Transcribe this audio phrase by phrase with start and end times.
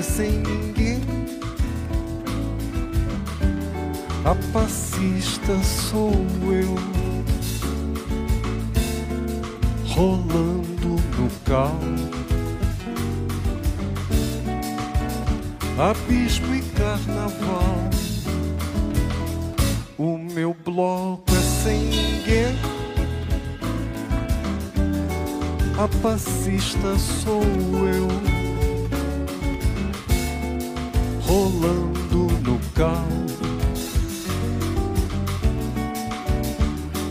[0.00, 1.00] é sem ninguém.
[4.24, 6.12] A passista sou
[6.50, 6.74] eu,
[9.86, 11.78] rolando no cal.
[15.78, 17.90] Abismo e carnaval.
[19.98, 22.58] O meu bloco é sem ninguém.
[25.78, 27.42] A passista sou
[27.86, 28.29] eu,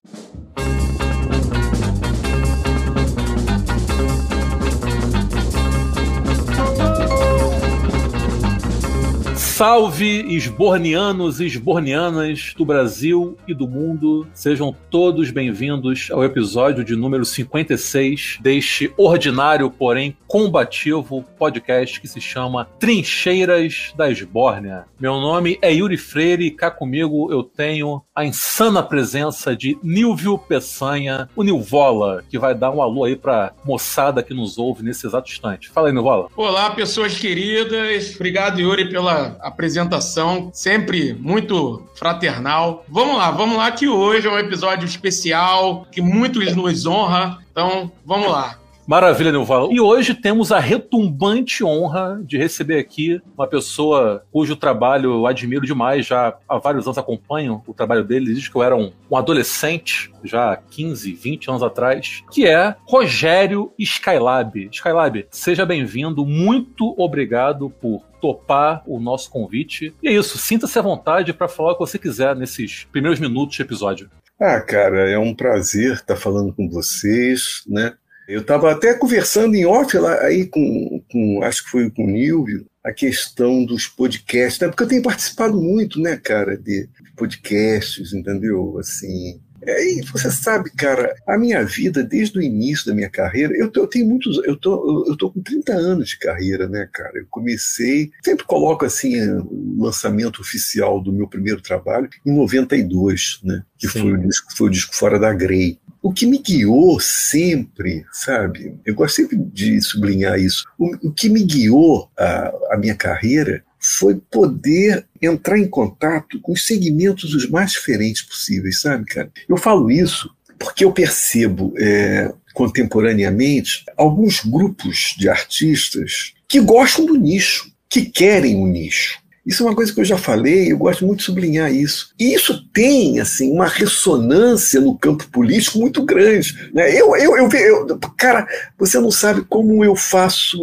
[9.59, 14.25] Salve esbornianos e esbornianas do Brasil e do mundo.
[14.33, 22.21] Sejam todos bem-vindos ao episódio de número 56 deste ordinário, porém combativo podcast que se
[22.21, 24.85] chama Trincheiras da Esbórnia.
[25.01, 30.39] Meu nome é Yuri Freire e cá comigo eu tenho a insana presença de Nilvio
[30.39, 35.05] Peçanha, o Nilvola, que vai dar um alô aí pra moçada que nos ouve nesse
[35.05, 35.69] exato instante.
[35.69, 36.29] Fala aí, Nilvola.
[36.37, 38.15] Olá, pessoas queridas.
[38.15, 42.85] Obrigado, Yuri, pela apresentação, sempre muito fraternal.
[42.89, 47.39] Vamos lá, vamos lá que hoje é um episódio especial que muito nos honra.
[47.51, 48.59] Então, vamos lá.
[48.88, 49.71] Maravilha, Nilval.
[49.71, 55.66] E hoje temos a retumbante honra de receber aqui uma pessoa cujo trabalho eu admiro
[55.66, 59.15] demais, já há vários anos acompanho o trabalho dele, desde que eu era um, um
[59.15, 64.70] adolescente, já 15, 20 anos atrás, que é Rogério Skylab.
[64.73, 69.94] Skylab, seja bem-vindo, muito obrigado por topar o nosso convite.
[70.02, 73.55] E é isso, sinta-se à vontade para falar o que você quiser nesses primeiros minutos
[73.55, 74.11] de episódio.
[74.41, 77.93] Ah, cara, é um prazer estar falando com vocês, né?
[78.29, 82.11] Eu estava até conversando em off lá aí com, com, acho que foi com o
[82.11, 84.69] Nilvio, a questão dos podcasts, né?
[84.69, 86.87] Porque eu tenho participado muito, né, cara, de
[87.17, 88.77] podcasts, entendeu?
[88.79, 93.55] Assim, é, e você sabe, cara, a minha vida, desde o início da minha carreira,
[93.57, 94.39] eu, eu tenho muitos.
[94.45, 97.19] Eu tô, eu tô com 30 anos de carreira, né, cara?
[97.19, 98.11] Eu comecei.
[98.23, 103.63] Sempre coloco assim o lançamento oficial do meu primeiro trabalho em 92, né?
[103.79, 108.06] Que foi o, disco, foi o disco Fora da Grey o que me guiou sempre,
[108.10, 108.75] sabe?
[108.82, 110.64] Eu gosto sempre de sublinhar isso.
[110.78, 116.52] O, o que me guiou a, a minha carreira foi poder entrar em contato com
[116.52, 119.31] os segmentos os mais diferentes possíveis, sabe, cara?
[119.46, 127.16] Eu falo isso porque eu percebo é, contemporaneamente alguns grupos de artistas que gostam do
[127.16, 129.19] nicho, que querem o nicho.
[129.49, 132.12] Isso é uma coisa que eu já falei, eu gosto muito de sublinhar isso.
[132.21, 136.71] E isso tem, assim, uma ressonância no campo político muito grande.
[136.75, 136.93] Né?
[136.95, 138.47] Eu, eu, eu, eu, cara,
[138.79, 140.59] você não sabe como eu faço.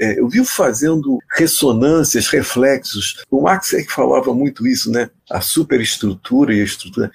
[0.00, 3.22] É, eu vivo fazendo ressonâncias, reflexos.
[3.30, 5.10] O Max é que falava muito isso, né?
[5.30, 7.10] A superestrutura e a estrutura.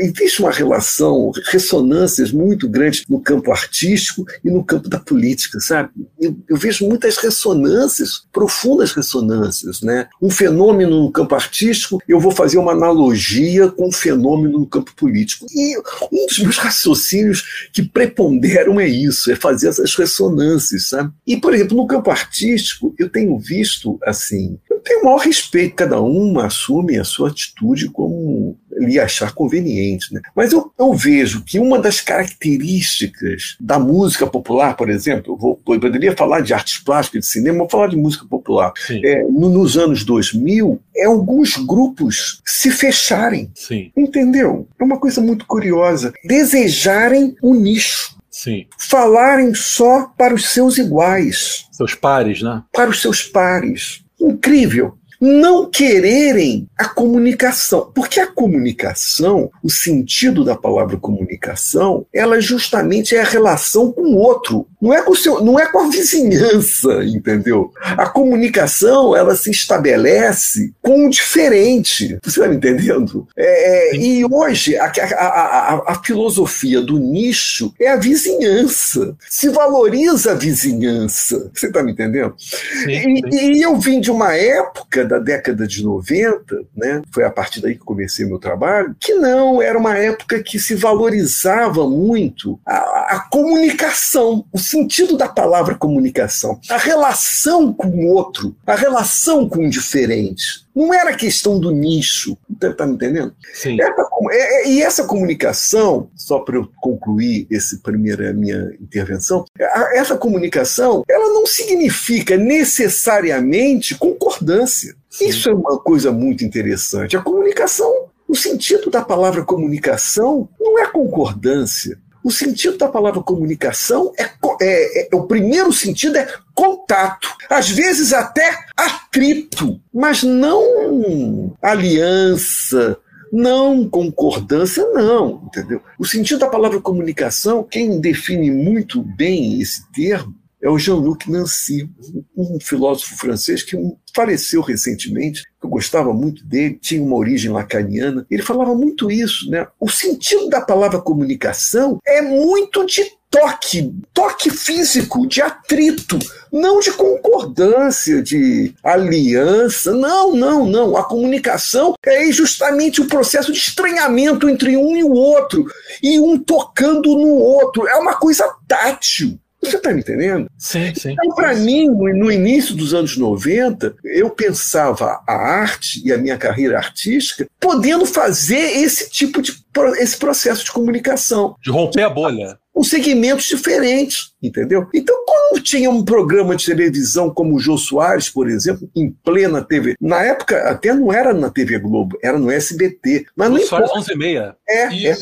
[0.00, 5.90] existe uma relação, ressonâncias muito grandes no campo artístico e no campo da política, sabe?
[6.18, 10.08] Eu, eu, vejo muitas ressonâncias, profundas ressonâncias, né?
[10.20, 14.94] Um fenômeno no campo artístico, eu vou fazer uma analogia com um fenômeno no campo
[14.94, 15.46] político.
[15.54, 15.76] E
[16.12, 21.12] um dos meus raciocínios que preponderam é isso, é fazer essas ressonâncias, sabe?
[21.26, 25.74] E, por exemplo, no campo artístico, eu tenho visto, assim, eu tenho o maior respeito,
[25.74, 30.12] cada um assume a sua atitude como lhe achar conveniente.
[30.12, 30.20] Né?
[30.34, 35.60] Mas eu, eu, vejo que uma das características da música popular, por exemplo, eu, vou,
[35.68, 38.72] eu poderia falar de artes plásticas, de cinema, vou falar de música popular.
[38.90, 43.50] É, no, nos anos 2000, é alguns grupos se fecharem.
[43.54, 43.90] Sim.
[43.96, 44.68] Entendeu?
[44.78, 46.12] É uma coisa muito curiosa.
[46.22, 48.14] Desejarem o um nicho.
[48.30, 48.66] Sim.
[48.78, 51.66] Falarem só para os seus iguais.
[51.72, 52.62] Seus pares, né?
[52.70, 54.04] Para os seus pares.
[54.18, 57.90] Incrível não quererem a comunicação.
[57.94, 64.16] Porque a comunicação, o sentido da palavra comunicação, ela justamente é a relação com o
[64.16, 64.66] outro.
[64.80, 67.72] Não é com, o seu, não é com a vizinhança, entendeu?
[67.80, 72.18] A comunicação, ela se estabelece com o diferente.
[72.22, 73.26] Você está me entendendo?
[73.36, 79.16] É, é e hoje, a, a, a, a filosofia do nicho é a vizinhança.
[79.28, 81.50] Se valoriza a vizinhança.
[81.54, 82.34] Você está me entendendo?
[82.36, 83.20] Sim, sim.
[83.32, 87.60] E, e eu vim de uma época da década de 90, né, foi a partir
[87.60, 93.16] daí que comecei meu trabalho, que não, era uma época que se valorizava muito a,
[93.16, 99.66] a comunicação, o sentido da palavra comunicação, a relação com o outro, a relação com
[99.66, 100.65] o diferente.
[100.76, 103.34] Não era questão do nicho, tá, tá me entendendo?
[103.54, 103.80] Sim.
[103.80, 109.46] Essa, é, é, e essa comunicação, só para eu concluir essa primeira minha intervenção,
[109.94, 114.94] essa comunicação, ela não significa necessariamente concordância.
[115.08, 115.28] Sim.
[115.28, 117.16] Isso é uma coisa muito interessante.
[117.16, 117.90] A comunicação,
[118.28, 121.98] o sentido da palavra comunicação não é concordância.
[122.26, 124.24] O sentido da palavra comunicação é,
[124.60, 126.26] é, é, o primeiro sentido é
[126.56, 132.98] contato, às vezes até atrito, mas não aliança,
[133.32, 135.80] não concordância, não, entendeu?
[135.96, 140.34] O sentido da palavra comunicação, quem define muito bem esse termo
[140.66, 141.88] é o Jean-Luc Nancy,
[142.36, 143.76] um filósofo francês que
[144.12, 148.26] faleceu recentemente, eu gostava muito dele, tinha uma origem lacaniana.
[148.28, 149.64] Ele falava muito isso, né?
[149.78, 156.18] O sentido da palavra comunicação é muito de toque, toque físico, de atrito,
[156.52, 159.92] não de concordância, de aliança.
[159.92, 160.96] Não, não, não.
[160.96, 165.64] A comunicação é justamente o processo de estranhamento entre um e o outro,
[166.02, 167.86] e um tocando no outro.
[167.86, 169.38] É uma coisa tátil.
[169.70, 170.48] Você está me entendendo?
[170.58, 171.12] Sim, sim.
[171.12, 176.38] Então, para mim, no início dos anos 90, eu pensava a arte e a minha
[176.38, 179.65] carreira artística podendo fazer esse tipo de
[179.96, 181.56] esse processo de comunicação.
[181.62, 184.86] De romper a bolha com segmentos diferentes, entendeu?
[184.92, 189.64] Então, quando tinha um programa de televisão como o Jô Soares, por exemplo, em plena
[189.64, 193.24] TV, na época até não era na TV Globo, era no SBT.
[193.34, 194.56] Mas Jô Soares 11 e meia.
[194.68, 195.16] É, é,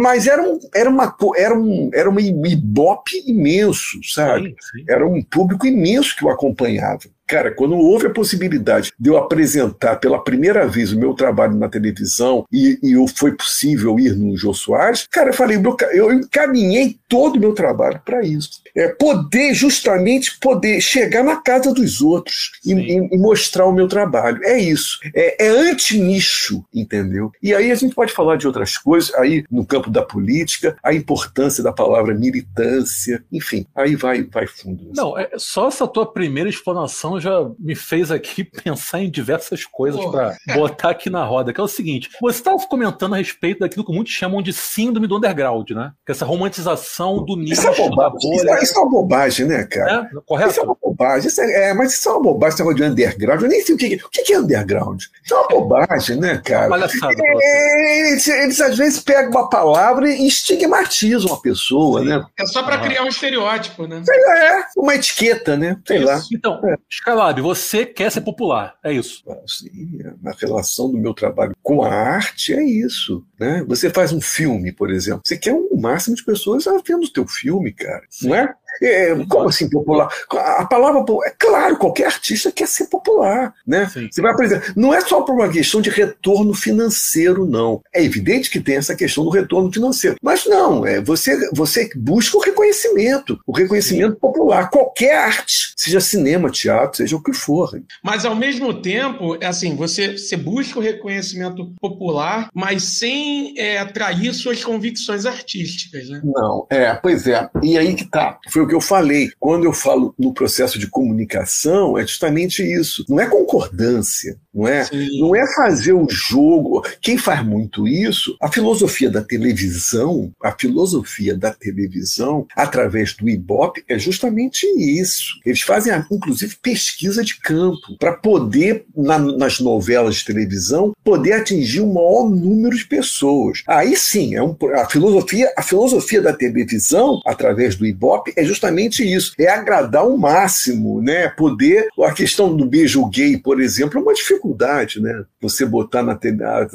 [0.00, 4.50] mas era um, era uma era um, era um ibope imenso, sabe?
[4.50, 4.84] Sim, sim.
[4.88, 7.00] Era um público imenso que o acompanhava.
[7.32, 11.66] Cara, quando houve a possibilidade de eu apresentar pela primeira vez o meu trabalho na
[11.66, 15.58] televisão e, e foi possível ir no Jô Soares, cara, eu falei,
[15.94, 18.60] eu encaminhei todo o meu trabalho para isso.
[18.76, 23.88] É poder, justamente, poder chegar na casa dos outros e, e, e mostrar o meu
[23.88, 24.44] trabalho.
[24.44, 24.98] É isso.
[25.14, 27.32] É, é anti-nicho, entendeu?
[27.42, 30.92] E aí a gente pode falar de outras coisas, aí no campo da política, a
[30.92, 34.90] importância da palavra militância, enfim, aí vai, vai fundo.
[34.94, 40.04] Não, é, só essa tua primeira explanação já me fez aqui pensar em diversas coisas
[40.06, 43.84] para botar aqui na roda, que é o seguinte: você estava comentando a respeito daquilo
[43.84, 45.92] que muitos chamam de síndrome do underground, né?
[46.04, 48.12] Que é essa romantização do nicho, isso é bolha.
[48.18, 50.10] Isso é, isso é uma bobagem, né, cara?
[50.12, 50.50] É, correto?
[50.50, 51.28] Isso é uma bobagem.
[51.28, 53.42] Isso é, é, mas isso é uma bobagem, esse negócio de underground.
[53.42, 55.02] Eu nem sei o que, o que é underground.
[55.24, 56.68] Isso é uma bobagem, né, cara?
[56.68, 57.14] Palhaçada.
[57.18, 62.08] É, eles, eles, às vezes pegam uma palavra e estigmatizam a pessoa, Sim.
[62.08, 62.24] né?
[62.38, 64.02] É só para criar um estereótipo, né?
[64.08, 65.78] É, uma etiqueta, né?
[65.86, 66.06] Sei isso.
[66.06, 66.20] lá.
[66.32, 66.60] Então,
[66.90, 69.22] os caras Calab, você quer ser popular, é isso.
[69.46, 73.22] Sim, a relação do meu trabalho com a arte é isso.
[73.38, 73.62] Né?
[73.68, 77.12] Você faz um filme, por exemplo, você quer o um máximo de pessoas vendo o
[77.12, 78.02] teu filme, cara.
[78.08, 78.28] Sim.
[78.28, 78.54] Não é?
[78.80, 80.08] É, como assim popular?
[80.30, 83.88] A palavra é claro, qualquer artista quer ser popular, né?
[83.92, 84.08] Sim.
[84.10, 84.72] Você vai apresentar.
[84.76, 87.82] Não é só por uma questão de retorno financeiro, não.
[87.94, 90.86] É evidente que tem essa questão do retorno financeiro, mas não.
[90.86, 94.20] É você você busca o reconhecimento, o reconhecimento Sim.
[94.20, 97.80] popular, qualquer arte, seja cinema, teatro, seja o que for.
[98.02, 103.78] Mas ao mesmo tempo, é assim, você você busca o reconhecimento popular, mas sem é,
[103.78, 106.20] atrair suas convicções artísticas, né?
[106.24, 107.48] Não, é, pois é.
[107.62, 108.38] E aí que tá.
[108.50, 109.30] Foi o que eu falei.
[109.38, 113.04] Quando eu falo no processo de comunicação, é justamente isso.
[113.08, 114.84] Não é concordância, não é?
[114.84, 115.20] Sim.
[115.20, 116.82] Não é fazer o jogo.
[117.00, 123.84] Quem faz muito isso, a filosofia da televisão, a filosofia da televisão, através do Ibope,
[123.88, 125.40] é justamente isso.
[125.44, 131.80] Eles fazem, inclusive, pesquisa de campo para poder, na, nas novelas de televisão, poder atingir
[131.80, 133.62] o maior número de pessoas.
[133.66, 139.02] Aí sim, é um, a filosofia, a filosofia da televisão, através do Ibope, é justamente
[139.02, 141.28] isso, é agradar o máximo, né?
[141.28, 145.24] Poder, a questão do beijo gay, por exemplo, é uma dificuldade, né?
[145.40, 146.18] Você botar na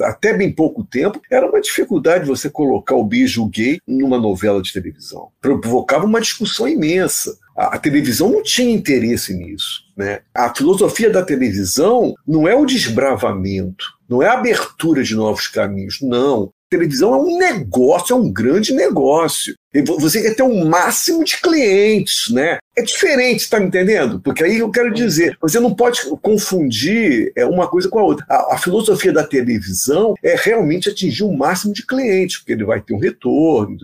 [0.00, 4.72] até bem pouco tempo, era uma dificuldade você colocar o beijo gay numa novela de
[4.72, 5.28] televisão.
[5.40, 7.36] Provocava uma discussão imensa.
[7.56, 9.82] A, televisão não tinha interesse nisso.
[9.96, 10.20] Né?
[10.32, 15.98] A filosofia da televisão não é o desbravamento, não é a abertura de novos caminhos,
[16.00, 16.44] não.
[16.44, 19.54] A televisão é um negócio, é um grande negócio.
[19.98, 22.58] Você quer ter um máximo de clientes, né?
[22.76, 24.20] É diferente, tá me entendendo?
[24.20, 28.24] Porque aí eu quero dizer, você não pode confundir é, uma coisa com a outra.
[28.28, 32.80] A, a, filosofia da televisão é realmente atingir o máximo de clientes, porque ele vai
[32.80, 33.76] ter um retorno.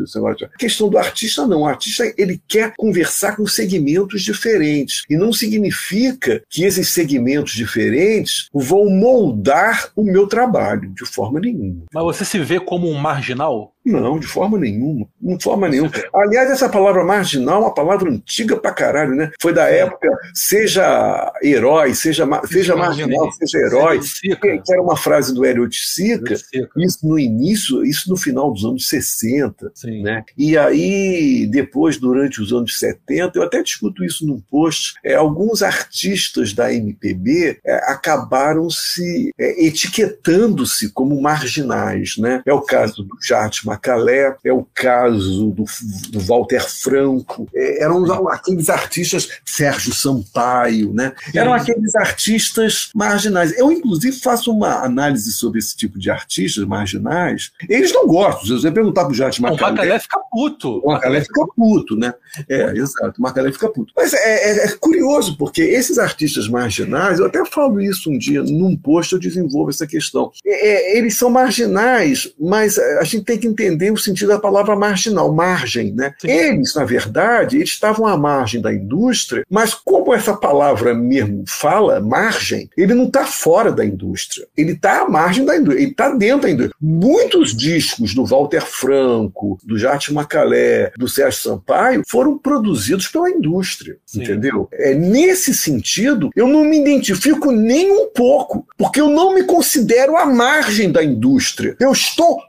[0.43, 1.63] A questão do artista, não.
[1.63, 5.03] O artista ele quer conversar com segmentos diferentes.
[5.11, 11.85] E não significa que esses segmentos diferentes vão moldar o meu trabalho, de forma nenhuma.
[11.93, 13.74] Mas você se vê como um marginal?
[13.85, 15.07] Não, de forma nenhuma.
[15.21, 15.91] De forma nenhuma.
[16.15, 19.31] Aliás, essa palavra marginal é uma palavra antiga pra caralho, né?
[19.41, 24.01] Foi da época, seja herói, seja, seja marginal, seja herói.
[24.01, 26.35] Que, era uma frase do Hélio Sica,
[26.79, 29.73] isso no início, isso no final dos anos 60.
[29.75, 30.03] Sim.
[30.03, 30.25] Né?
[30.37, 35.63] E aí, depois, durante os anos 70, eu até discuto isso num post, é, alguns
[35.63, 42.17] artistas da MPB é, acabaram se é, etiquetando-se como marginais.
[42.17, 42.43] Né?
[42.47, 45.65] É o caso do Jarte Macalé, é o caso do,
[46.11, 51.13] do Walter Franco, é, eram aqueles artistas, Sérgio Sampaio, né?
[51.35, 53.57] eram aqueles artistas marginais.
[53.59, 57.51] Eu, inclusive, faço uma análise sobre esse tipo de artistas marginais.
[57.69, 58.47] Eles não gostam.
[58.47, 59.73] Se você perguntar para o Jate Macalé...
[59.73, 60.79] O Macalé fica puto.
[60.85, 62.15] O Macalé fica puto, né?
[62.49, 63.19] É, exato.
[63.19, 63.93] O Macalé fica puto.
[63.97, 68.43] Mas é, é, é, curioso, porque esses artistas marginais, eu até falo isso um dia,
[68.43, 70.31] num post eu desenvolvo essa questão.
[70.45, 74.77] É, é eles são marginais, mas a gente tem que entender o sentido da palavra
[74.77, 76.15] marginal, margem, né?
[76.19, 76.31] Sim.
[76.31, 82.01] Eles, na verdade, eles estavam à margem da indústria, mas como essa palavra mesmo fala,
[82.01, 86.11] margem, ele não está fora da indústria, ele está à margem da indústria, ele está
[86.11, 86.77] dentro da indústria.
[86.81, 93.97] Muitos discos do Walter Franco, do Jate Macalé, do Sérgio Sampaio foram produzidos pela indústria,
[94.07, 94.23] Sim.
[94.23, 94.69] entendeu?
[94.73, 100.17] É nesse sentido, eu não me identifico nem um pouco, porque eu não me considero
[100.17, 101.77] à margem da indústria.
[101.79, 102.41] Eu estou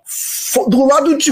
[0.68, 1.32] do lado de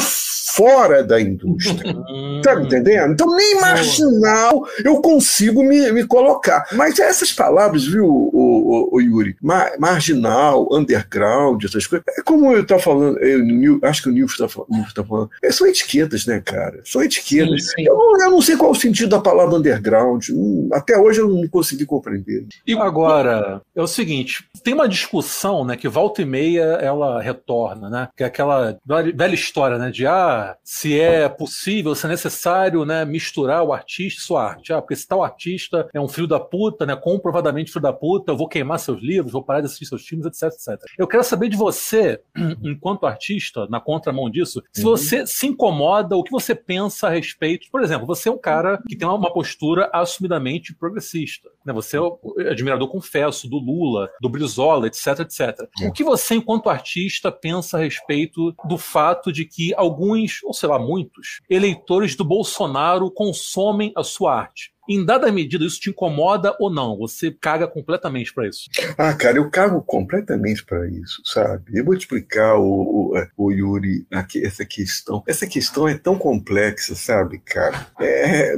[0.56, 1.94] fora da indústria.
[2.44, 3.14] tá me entendendo?
[3.14, 6.66] Então, nem marginal eu consigo me, me colocar.
[6.74, 9.36] Mas essas palavras, viu, o, o, o Yuri?
[9.42, 12.06] Mar, marginal, underground, essas coisas.
[12.18, 14.64] É como eu estava falando, eu, acho que o Nilson está
[14.96, 15.30] tá falando.
[15.42, 16.82] É, são etiquetas, né, cara?
[16.84, 17.68] São etiquetas.
[17.68, 17.84] Sim, sim.
[17.88, 20.26] Eu, eu, não sei qual o sentido da palavra underground.
[20.72, 22.46] Até hoje eu não consegui compreender.
[22.66, 27.90] E agora, é o seguinte: tem uma discussão, né, que volta e meia ela retorna,
[27.90, 28.08] né?
[28.16, 29.90] Que é aquela velha história, né?
[29.90, 34.74] De ah, se é possível, se é necessário, né, misturar o artista e sua arte.
[34.74, 38.32] Ah, porque se tal artista é um filho da puta, né, comprovadamente filho da puta,
[38.32, 40.80] eu vou queimar seus livros, vou parar de assistir seus filmes, etc, etc.
[40.98, 42.22] Eu quero saber de você,
[42.64, 44.92] enquanto artista, na contramão disso, se uhum.
[44.92, 47.68] você se incomoda, o que você pensa a respeito.
[47.72, 51.50] Por exemplo, você é um cara que tem uma postura assumidamente progressista.
[51.66, 51.74] Né?
[51.74, 52.20] Você é o
[52.50, 55.68] admirador confesso do Lula, do Brizola, etc, etc.
[55.88, 60.70] O que você, enquanto artista, pensa a respeito do fato de que alguns, ou sei
[60.70, 64.73] lá, muitos, eleitores do Bolsonaro consomem a sua arte?
[64.88, 66.98] Em dada medida, isso te incomoda ou não?
[66.98, 68.70] Você caga completamente para isso?
[68.98, 71.78] Ah, cara, eu cago completamente para isso, sabe?
[71.78, 75.24] Eu vou te explicar, o, o, o Yuri, aqui, essa questão.
[75.26, 77.88] Essa questão é tão complexa, sabe, cara?
[78.00, 78.56] É,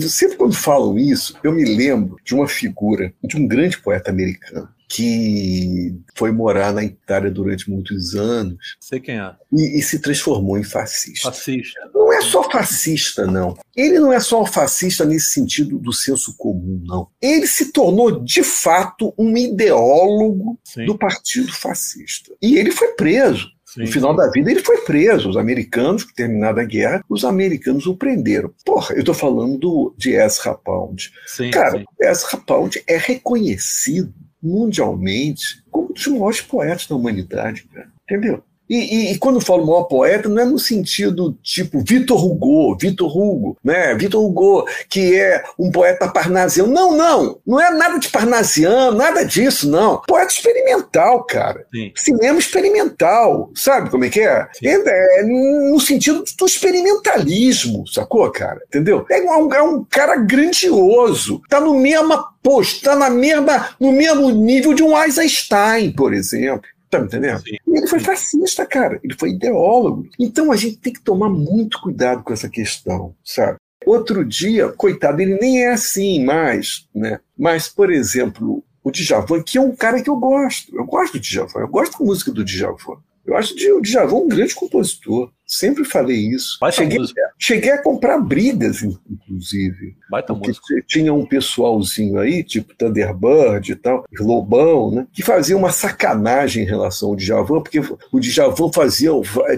[0.00, 4.68] sempre quando falam isso, eu me lembro de uma figura, de um grande poeta americano
[4.88, 8.76] que foi morar na Itália durante muitos anos.
[8.80, 9.34] Sei quem é.
[9.52, 11.30] E, e, se transformou em fascista.
[11.30, 11.80] Fascista.
[11.92, 13.56] Não é só fascista, não.
[13.76, 17.08] Ele não é só um fascista nesse sentido do senso comum, não.
[17.20, 20.86] Ele se tornou, de fato, um ideólogo Sim.
[20.86, 22.32] do partido fascista.
[22.40, 23.48] E ele foi preso.
[23.64, 23.82] Sim.
[23.82, 25.28] No final da vida ele foi preso.
[25.28, 28.52] Os americanos, terminada a guerra, os americanos o prenderam.
[28.64, 31.12] Porra, eu tô falando do, de Ezra Pound.
[31.26, 31.84] Sim, Cara, sim.
[32.00, 37.90] Ezra Pound é reconhecido mundialmente como um dos maiores poetas da humanidade, cara.
[38.04, 38.42] Entendeu?
[38.68, 42.76] E, e, e, quando eu falo maior poeta, não é no sentido tipo Vitor Hugo,
[42.76, 43.94] Vitor Hugo, né?
[43.94, 46.72] Vitor Hugo, que é um poeta parnasiano.
[46.72, 50.02] Não, não, não é nada de parnasiano, nada disso, não.
[50.06, 51.64] Poeta experimental, cara.
[51.72, 51.92] Sim.
[51.94, 54.48] Cinema experimental, sabe como é que é?
[54.62, 55.20] é?
[55.20, 55.22] é?
[55.22, 58.60] no sentido do experimentalismo, sacou, cara?
[58.66, 59.06] Entendeu?
[59.10, 64.30] É um, é um cara grandioso, tá no mesmo posto, tá na mesma, no mesmo
[64.30, 66.68] nível de um Eisenstein, por exemplo.
[66.90, 67.40] Tá me entendendo?
[67.40, 67.56] Sim.
[67.66, 69.00] E ele foi fascista, cara.
[69.02, 70.08] Ele foi ideólogo.
[70.18, 73.58] Então a gente tem que tomar muito cuidado com essa questão, sabe?
[73.84, 77.20] Outro dia, coitado, ele nem é assim mais, né?
[77.38, 80.74] Mas, por exemplo, o Djavan, que é um cara que eu gosto.
[80.76, 82.96] Eu gosto do Djavan, eu gosto da música do Djavan.
[83.26, 85.30] Eu acho o Djavan um grande compositor.
[85.46, 86.58] Sempre falei isso.
[86.72, 86.98] cheguei,
[87.38, 89.96] cheguei, a comprar brigas, inclusive.
[90.10, 90.82] Baita porque música.
[90.88, 95.06] tinha um pessoalzinho aí, tipo Thunderbird e tal, Lobão, né?
[95.12, 97.80] Que fazia uma sacanagem em relação ao Djavan, porque
[98.12, 99.10] o Djavan fazia,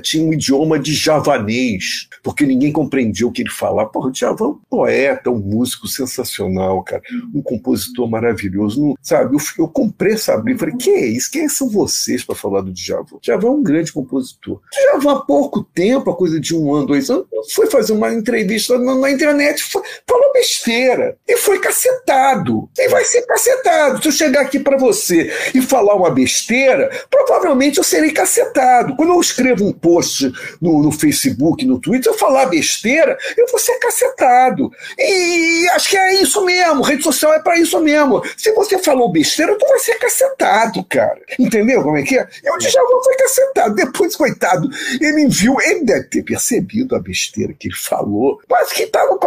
[0.02, 3.88] tinha um idioma de javanês, porque ninguém compreendia o que ele falava.
[3.88, 7.02] Porra, o Djavan é um poeta, um músico sensacional, cara.
[7.34, 8.82] Um compositor maravilhoso.
[8.82, 10.58] Não, sabe, eu, eu comprei essa briga.
[10.58, 11.30] Falei, que é isso?
[11.30, 13.16] Quem são vocês para falar do Djavan?
[13.16, 14.56] O Djavan é um grande compositor.
[14.56, 18.12] O Djavan há pouco tempo, a coisa de um ano, dois anos, foi fazer uma
[18.12, 22.68] entrevista na, na internet, foi, falou besteira e foi cacetado.
[22.78, 24.02] E vai ser cacetado.
[24.02, 28.96] Se eu chegar aqui para você e falar uma besteira, provavelmente eu serei cacetado.
[28.96, 33.58] Quando eu escrevo um post no, no Facebook, no Twitter, eu falar besteira, eu vou
[33.58, 34.70] ser cacetado.
[34.98, 36.82] E acho que é isso mesmo.
[36.82, 38.22] Rede social é para isso mesmo.
[38.36, 41.20] Se você falou besteira, tu vai ser cacetado, cara.
[41.38, 42.26] Entendeu como é que é?
[42.44, 43.74] Eu já vou ser cacetado.
[43.74, 44.68] Depois, coitado,
[45.00, 48.40] ele viu, ele deve ter percebido a besteira que ele falou.
[48.48, 49.18] Quase que tava,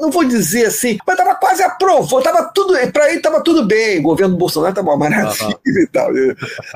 [0.00, 3.98] não vou dizer assim, mas tava quase aprovou, tava tudo, para ele tava tudo bem,
[4.00, 6.10] o governo do Bolsonaro tava uma maravilha e tal.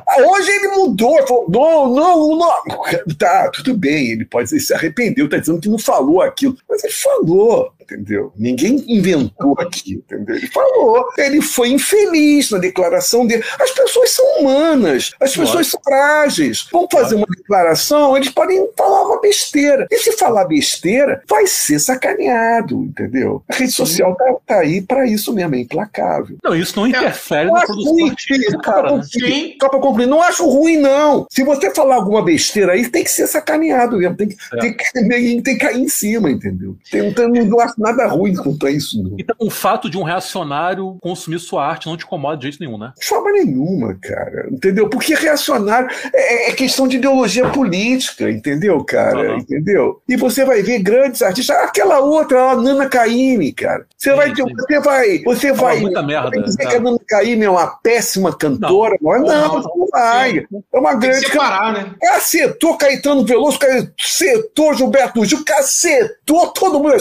[0.06, 5.28] Ah, hoje ele mudou, falou, não, não, não, tá, tudo bem, ele pode se arrependeu,
[5.28, 8.32] tá dizendo que não falou aquilo, mas ele falou entendeu?
[8.36, 10.36] Ninguém inventou aqui, entendeu?
[10.36, 13.44] Ele falou, ele foi infeliz na declaração dele.
[13.60, 16.66] As pessoas são humanas, as pessoas são frágeis.
[16.72, 19.86] Vão fazer uma declaração, eles podem falar uma besteira.
[19.90, 23.42] E se falar besteira, vai ser sacaneado, entendeu?
[23.48, 26.36] A rede social tá, tá aí para isso mesmo, é implacável.
[26.42, 28.96] Não, isso não interfere na produção ruim, artística, cara.
[28.96, 29.02] Né?
[29.60, 31.26] Só concluir, não acho ruim, não.
[31.30, 34.60] Se você falar alguma besteira aí, tem que ser sacaneado mesmo, tem que, é.
[34.60, 36.76] tem que, tem que cair em cima, entendeu?
[36.90, 39.16] Tem, tem, não acho nada ruim quanto a isso, não.
[39.18, 42.78] Então, o fato de um reacionário consumir sua arte não te incomoda de jeito nenhum,
[42.78, 42.92] né?
[42.98, 44.48] De forma nenhuma, cara.
[44.50, 44.88] Entendeu?
[44.88, 49.32] Porque reacionário é, é questão de ideologia política, entendeu, cara?
[49.32, 49.38] Uhum.
[49.38, 50.02] Entendeu?
[50.08, 51.56] E você vai ver grandes artistas.
[51.56, 53.86] Aquela outra, a Nana Caymmi, cara.
[53.96, 54.42] Você sim, vai, sim.
[54.42, 56.68] você vai, você Fala vai, muita merda, vai dizer tá.
[56.70, 58.96] que a Nana Caymmi é uma péssima cantora.
[59.00, 60.38] Não, não, não, não vai.
[60.72, 61.20] É uma grande.
[61.20, 61.94] Tem que separar, né?
[62.00, 66.94] Cacetou Caetano Veloso, cacetou Gilberto Gil, cacetou todo mundo.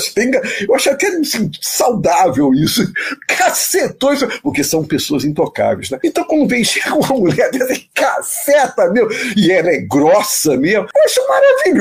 [0.68, 2.84] Eu acho até assim, saudável isso.
[3.28, 4.28] Cacetou isso.
[4.42, 6.00] Porque são pessoas intocáveis, né?
[6.04, 11.04] Então, quando vem chega uma mulher dessa caceta, meu, e ela é grossa mesmo, eu
[11.04, 11.73] acho maravilhoso.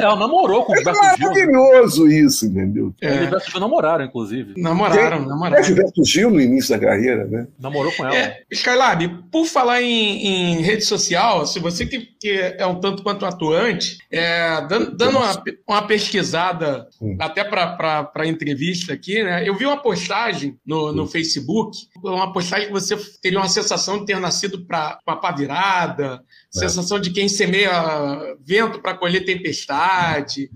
[0.00, 1.10] Ela namorou com o Gilberto Gil.
[1.10, 2.94] É maravilhoso isso, entendeu?
[3.00, 3.06] É.
[3.06, 4.54] Ele e o Gilberto Gil namoraram, inclusive.
[4.56, 5.56] Namoraram, Tem, namoraram.
[5.56, 7.46] É Gilberto Gil no início da carreira, né?
[7.58, 8.16] Namorou com ela.
[8.16, 13.02] É, Skylab, por falar em, em, rede social, se você que, que é um tanto
[13.02, 17.16] quanto atuante, é, dando, dando uma, uma pesquisada hum.
[17.20, 19.46] até para a entrevista aqui, né?
[19.46, 24.06] Eu vi uma postagem no, no Facebook, uma postagem que você teria uma sensação de
[24.06, 26.18] ter nascido para uma pá virada, é.
[26.58, 30.50] Sensação de quem semeia vento para colher tempestade,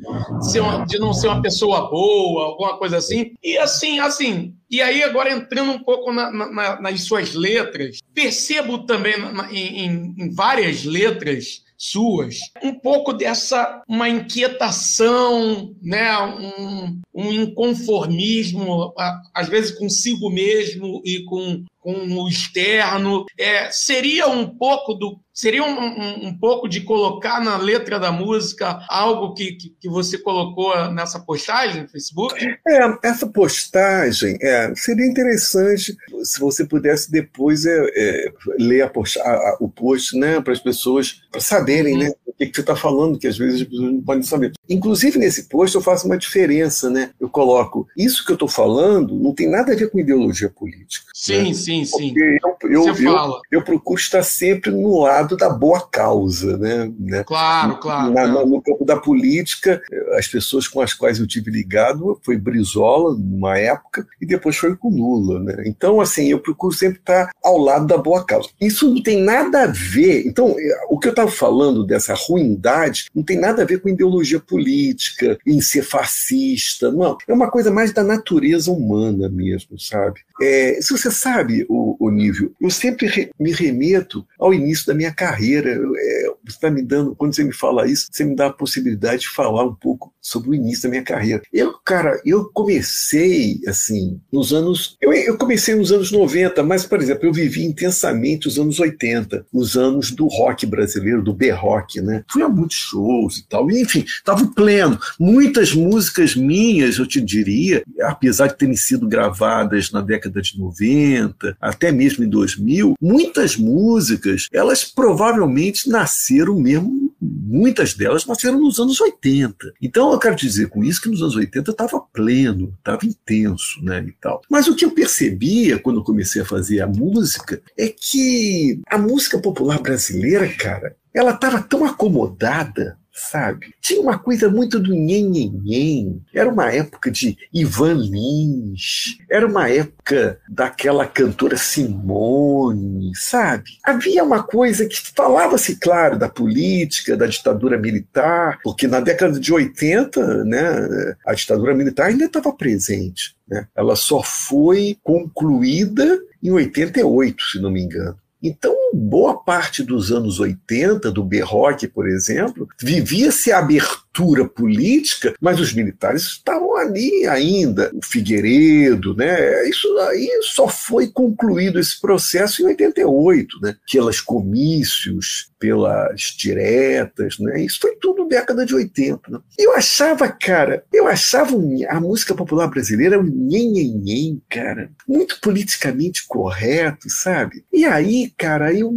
[0.86, 3.34] de não ser uma pessoa boa, alguma coisa assim.
[3.42, 8.86] E assim, assim, e aí agora entrando um pouco na, na, nas suas letras, percebo
[8.86, 17.32] também na, em, em várias letras suas, um pouco dessa uma inquietação, né, um, um
[17.32, 18.92] inconformismo,
[19.34, 23.24] às vezes consigo mesmo e com com o externo.
[23.38, 25.18] É, seria um pouco do.
[25.40, 29.88] Seria um, um, um, pouco de colocar na letra da música algo que, que, que,
[29.88, 32.34] você colocou nessa postagem no Facebook?
[32.68, 39.18] É, essa postagem é, seria interessante se você pudesse depois é, é ler a post,
[39.18, 42.76] a, a, o post né, para as pessoas saberem né, o que, que você está
[42.76, 44.52] falando, que às vezes as pessoas não podem saber.
[44.68, 46.90] Inclusive, nesse post eu faço uma diferença.
[46.90, 47.10] Né?
[47.20, 51.06] Eu coloco isso que eu estou falando não tem nada a ver com ideologia política.
[51.14, 51.54] Sim, né?
[51.54, 52.14] sim sim, sim.
[52.16, 56.90] Eu, eu, eu, eu, procuro estar sempre no lado da boa causa, né?
[56.98, 57.24] né?
[57.24, 58.46] Claro, claro, Na, claro.
[58.46, 59.82] No campo da política,
[60.16, 64.76] as pessoas com as quais eu tive ligado foi Brizola, numa época, e depois foi
[64.76, 65.62] com Lula, né?
[65.66, 68.48] Então, assim, eu procuro sempre estar ao lado da boa causa.
[68.60, 70.26] Isso não tem nada a ver.
[70.26, 70.54] Então,
[70.88, 75.38] o que eu estava falando dessa ruindade não tem nada a ver com ideologia política,
[75.46, 77.16] em ser fascista, não.
[77.26, 80.20] É uma coisa mais da natureza humana mesmo, sabe?
[80.40, 84.94] É, se você sabe, o, o nível, eu sempre re, me remeto ao início da
[84.94, 85.70] minha carreira.
[85.70, 89.22] É, você está me dando, quando você me fala isso, você me dá a possibilidade
[89.22, 91.42] de falar um pouco sobre o início da minha carreira.
[91.52, 94.96] Eu, cara, eu comecei assim, nos anos.
[95.00, 99.46] Eu, eu comecei nos anos 90, mas, por exemplo, eu vivi intensamente os anos 80,
[99.52, 102.19] os anos do rock brasileiro, do B-rock, né?
[102.28, 103.70] Fui a muitos shows e tal.
[103.70, 104.98] E, enfim, estava pleno.
[105.18, 111.56] Muitas músicas minhas, eu te diria, apesar de terem sido gravadas na década de 90,
[111.60, 117.09] até mesmo em 2000, muitas músicas, elas provavelmente nasceram mesmo,
[117.42, 119.72] muitas delas nasceram nos anos 80.
[119.80, 124.04] Então, eu quero dizer com isso que nos anos 80 estava pleno, estava intenso, né,
[124.06, 124.42] e tal.
[124.48, 128.98] Mas o que eu percebia quando eu comecei a fazer a música é que a
[128.98, 133.74] música popular brasileira, cara, ela estava tão acomodada sabe?
[133.80, 140.40] Tinha uma coisa muito do nhen, Era uma época de Ivan Lins, era uma época
[140.48, 143.64] daquela cantora Simone, sabe?
[143.84, 149.52] Havia uma coisa que falava-se, claro, da política, da ditadura militar, porque na década de
[149.52, 153.34] 80, né, a ditadura militar ainda estava presente.
[153.48, 153.66] Né?
[153.74, 158.16] Ela só foi concluída em 88, se não me engano.
[158.42, 164.09] Então, boa parte dos anos 80, do B-Rock, por exemplo, vivia-se abertura
[164.48, 167.90] política, mas os militares estavam ali ainda.
[167.94, 169.68] O Figueiredo, né?
[169.68, 173.76] Isso aí só foi concluído esse processo em 88, né?
[173.90, 177.62] Pelas comícios, pelas diretas, né?
[177.62, 179.30] Isso foi tudo década de 80.
[179.30, 179.38] Né?
[179.58, 181.56] Eu achava, cara, eu achava
[181.88, 187.64] a música popular brasileira um nhen, cara, muito politicamente correto, sabe?
[187.72, 188.90] E aí, cara, eu,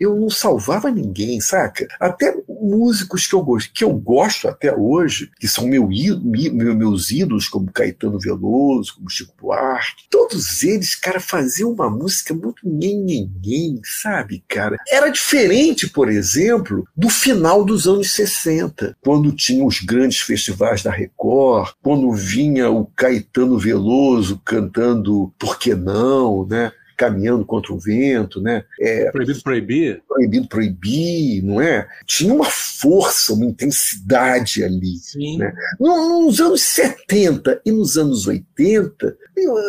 [0.00, 1.86] eu não salvava ninguém, saca?
[2.00, 7.10] Até músicos que eu gosto, que eu gosto até hoje, que são meu, meu, meus
[7.10, 13.80] ídolos, como Caetano Veloso, como Chico Buarque, todos eles, cara, faziam uma música muito nhen,
[13.84, 14.76] sabe, cara?
[14.90, 20.90] Era diferente, por exemplo, do final dos anos 60, quando tinha os grandes festivais da
[20.90, 26.72] Record, quando vinha o Caetano Veloso cantando Por que não, né?
[27.02, 28.64] Caminhando contra o vento, né?
[28.80, 30.02] É, proibido proibir?
[30.06, 31.88] Proibido proibir, não é?
[32.06, 34.98] Tinha uma força, uma intensidade ali.
[34.98, 35.38] Sim.
[35.38, 35.52] Né?
[35.80, 39.16] Nos anos 70 e nos anos 80,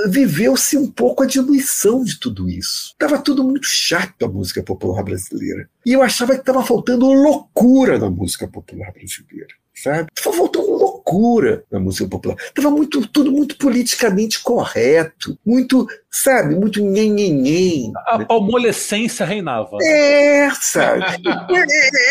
[0.09, 2.91] viveu-se um pouco a diluição de tudo isso.
[2.91, 5.67] Estava tudo muito chato a música popular brasileira.
[5.83, 10.07] E eu achava que estava faltando loucura na música popular brasileira sabe?
[10.15, 12.37] Estava voltando loucura na música popular.
[12.39, 17.91] Estava muito, tudo muito politicamente correto, muito, sabe, muito nhenhenhen.
[18.05, 19.77] A palmolescência reinava.
[19.81, 21.03] É, sabe?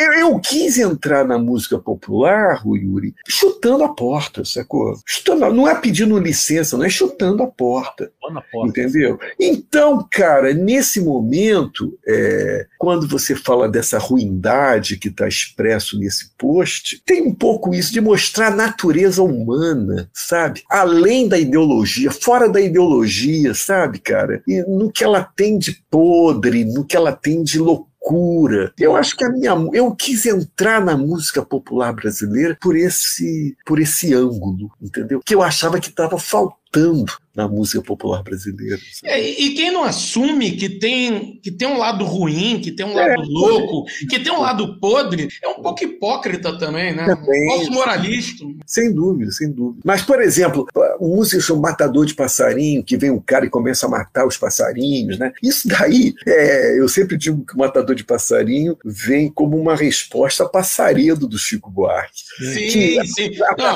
[0.00, 4.94] eu, eu, quis entrar na música popular, Yuri, chutando a porta, sacou?
[5.06, 8.10] Chutando, não é pedindo licença, não é chutando a porta.
[8.50, 8.68] porta.
[8.68, 9.18] Entendeu?
[9.38, 17.00] Então, cara, nesse momento, é, quando você fala dessa ruindade que está expresso nesse post,
[17.06, 20.62] tem um pouco isso, de mostrar a natureza humana, sabe?
[20.68, 24.42] Além da ideologia, fora da ideologia, sabe, cara?
[24.46, 28.72] E no que ela tem de podre, no que ela tem de loucura.
[28.78, 33.78] Eu acho que a minha eu quis entrar na música popular brasileira por esse por
[33.78, 35.20] esse ângulo, entendeu?
[35.24, 38.78] Que eu achava que estava faltando faltando na música popular brasileira.
[39.04, 42.94] É, e quem não assume que tem, que tem um lado ruim, que tem um
[42.94, 47.06] lado é, louco, que tem um lado podre, é um pouco hipócrita também, né?
[47.06, 47.46] Também.
[47.46, 48.44] Um falso moralista.
[48.66, 49.80] Sem dúvida, sem dúvida.
[49.82, 50.66] Mas, por exemplo,
[51.00, 54.36] o músico chama Matador de Passarinho, que vem um cara e começa a matar os
[54.36, 55.32] passarinhos, né?
[55.42, 60.44] Isso daí, é, eu sempre digo que o Matador de Passarinho vem como uma resposta
[60.44, 62.22] a Passaredo do Chico Buarque.
[62.38, 63.30] Sim, que, sim.
[63.56, 63.66] Não,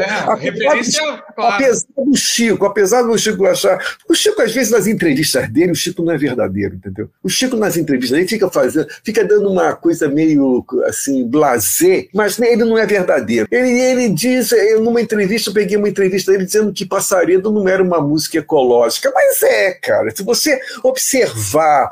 [0.00, 3.78] é, apesar, apesar do Chico, apesar do Chico achar.
[4.08, 7.08] O Chico, às vezes, nas entrevistas dele, o Chico não é verdadeiro, entendeu?
[7.22, 12.38] O Chico, nas entrevistas dele, fica fazendo, fica dando uma coisa meio assim, blazer, mas
[12.38, 13.48] ele não é verdadeiro.
[13.50, 17.68] Ele, ele diz, eu, numa entrevista, eu peguei uma entrevista dele dizendo que Passaredo não
[17.68, 20.10] era uma música ecológica, mas é, cara.
[20.14, 21.90] Se você observar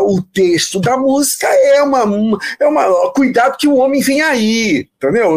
[0.00, 3.12] o texto da música, é uma, é uma.
[3.12, 4.88] Cuidado que o homem vem aí.
[5.02, 5.34] Entendeu?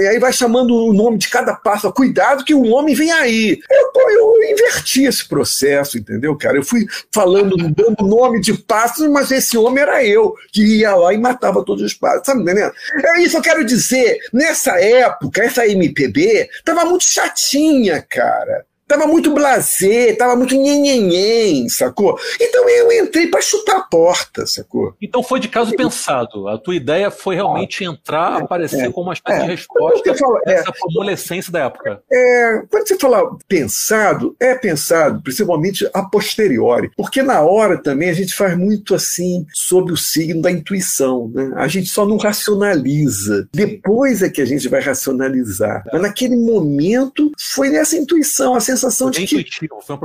[0.00, 1.92] e aí vai chamando o nome de cada passo.
[1.92, 3.58] Cuidado que o homem vem aí.
[3.70, 6.56] Eu, eu inverti esse processo, entendeu, cara?
[6.56, 11.12] Eu fui falando, dando nome de pássaros, mas esse homem era eu, que ia lá
[11.12, 12.26] e matava todos os pássaros.
[12.26, 12.72] Sabe, entendendo?
[12.94, 14.18] É isso que eu quero dizer.
[14.32, 18.66] Nessa época, essa MPB tava muito chatinha, cara.
[18.88, 22.18] Tava muito blazer, tava muito nhenhenhen, sacou?
[22.40, 24.94] Então eu entrei para chutar a porta, sacou?
[25.00, 26.48] Então foi de caso pensado.
[26.48, 30.40] A tua ideia foi realmente entrar, aparecer é, como uma espécie é, de resposta fala,
[30.46, 32.02] a essa adolescência da época.
[32.10, 36.90] É, quando você fala pensado, é pensado, principalmente a posteriori.
[36.96, 41.30] Porque na hora também a gente faz muito assim sob o signo da intuição.
[41.34, 41.52] Né?
[41.56, 43.46] A gente só não racionaliza.
[43.52, 45.84] Depois é que a gente vai racionalizar.
[45.92, 49.46] Mas naquele momento foi nessa intuição, a sensação sensação de que.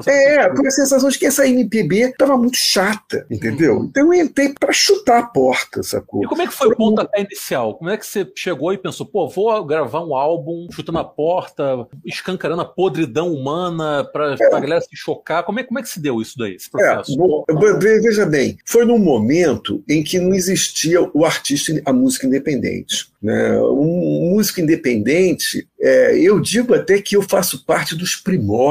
[0.04, 3.78] Foi é, foi a sensação de que essa MPB estava muito chata, entendeu?
[3.78, 3.86] Uhum.
[3.86, 6.24] Então eu entrei para chutar a porta, sacou?
[6.24, 7.76] E como é que foi o pontapé inicial?
[7.78, 11.88] Como é que você chegou e pensou, pô, vou gravar um álbum chutando a porta,
[12.06, 14.56] escancarando a podridão humana para é.
[14.56, 15.44] a galera se chocar?
[15.44, 17.46] Como é, como é que se deu isso daí, esse é, processo?
[17.50, 23.14] É, veja bem, foi num momento em que não existia o artista, a música independente.
[23.22, 23.58] Né?
[23.62, 28.63] Um músico independente, é, eu digo até que eu faço parte dos primórdios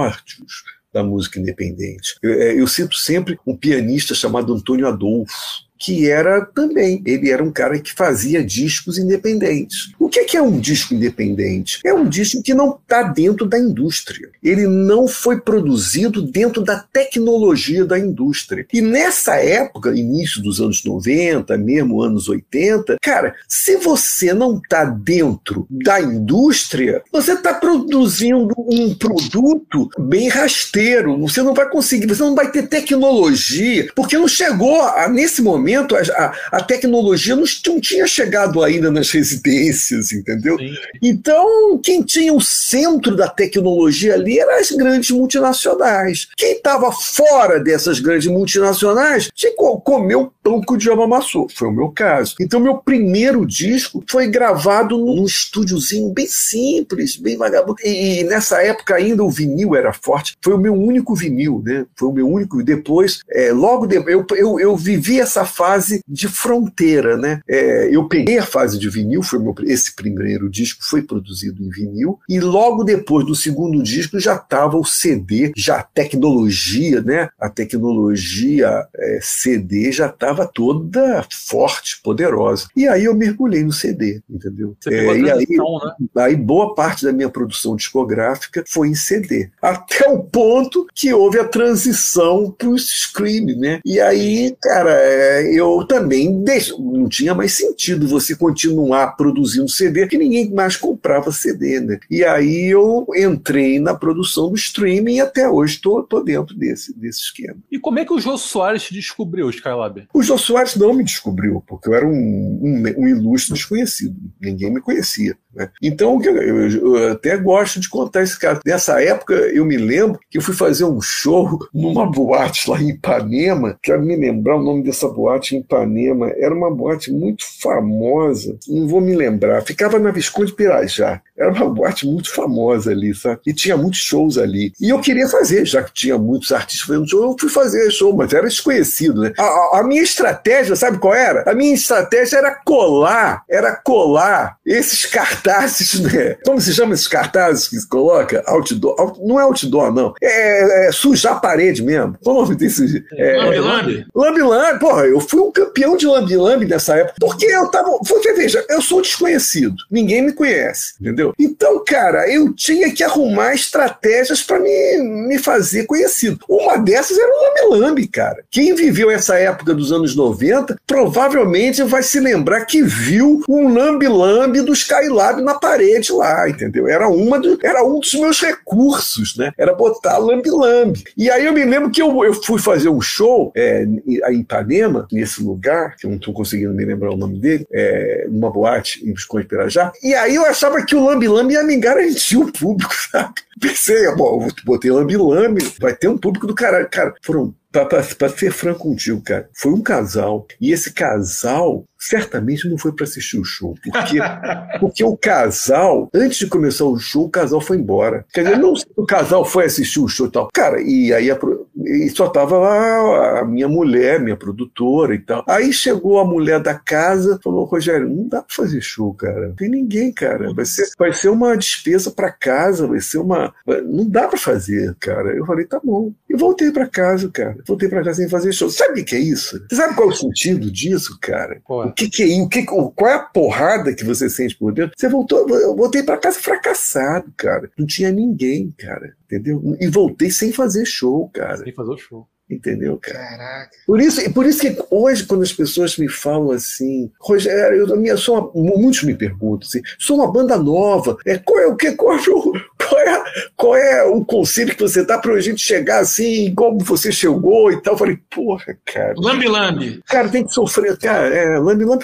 [0.93, 2.17] da música independente.
[2.23, 7.43] Eu, é, eu cito sempre um pianista chamado Antônio Adolfo, que era também, ele era
[7.43, 9.91] um cara que fazia discos independentes.
[9.99, 11.81] O que é um disco independente?
[11.85, 14.31] É um disco que não está dentro da indústria.
[14.41, 18.65] Ele não foi produzido dentro da tecnologia da indústria.
[18.73, 24.85] E nessa época, início dos anos 90, mesmo anos 80, cara, se você não está
[24.85, 31.19] dentro da indústria, você está produzindo um produto bem rasteiro.
[31.23, 35.72] Você não vai conseguir, você não vai ter tecnologia, porque não chegou a, nesse momento
[35.73, 40.59] momento a, a tecnologia não, não, tinha chegado ainda nas residências, entendeu?
[40.59, 40.75] Sim.
[41.03, 46.29] Então, quem tinha o centro da tecnologia ali eram as grandes multinacionais.
[46.37, 51.49] Quem estava fora dessas grandes multinacionais tinha que comer o pão que o diabo amassou.
[51.55, 52.35] Foi o meu caso.
[52.41, 57.77] Então, meu primeiro disco foi gravado num estúdiozinho bem simples, bem vagabundo.
[57.85, 60.37] E, e nessa época ainda o vinil era forte.
[60.43, 61.87] Foi o meu único vinil, né?
[61.97, 62.63] Foi o meu único.
[62.63, 67.41] Depois, é, logo de, eu, eu, eu vivi essa fase de fronteira, né?
[67.49, 71.71] É, eu peguei a fase de vinil, foi meu, esse primeiro disco foi produzido em
[71.71, 77.29] vinil, e logo depois do segundo disco já estava o CD, já a tecnologia, né?
[77.39, 82.69] A tecnologia é, CD já estava toda forte, poderosa.
[82.77, 84.77] E aí eu mergulhei no CD, entendeu?
[84.87, 86.23] É, e aí, né?
[86.23, 89.51] aí boa parte da minha produção discográfica foi em CD.
[89.61, 93.81] Até o ponto que houve a transição para o stream, né?
[93.85, 100.07] E aí, cara, é, eu também deixo, não tinha mais sentido você continuar produzindo CD,
[100.07, 101.99] que ninguém mais comprava CD, né?
[102.11, 107.21] E aí eu entrei na produção do streaming e até hoje estou dentro desse, desse
[107.21, 107.57] esquema.
[107.71, 110.07] E como é que o Jô Soares te descobriu, Skylab?
[110.13, 114.17] O Jô Soares não me descobriu, porque eu era um, um, um ilustre desconhecido.
[114.41, 115.37] Ninguém me conhecia.
[115.55, 115.69] Né?
[115.83, 118.61] Então, eu, eu, até gosto de contar esse caso.
[118.65, 122.91] Nessa época, eu me lembro que eu fui fazer um show numa boate lá em
[122.91, 128.57] Ipanema, quero me lembrar o nome dessa boate em Ipanema, era uma boate muito famosa,
[128.69, 131.21] não vou me lembrar, ficava na Visconde Pirajá.
[131.37, 133.41] Era uma boate muito famosa ali, sabe?
[133.47, 134.73] E tinha muitos shows ali.
[134.81, 138.15] E eu queria fazer, já que tinha muitos artistas fazendo show, eu fui fazer show,
[138.15, 139.33] mas era desconhecido, né?
[139.39, 141.51] A, a, a minha estratégia, sabe qual era?
[141.51, 146.37] A minha estratégia era colar, era colar esses cartões cartazes, né?
[146.45, 148.43] Como se chama esses cartazes que se coloca?
[148.47, 148.95] Outdoor.
[148.99, 150.15] Out, não é outdoor, não.
[150.23, 152.17] É, é, sujar a parede mesmo.
[152.23, 153.05] Qual o nome desse?
[153.17, 154.07] É, Lambi-lambi?
[154.15, 154.79] Lambi-lambi.
[154.79, 157.15] Porra, eu fui um campeão de lambi-lambi nessa época.
[157.21, 157.91] Porque eu tava.
[158.03, 159.77] Você veja, eu sou desconhecido.
[159.91, 161.35] Ninguém me conhece, entendeu?
[161.39, 166.39] Então, cara, eu tinha que arrumar estratégias para me, me fazer conhecido.
[166.49, 168.45] Uma dessas era o lambi-lambi, cara.
[168.51, 174.61] Quem viveu essa época dos anos 90 provavelmente vai se lembrar que viu um lambi-lambi
[174.61, 176.89] do Skylab na parede lá, entendeu?
[176.89, 179.53] Era, uma do, era um dos meus recursos, né?
[179.57, 181.05] Era botar lambi-lambi.
[181.17, 185.07] E aí eu me lembro que eu, eu fui fazer um show é, em Ipanema,
[185.11, 189.03] nesse lugar, que eu não estou conseguindo me lembrar o nome dele, é, numa boate
[189.09, 189.93] em Visconde Pirajá.
[190.03, 193.35] E aí eu achava que o lambi-lambi ia me garantir o público, sabe?
[193.61, 196.89] Pensei, bom, botei lambi-lambi, vai ter um público do caralho.
[196.91, 202.77] Cara, foram para ser franco contigo, cara, foi um casal, e esse casal certamente não
[202.77, 204.19] foi para assistir o show, porque,
[204.79, 208.27] porque o casal, antes de começar o show, o casal foi embora.
[208.33, 210.49] Quer dizer, não o casal foi assistir o show e tal.
[210.53, 211.39] Cara, e aí a,
[211.85, 215.45] e só tava lá a minha mulher, minha produtora e tal.
[215.49, 219.49] Aí chegou a mulher da casa, falou: Rogério, não dá para fazer show, cara.
[219.49, 220.53] Não tem ninguém, cara.
[220.53, 223.42] Vai ser, vai ser uma despesa para casa, vai ser uma.
[223.85, 225.35] Não dá para fazer, cara.
[225.37, 226.13] Eu falei: tá bom.
[226.29, 227.57] E voltei para casa, cara.
[227.67, 228.71] Voltei para casa sem fazer show.
[228.71, 229.65] Sabe o que é isso?
[229.69, 231.61] Você sabe qual é o sentido disso, cara?
[231.67, 231.85] Pô.
[231.85, 234.93] O que, que é o que Qual é a porrada que você sente por dentro?
[234.97, 237.71] Você voltou, eu voltei para casa fracassado, cara.
[237.79, 239.15] Não tinha ninguém, cara.
[239.25, 239.77] Entendeu?
[239.81, 241.59] E voltei sem fazer show, cara.
[241.59, 242.29] Sem fazer o show.
[242.53, 243.19] Entendeu, cara?
[243.19, 243.71] Caraca.
[243.87, 248.19] Por isso, por isso que hoje, quando as pessoas me falam assim, Rogério, eu, eu
[248.19, 251.93] sou uma, muitos me perguntam assim, sou uma banda nova, é, qual é o que?
[251.93, 252.53] Qual é o,
[252.93, 253.25] qual é,
[253.57, 257.81] qual é o conselho que você dá pra gente chegar assim, como você chegou e
[257.81, 257.95] tal?
[257.95, 259.15] Eu falei, porra, cara.
[259.17, 260.03] Lambi-lambi.
[260.07, 262.03] Cara, tem que sofrer, cara, é, lambi-lambi.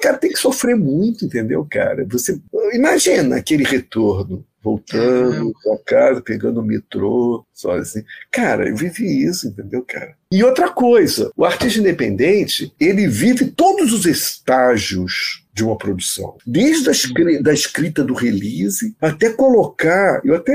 [0.00, 2.06] Cara, tem que sofrer muito, entendeu, cara?
[2.10, 2.38] Você
[2.72, 8.04] imagina aquele retorno voltando pra casa, pegando o metrô, sozinho.
[8.30, 10.14] Cara, eu vivi isso, entendeu, cara?
[10.30, 16.36] E outra coisa, o artista independente, ele vive todos os estágios de uma produção.
[16.46, 20.54] Desde a escrita, da escrita do release até colocar, eu até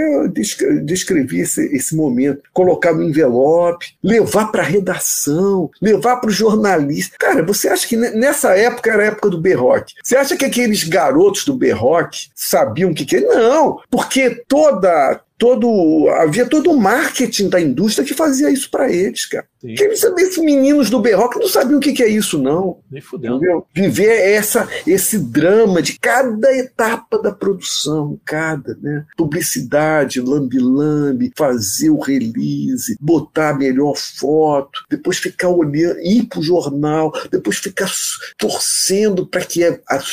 [0.82, 7.18] descrevi esse, esse momento, colocar no envelope, levar para a redação, levar para o jornalista.
[7.20, 9.94] Cara, você acha que nessa época era a época do Berroque?
[10.02, 13.22] Você acha que aqueles garotos do Berroque sabiam o que que é?
[13.22, 19.26] Não, porque toda todo havia todo o marketing da indústria que fazia isso para eles,
[19.26, 19.46] cara.
[19.60, 22.80] Que esses meninos do Berroque não sabiam o que, que é isso, não.
[22.92, 23.40] Nem fudeu.
[23.74, 29.06] Viver essa, esse drama de cada etapa da produção, cada, né?
[29.16, 37.14] Publicidade, lambi-lambi, fazer o release, botar a melhor foto, depois ficar olhando, ir pro jornal,
[37.32, 37.90] depois ficar
[38.38, 39.62] torcendo para que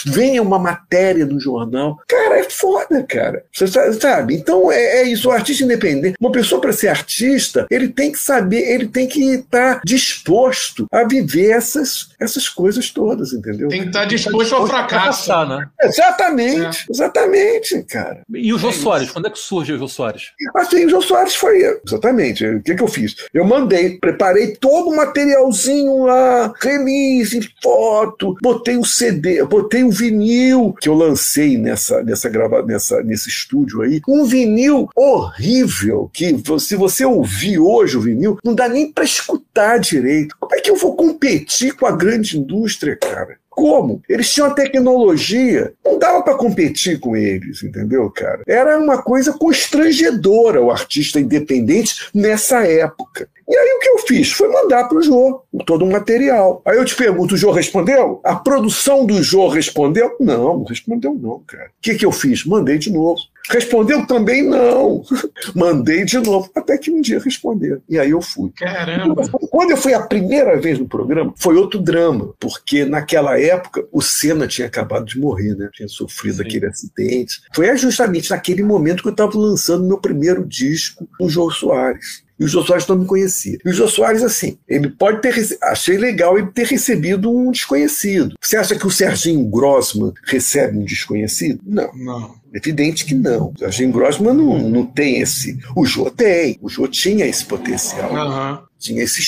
[0.07, 1.99] venha uma matéria no jornal.
[2.07, 3.45] Cara, é foda, cara.
[3.53, 4.37] Você sabe?
[4.37, 6.17] Então é, é isso, o artista independente.
[6.21, 10.87] Uma pessoa para ser artista, ele tem que saber, ele tem que estar tá disposto
[10.91, 13.69] a viver essas, essas coisas todas, entendeu?
[13.69, 15.29] Tem que estar tá disposto ao fracasso.
[15.47, 15.69] né?
[15.83, 16.91] Exatamente, é.
[16.91, 18.23] exatamente, cara.
[18.33, 19.13] E o Jô é Soares, isso.
[19.13, 20.31] quando é que surge o Jô Soares?
[20.57, 22.45] Assim, o Jô Soares foi, exatamente.
[22.47, 23.15] O que, que eu fiz?
[23.33, 30.75] Eu mandei, preparei todo o materialzinho lá, release, foto, botei o CD, botei o vinil
[30.81, 36.77] que eu lancei nessa, nessa grava, nessa, nesse estúdio aí, um vinil horrível que se
[36.77, 40.37] você ouvir hoje o vinil, não dá nem para escutar direito.
[40.39, 43.39] Como é que eu vou competir com a grande indústria, cara?
[43.49, 44.03] Como?
[44.09, 48.43] Eles tinham a tecnologia, não dava para competir com eles, entendeu, cara?
[48.47, 53.29] Era uma coisa constrangedora o artista independente nessa época.
[53.51, 54.31] E aí o que eu fiz?
[54.31, 56.63] Foi mandar para o Jô todo o material.
[56.65, 58.21] Aí eu te pergunto, o Jô respondeu?
[58.25, 60.17] A produção do Jô respondeu?
[60.21, 61.67] Não, não respondeu não, cara.
[61.67, 62.45] O que, que eu fiz?
[62.47, 63.21] Mandei de novo.
[63.51, 65.03] Respondeu também não.
[65.53, 66.49] Mandei de novo.
[66.55, 67.83] Até que um dia respondeu.
[67.89, 68.53] E aí eu fui.
[68.57, 69.29] Caramba!
[69.51, 72.33] Quando eu fui a primeira vez no programa, foi outro drama.
[72.39, 75.69] Porque naquela época o Senna tinha acabado de morrer, né?
[75.73, 76.43] Tinha sofrido Sim.
[76.43, 77.41] aquele acidente.
[77.53, 82.23] Foi justamente naquele momento que eu estava lançando meu primeiro disco, o João Soares.
[82.41, 83.59] E o Jô Soares não me conhecia.
[83.63, 85.35] E o Jô Soares, assim, ele pode ter.
[85.63, 88.35] Achei legal ele ter recebido um desconhecido.
[88.41, 91.61] Você acha que o Serginho Grossman recebe um desconhecido?
[91.67, 91.93] Não.
[91.95, 92.35] Não.
[92.53, 93.53] Evidente que não.
[93.55, 95.59] O Serginho Grossman não, não tem esse.
[95.77, 96.59] O Jô tem.
[96.63, 98.11] O Jô tinha esse potencial.
[98.11, 98.70] Uhum.
[98.81, 99.21] Tinha esse,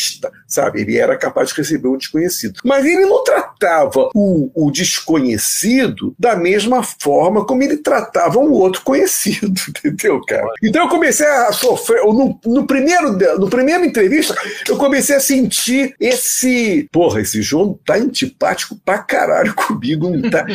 [0.48, 2.60] sabe, ele era capaz de receber um desconhecido.
[2.64, 8.82] Mas ele não tratava o, o desconhecido da mesma forma como ele tratava um outro
[8.82, 10.48] conhecido, entendeu, cara?
[10.62, 14.34] Então eu comecei a sofrer, no, no primeiro, no primeiro entrevista,
[14.68, 20.46] eu comecei a sentir esse, porra, esse João tá antipático pra caralho comigo, não tá,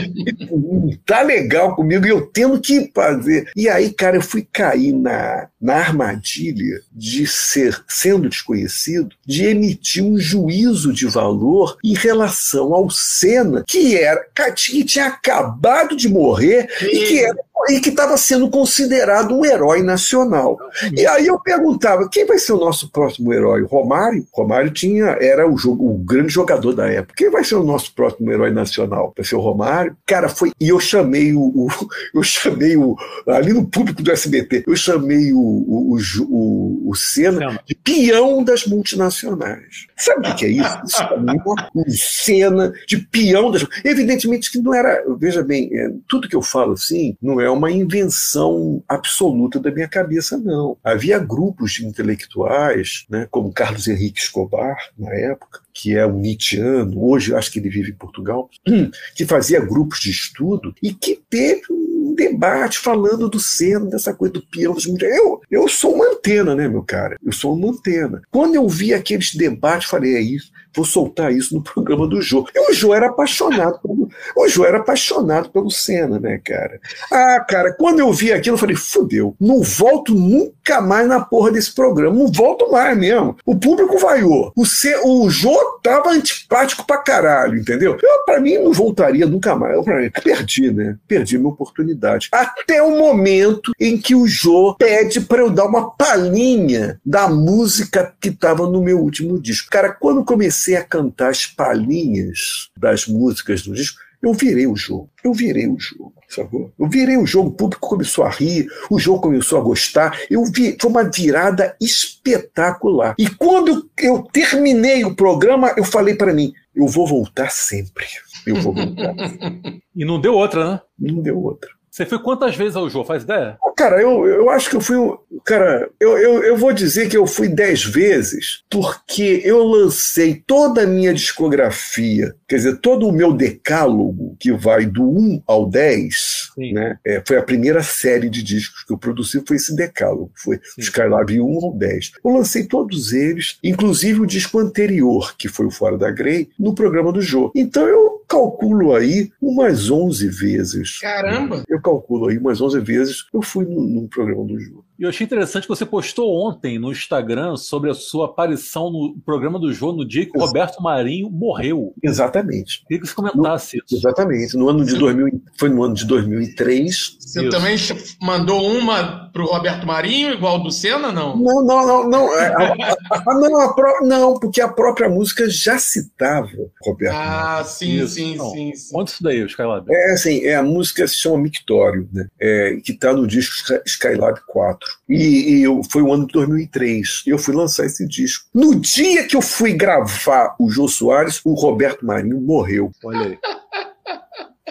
[0.49, 3.49] não tá legal comigo, e eu tendo que fazer.
[3.55, 8.86] E aí, cara, eu fui cair na, na armadilha de ser, sendo desconhecido,
[9.25, 14.25] de emitir um juízo de valor em relação ao Senna, que era
[14.55, 19.81] que tinha acabado de morrer e que era e que estava sendo considerado um herói
[19.81, 20.57] nacional.
[20.95, 23.63] E aí eu perguntava, quem vai ser o nosso próximo herói?
[23.63, 24.25] Romário?
[24.31, 27.15] Romário tinha, era o, jogo, o grande jogador da época.
[27.17, 29.13] Quem vai ser o nosso próximo herói nacional?
[29.15, 29.97] Vai ser o Romário?
[30.05, 30.51] Cara, foi.
[30.59, 31.41] E eu chamei o.
[31.41, 31.67] o
[32.13, 32.95] eu chamei o.
[33.27, 35.97] Ali no público do SBT, eu chamei o, o,
[36.29, 39.87] o, o Senna de peão das multinacionais.
[39.97, 40.81] Sabe o que é isso?
[40.85, 43.65] Isso é uma cena de peão das.
[43.83, 45.03] Evidentemente que não era.
[45.17, 49.87] Veja bem, é, tudo que eu falo assim não é uma invenção absoluta da minha
[49.87, 50.77] cabeça, não.
[50.83, 57.03] Havia grupos de intelectuais, né, como Carlos Henrique Escobar, na época, que é um Nietzscheano,
[57.03, 58.49] hoje acho que ele vive em Portugal,
[59.15, 64.33] que fazia grupos de estudo e que teve um debate falando do seno, dessa coisa
[64.33, 64.75] do peão.
[65.01, 67.17] Eu, eu sou uma antena, né, meu cara?
[67.23, 68.21] Eu sou uma antena.
[68.31, 72.47] Quando eu vi aqueles debates, falei, é isso vou soltar isso no programa do Jô.
[72.53, 76.79] E o Jô era apaixonado pelo, o Jô era apaixonado pelo Senna, né, cara?
[77.11, 81.51] Ah, cara, quando eu vi aquilo, eu falei, fudeu, não volto nunca mais na porra
[81.51, 83.35] desse programa, não volto mais mesmo.
[83.45, 84.51] O público vaiou.
[84.55, 87.97] O, C, o Jô tava antipático pra caralho, entendeu?
[88.01, 89.75] Eu, pra mim, não voltaria nunca mais.
[89.75, 89.83] Eu,
[90.23, 90.95] perdi, né?
[91.07, 92.29] Perdi minha oportunidade.
[92.31, 98.13] Até o momento em que o Jô pede pra eu dar uma palhinha da música
[98.19, 99.69] que tava no meu último disco.
[99.71, 104.75] Cara, quando comecei comecei a cantar as palhinhas das músicas do disco, eu virei o
[104.75, 105.09] jogo.
[105.23, 106.73] Eu virei o jogo, sacou?
[106.77, 110.19] Eu virei o jogo, o público começou a rir, o jogo começou a gostar.
[110.29, 113.15] Eu vi, foi uma virada espetacular.
[113.17, 118.05] E quando eu terminei o programa, eu falei para mim, eu vou voltar sempre.
[118.45, 119.13] Eu vou voltar.
[119.95, 120.81] e não deu outra, né?
[120.99, 121.69] Não deu outra.
[121.97, 123.05] Você foi quantas vezes ao jogo?
[123.05, 123.57] Faz ideia?
[123.75, 124.97] Cara, eu, eu acho que eu fui.
[125.43, 130.83] Cara, eu, eu, eu vou dizer que eu fui dez vezes, porque eu lancei toda
[130.83, 136.51] a minha discografia, quer dizer, todo o meu decálogo, que vai do 1 ao 10,
[136.71, 136.99] né?
[137.03, 140.81] É, foi a primeira série de discos que eu produzi, foi esse decálogo, foi Sim.
[140.81, 142.11] Skylab 1 ao 10.
[142.23, 146.75] Eu lancei todos eles, inclusive o disco anterior, que foi o Fora da Grey, no
[146.75, 147.51] programa do Jô.
[147.55, 150.99] Então eu calculo aí umas 11 vezes.
[150.99, 151.63] Caramba!
[151.67, 154.83] Eu calculo aí umas 11 vezes eu fui no programa do Jô.
[154.99, 159.15] E eu achei interessante que você postou ontem no Instagram sobre a sua aparição no
[159.25, 161.93] programa do Jô no dia que o Roberto Marinho morreu.
[162.01, 162.83] Exatamente.
[162.87, 163.95] Queria que você comentasse no, isso.
[163.95, 164.57] Exatamente.
[164.57, 167.17] No ano de 2000, foi no ano de 2003.
[167.19, 167.49] Você isso.
[167.49, 167.77] também
[168.21, 171.37] mandou uma para o Roberto Marinho, igual do Senna, não?
[171.37, 172.09] Não, não, não.
[172.09, 176.47] Não, é, a, a, a, não, a pro, não, porque a própria música já citava
[176.83, 177.65] Roberto Ah, Marinho.
[177.67, 178.15] sim, isso.
[178.15, 178.49] sim, não.
[178.51, 178.93] sim, sim.
[178.93, 179.85] Conta isso daí, o Skylab.
[179.91, 182.27] É assim, é, a música se chama Mictório, né?
[182.39, 183.53] É, que está no disco
[183.85, 184.86] Skylab 4.
[185.07, 187.23] E, e eu, foi o ano de 2003.
[187.25, 188.45] E eu fui lançar esse disco.
[188.53, 192.91] No dia que eu fui gravar o Jô Soares, o Roberto Marinho morreu.
[193.03, 193.37] Olha aí.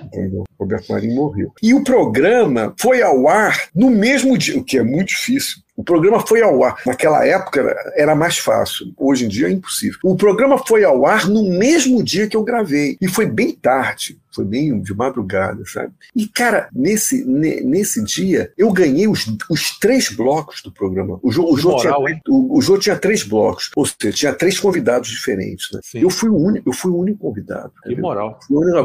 [0.02, 0.44] Entendeu?
[0.58, 1.52] Roberto Marinho morreu.
[1.62, 5.58] E o programa foi ao ar no mesmo dia, o que é muito difícil.
[5.76, 6.76] O programa foi ao ar.
[6.86, 8.92] Naquela época era mais fácil.
[8.96, 9.98] Hoje em dia é impossível.
[10.02, 12.96] O programa foi ao ar no mesmo dia que eu gravei.
[13.00, 14.18] E foi bem tarde.
[14.34, 15.92] Foi bem de madrugada, sabe?
[16.14, 21.18] E, cara, nesse, nesse dia, eu ganhei os, os três blocos do programa.
[21.22, 23.70] O Jô, o, moral, tinha, o, o Jô tinha três blocos.
[23.74, 25.68] Ou seja, tinha três convidados diferentes.
[25.72, 25.80] Né?
[25.94, 27.72] Eu, fui o único, eu fui o único convidado.
[27.82, 28.02] Que entendeu?
[28.02, 28.38] moral.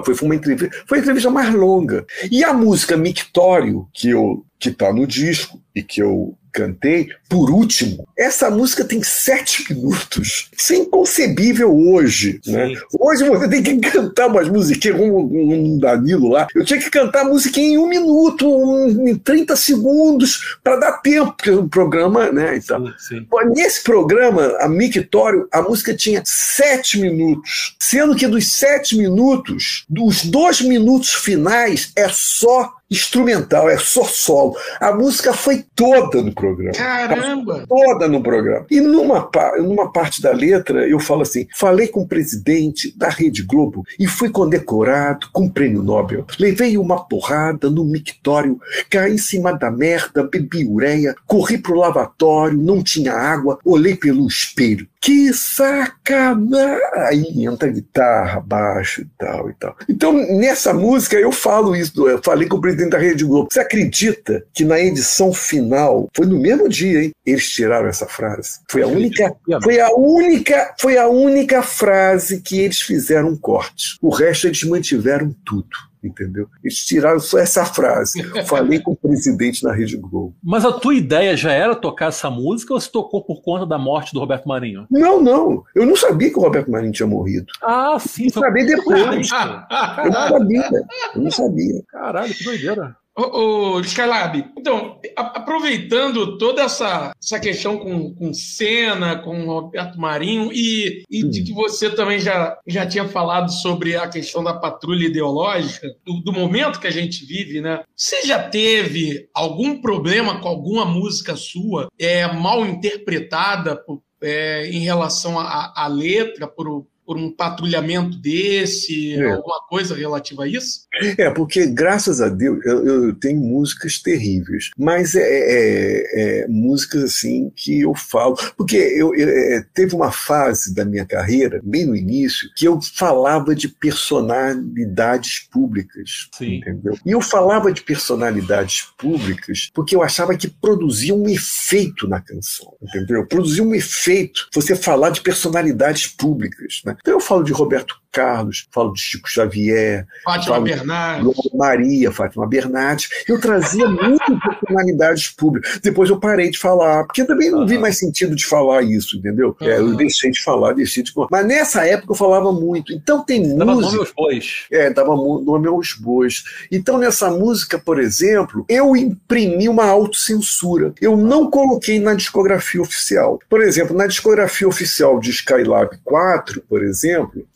[0.06, 2.06] Foi, foi, uma entrevista, foi a entrevista mais longa.
[2.32, 7.50] E a música Mictório, que eu que está no disco e que eu cantei, por
[7.50, 10.50] último, essa música tem sete minutos.
[10.58, 12.40] Isso é inconcebível hoje.
[12.46, 12.74] Né?
[13.00, 16.48] Hoje você tem que cantar umas musiquinhas como um Danilo lá.
[16.54, 20.92] Eu tinha que cantar a musiquinha em um minuto, um, em 30 segundos, para dar
[21.02, 22.58] tempo, porque o programa, né?
[22.58, 23.28] Então, sim, sim.
[23.54, 30.24] Nesse programa, a Mictório, a música tinha sete minutos, sendo que dos sete minutos, dos
[30.24, 34.56] dois minutos finais é só instrumental, é só solo.
[34.80, 36.74] A música foi toda no programa.
[36.74, 37.66] Caramba!
[37.68, 38.66] Toda no programa.
[38.70, 39.30] E numa,
[39.60, 44.06] numa parte da letra eu falo assim: falei com o presidente da Rede Globo e
[44.06, 46.26] fui condecorado com o prêmio Nobel.
[46.38, 52.58] Levei uma porrada no mictório, caí em cima da merda, bebi ureia, corri pro lavatório,
[52.58, 54.88] não tinha água, olhei pelo espelho.
[55.02, 56.80] Que sacanagem!
[56.94, 59.76] Aí entra guitarra, baixo e tal e tal.
[59.90, 63.50] Então, nessa música, eu falo isso, eu falei com o presidente da Rede Globo.
[63.52, 67.12] Você acredita que na edição final, foi no mesmo dia, hein?
[67.26, 68.60] Eles tiraram essa frase.
[68.70, 73.98] Foi a única, foi a única, foi a única frase que eles fizeram um corte.
[74.02, 76.48] O resto eles mantiveram tudo entendeu?
[76.64, 78.22] Eles tiraram só essa frase.
[78.46, 80.36] Falei com o presidente na Rede Globo.
[80.44, 83.78] Mas a tua ideia já era tocar essa música ou você tocou por conta da
[83.78, 84.86] morte do Roberto Marinho?
[84.90, 85.64] Não, não.
[85.76, 87.48] Eu não sabia que o Roberto Marinho tinha morrido.
[87.62, 88.26] Ah, sim.
[88.26, 89.00] Eu sabia depois.
[89.00, 90.70] eu não sabia.
[91.16, 91.84] Eu não sabia.
[91.88, 92.96] Caralho, que doideira.
[93.22, 100.52] Ô, ô Skylab, então, aproveitando toda essa, essa questão com, com Senna, com Roberto Marinho,
[100.52, 105.06] e, e de que você também já, já tinha falado sobre a questão da patrulha
[105.06, 107.84] ideológica, do, do, momento que a gente vive, né?
[107.96, 114.80] Você já teve algum problema com alguma música sua é, mal interpretada por, é, em
[114.80, 119.32] relação à letra, por, por um patrulhamento desse, é.
[119.32, 120.88] alguma coisa relativa a isso?
[121.18, 127.04] É, porque graças a Deus eu, eu tenho músicas terríveis, mas é, é, é, músicas
[127.04, 128.38] assim que eu falo.
[128.56, 132.80] Porque eu, eu, é, teve uma fase da minha carreira, bem no início, que eu
[132.82, 136.30] falava de personalidades públicas.
[136.32, 136.60] Sim.
[136.60, 136.98] Entendeu?
[137.06, 142.74] E eu falava de personalidades públicas porque eu achava que produzia um efeito na canção.
[142.82, 143.28] Entendeu?
[143.28, 146.82] Produzia um efeito você falar de personalidades públicas.
[146.86, 146.96] Né?
[147.02, 153.10] Então eu falo de Roberto Carlos, falo de Chico Xavier, Fátima Bernardes, Maria, Fátima Bernardes.
[153.28, 155.80] Eu trazia muitas personalidades públicas.
[155.82, 159.56] Depois eu parei de falar, porque também não vi mais sentido de falar isso, entendeu?
[159.62, 159.68] Uhum.
[159.68, 161.12] É, eu deixei de falar, deixei de.
[161.32, 162.92] Mas nessa época eu falava muito.
[162.94, 163.58] Então tem música.
[163.66, 164.66] Dava nome aos bois.
[164.72, 166.44] É, dava nome aos bois.
[166.72, 170.94] Então nessa música, por exemplo, eu imprimi uma autocensura.
[171.00, 173.40] Eu não coloquei na discografia oficial.
[173.50, 176.91] Por exemplo, na discografia oficial de Skylab 4, por exemplo,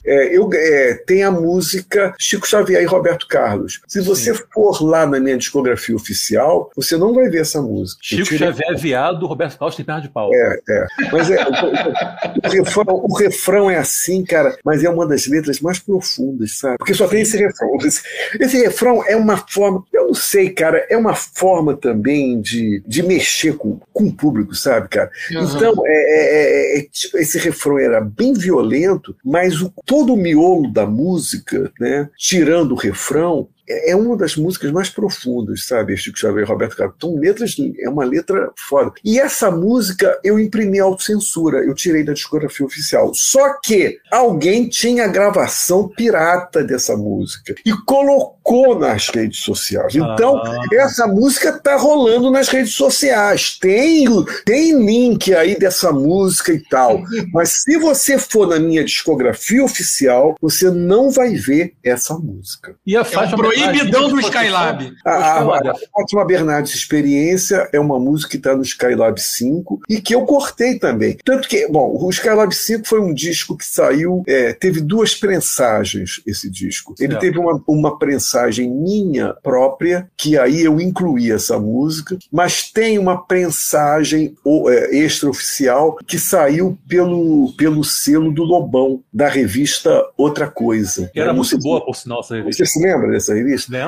[0.05, 3.81] é, eu, é, tem a música Chico Xavier e Roberto Carlos.
[3.87, 4.43] Se você Sim.
[4.53, 7.99] for lá na minha discografia oficial, você não vai ver essa música.
[8.03, 10.29] Chico Xavier é viado, Roberto Carlos tem perna de pau.
[10.33, 10.85] É, é.
[11.11, 15.59] Mas é, o, o, refrão, o, refrão, é assim, cara, mas é uma das letras
[15.59, 16.77] mais profundas, sabe?
[16.77, 17.75] Porque só tem esse refrão.
[17.83, 18.01] Esse,
[18.39, 23.03] esse refrão é uma forma, eu não sei, cara, é uma forma também de, de
[23.03, 25.09] mexer com, com o público, sabe, cara?
[25.31, 25.43] Uhum.
[25.43, 30.85] Então, é, é, é, esse refrão era bem violento, mas o todo o miolo da
[30.85, 35.97] música, né, tirando o refrão, é, é uma das músicas mais profundas, sabe?
[35.97, 36.95] Chico Xavier e Roberto Carlos.
[36.97, 38.91] Então, letras, é uma letra foda.
[39.03, 43.11] E essa música eu imprimi autocensura, eu tirei da discografia oficial.
[43.13, 49.95] Só que alguém tinha gravação pirata dessa música e colocou nas redes sociais.
[49.95, 50.61] Então, ah.
[50.73, 53.57] essa música tá rolando nas redes sociais.
[53.59, 54.05] Tem,
[54.45, 57.01] tem link aí dessa música e tal.
[57.33, 62.75] Mas se você for na minha discografia oficial, você não vai ver essa música.
[62.85, 64.95] E a faixa é proibidão do Skylab.
[65.05, 70.01] A, a, a Fátima Bernardes Experiência é uma música que está no Skylab 5 e
[70.01, 71.17] que eu cortei também.
[71.23, 76.21] Tanto que, bom, o Skylab 5 foi um disco que saiu, é, teve duas prensagens
[76.25, 76.95] esse disco.
[76.99, 82.97] Ele teve uma, uma prensagem minha própria, que aí eu incluí essa música, mas tem
[82.97, 84.35] uma prensagem
[84.69, 91.09] é, extraoficial que saiu pelo, pelo selo do Lobão, da revista Outra Coisa.
[91.15, 92.65] Era muito boa, por sinal, essa revista.
[92.65, 93.44] Você se lembra dessa revista?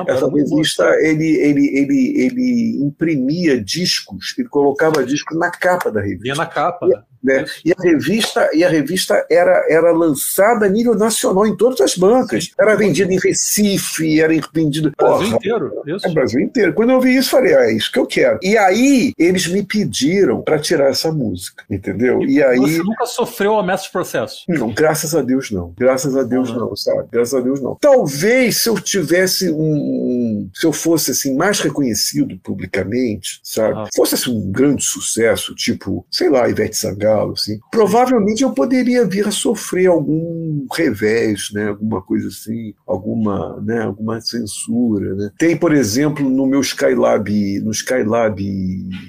[0.08, 6.22] Essa revista ele, ele, ele, ele imprimia discos, ele colocava discos na capa da revista.
[6.22, 6.86] Vinha na capa.
[6.86, 7.44] E, né?
[7.64, 11.96] E a revista, e a revista era, era lançada a nível nacional em todas as
[11.96, 12.50] bancas.
[12.58, 14.92] Era vendida em Recife, era vendida.
[14.96, 15.82] Brasil inteiro.
[15.86, 16.06] Isso.
[16.06, 16.72] É, Brasil inteiro.
[16.72, 18.38] Quando eu vi isso, falei, ah, é isso que eu quero.
[18.42, 22.22] E aí, eles me pediram para tirar essa música, entendeu?
[22.22, 22.58] E, e aí.
[22.58, 24.44] Você nunca sofreu ameaça de processo?
[24.48, 25.74] Não, graças a Deus não.
[25.76, 27.08] Graças a Deus não, não sabe?
[27.10, 27.76] Graças a Deus não.
[27.80, 30.48] Talvez se eu tivesse um.
[30.54, 33.74] Se eu fosse assim, mais reconhecido publicamente, sabe?
[33.78, 33.88] Ah.
[33.94, 39.26] Fosse assim, um grande sucesso, tipo, sei lá, Ivete Sangalo assim, provavelmente eu poderia vir
[39.26, 45.30] a sofrer algum revés, né, alguma coisa assim, alguma, né, alguma censura, né.
[45.38, 48.40] Tem, por exemplo, no meu Skylab, no Skylab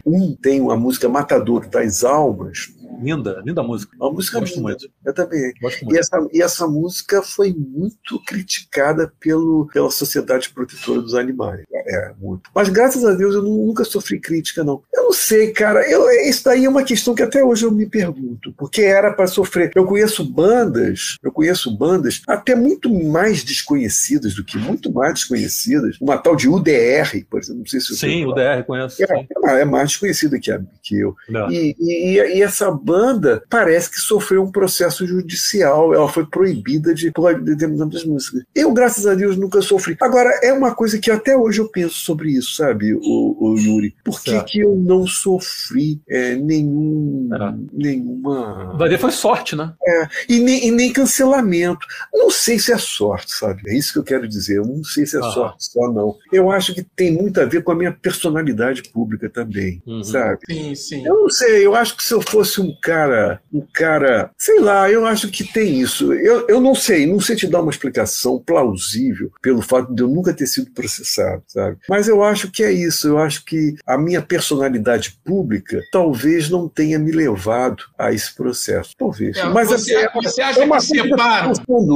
[0.06, 2.70] 1, tem a música Matador das Almas,
[3.02, 3.96] Linda, linda música.
[3.96, 4.64] Uma música Gosto linda.
[4.64, 4.92] muito.
[5.06, 5.54] Eu também.
[5.62, 5.96] Gosto muito.
[5.96, 11.64] E essa, e essa música foi muito criticada pelo, pela Sociedade Protetora dos Animais.
[11.90, 12.50] É, muito.
[12.54, 14.84] Mas graças a Deus eu nunca sofri crítica, não.
[14.94, 15.90] Eu não sei, cara.
[15.90, 18.54] Eu, isso daí é uma questão que até hoje eu me pergunto.
[18.56, 19.72] Porque era para sofrer.
[19.76, 25.98] Eu conheço bandas, eu conheço bandas até muito mais desconhecidas do que muito mais desconhecidas.
[26.00, 27.60] Uma tal de UDR, por exemplo.
[27.60, 29.02] Não sei se Sim, UDR, conheço.
[29.04, 31.16] É, é, mais desconhecida que, a, que eu.
[31.50, 35.92] E, e, e, essa banda parece que sofreu um processo judicial.
[35.94, 38.44] Ela foi proibida de pular determinadas músicas.
[38.54, 39.98] Eu, graças a Deus, nunca sofri.
[40.00, 43.96] Agora, é uma coisa que até hoje eu penso sobre isso, sabe, o, o Yuri?
[44.04, 47.54] Por que, que eu não sofri é, nenhum, é.
[47.72, 48.76] nenhuma.
[48.78, 49.74] Vai ver, foi sorte, né?
[49.86, 51.86] É, e nem, e nem, cancelamento.
[52.14, 53.62] Não sei se é sorte, sabe?
[53.68, 54.58] É isso que eu quero dizer.
[54.58, 56.16] Eu não sei se é sorte só, não.
[56.32, 60.04] Eu acho que tem muito a ver com a minha personalidade pública também, uhum.
[60.04, 60.40] sabe?
[60.50, 61.06] Sim, sim.
[61.06, 64.90] Eu não sei, eu acho que se eu fosse um cara, um cara, sei lá,
[64.90, 66.14] eu acho que tem isso.
[66.14, 70.08] Eu, eu não sei, não sei te dar uma explicação plausível pelo fato de eu
[70.08, 71.59] nunca ter sido processado, sabe?
[71.90, 73.08] Mas eu acho que é isso.
[73.08, 78.96] Eu acho que a minha personalidade pública talvez não tenha me levado a esse processo.
[78.98, 79.38] Talvez.
[79.38, 81.54] É, Mas você, é, você acha é uma que separam?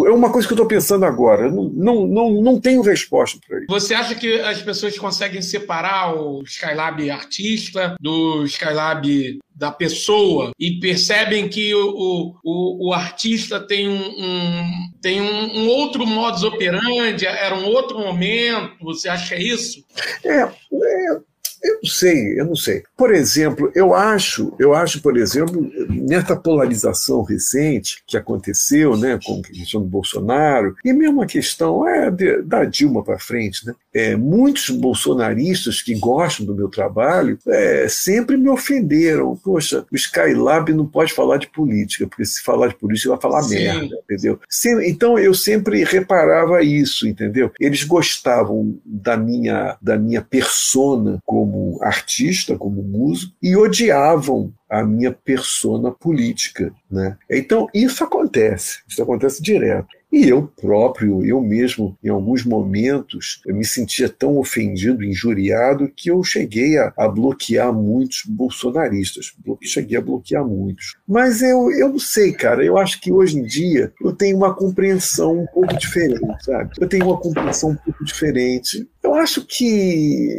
[0.07, 1.49] é uma coisa que eu estou pensando agora.
[1.51, 3.67] Não, não, não, não tenho resposta para isso.
[3.69, 10.79] Você acha que as pessoas conseguem separar o Skylab artista do Skylab da pessoa e
[10.79, 17.25] percebem que o, o, o artista tem, um, um tem um, um, outro modus operandi,
[17.25, 19.85] era um outro momento, você acha isso?
[20.23, 21.32] É, é
[21.63, 22.83] eu não sei, eu não sei.
[22.97, 29.39] Por exemplo, eu acho, eu acho, por exemplo, nessa polarização recente que aconteceu, né, com
[29.39, 33.73] a questão do Bolsonaro, e mesmo a questão é de, da Dilma para frente, né,
[33.93, 39.35] é, muitos bolsonaristas que gostam do meu trabalho é, sempre me ofenderam.
[39.37, 43.43] Poxa, o Skylab não pode falar de política, porque se falar de política vai falar
[43.43, 43.55] Sim.
[43.55, 44.39] merda, entendeu?
[44.83, 47.51] então eu sempre reparava isso, entendeu?
[47.59, 54.83] Eles gostavam da minha, da minha persona como como artista, como músico, e odiavam a
[54.83, 56.73] minha persona política.
[56.89, 57.15] Né?
[57.29, 59.87] Então, isso acontece, isso acontece direto.
[60.11, 66.09] E eu próprio, eu mesmo, em alguns momentos, eu me sentia tão ofendido, injuriado, que
[66.09, 69.33] eu cheguei a, a bloquear muitos bolsonaristas.
[69.63, 70.95] Cheguei a bloquear muitos.
[71.07, 74.53] Mas eu, eu não sei, cara, eu acho que hoje em dia eu tenho uma
[74.53, 76.71] compreensão um pouco diferente, sabe?
[76.79, 78.87] Eu tenho uma compreensão um pouco diferente.
[79.03, 80.29] Eu acho que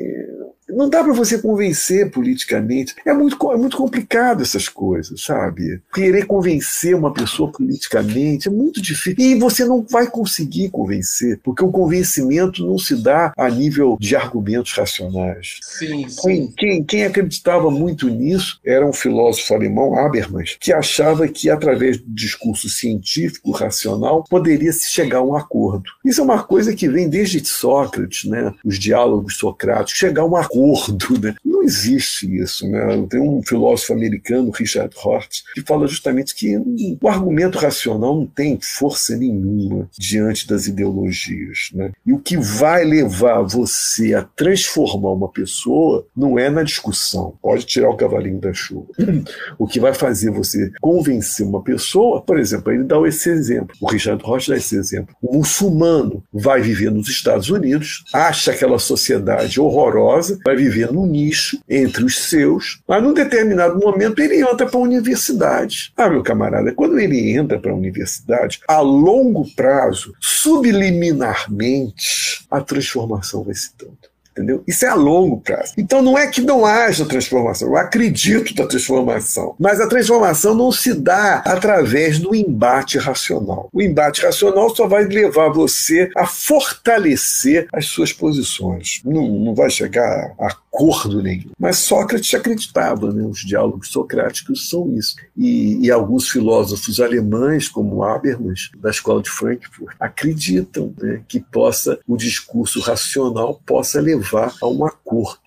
[0.69, 2.95] não dá para você convencer politicamente.
[3.05, 5.81] É muito, é muito complicado essas coisas, sabe?
[5.93, 9.17] Querer convencer uma pessoa politicamente é muito difícil.
[9.19, 14.17] E você não vai conseguir convencer, porque o convencimento não se dá a nível de
[14.17, 15.59] argumentos racionais.
[15.63, 16.23] Sim, sim.
[16.23, 21.99] Quem, quem, quem acreditava muito nisso era um filósofo alemão, Habermas, que achava que através
[21.99, 25.91] do discurso científico, racional, poderia se chegar a um acordo.
[26.05, 28.55] Isso é uma coisa que vem desde Sócrates, né?
[28.65, 31.21] os diálogos socráticos, chegar a um acordo acordo.
[31.21, 31.35] Né?
[31.45, 32.69] Não existe isso.
[32.69, 33.07] Né?
[33.11, 36.57] Tem um filósofo americano, Richard Hort, que fala justamente que
[37.01, 41.71] o argumento racional não tem força nenhuma diante das ideologias.
[41.75, 41.93] Né?
[42.07, 47.35] E o que vai levar você a transformar uma pessoa não é na discussão.
[47.43, 48.87] Pode tirar o cavalinho da chuva.
[49.59, 53.75] O que vai fazer você convencer uma pessoa, por exemplo, ele dá esse exemplo.
[53.81, 55.15] O Richard Roth dá esse exemplo.
[55.23, 61.59] O muçulmano vai viver nos Estados Unidos, acha aquela sociedade horrorosa, vai viver num nicho
[61.69, 65.93] entre os seus, mas num determinado momento ele entra para a universidade.
[65.97, 73.43] Ah, meu camarada, quando ele entra para a universidade, a longo prazo, subliminarmente, a transformação
[73.43, 74.14] vai se dando.
[74.35, 74.65] Entendeu?
[74.67, 75.75] Isso é a longo prazo.
[75.79, 80.73] Então não é que não haja transformação, eu acredito na transformação, mas a transformação não
[80.73, 83.69] se dá através do embate racional.
[83.73, 89.01] O embate racional só vai levar você a fortalecer as suas posições.
[89.05, 91.51] Não, não vai chegar a acordo nenhum.
[91.57, 93.25] Mas Sócrates acreditava, né?
[93.25, 95.15] os diálogos socráticos são isso.
[95.37, 101.23] E, e, alguns filósofos alemães, como Habermas, da escola de Frankfurt, acreditam né?
[101.29, 105.41] que possa o discurso racional possa levar a um acordo.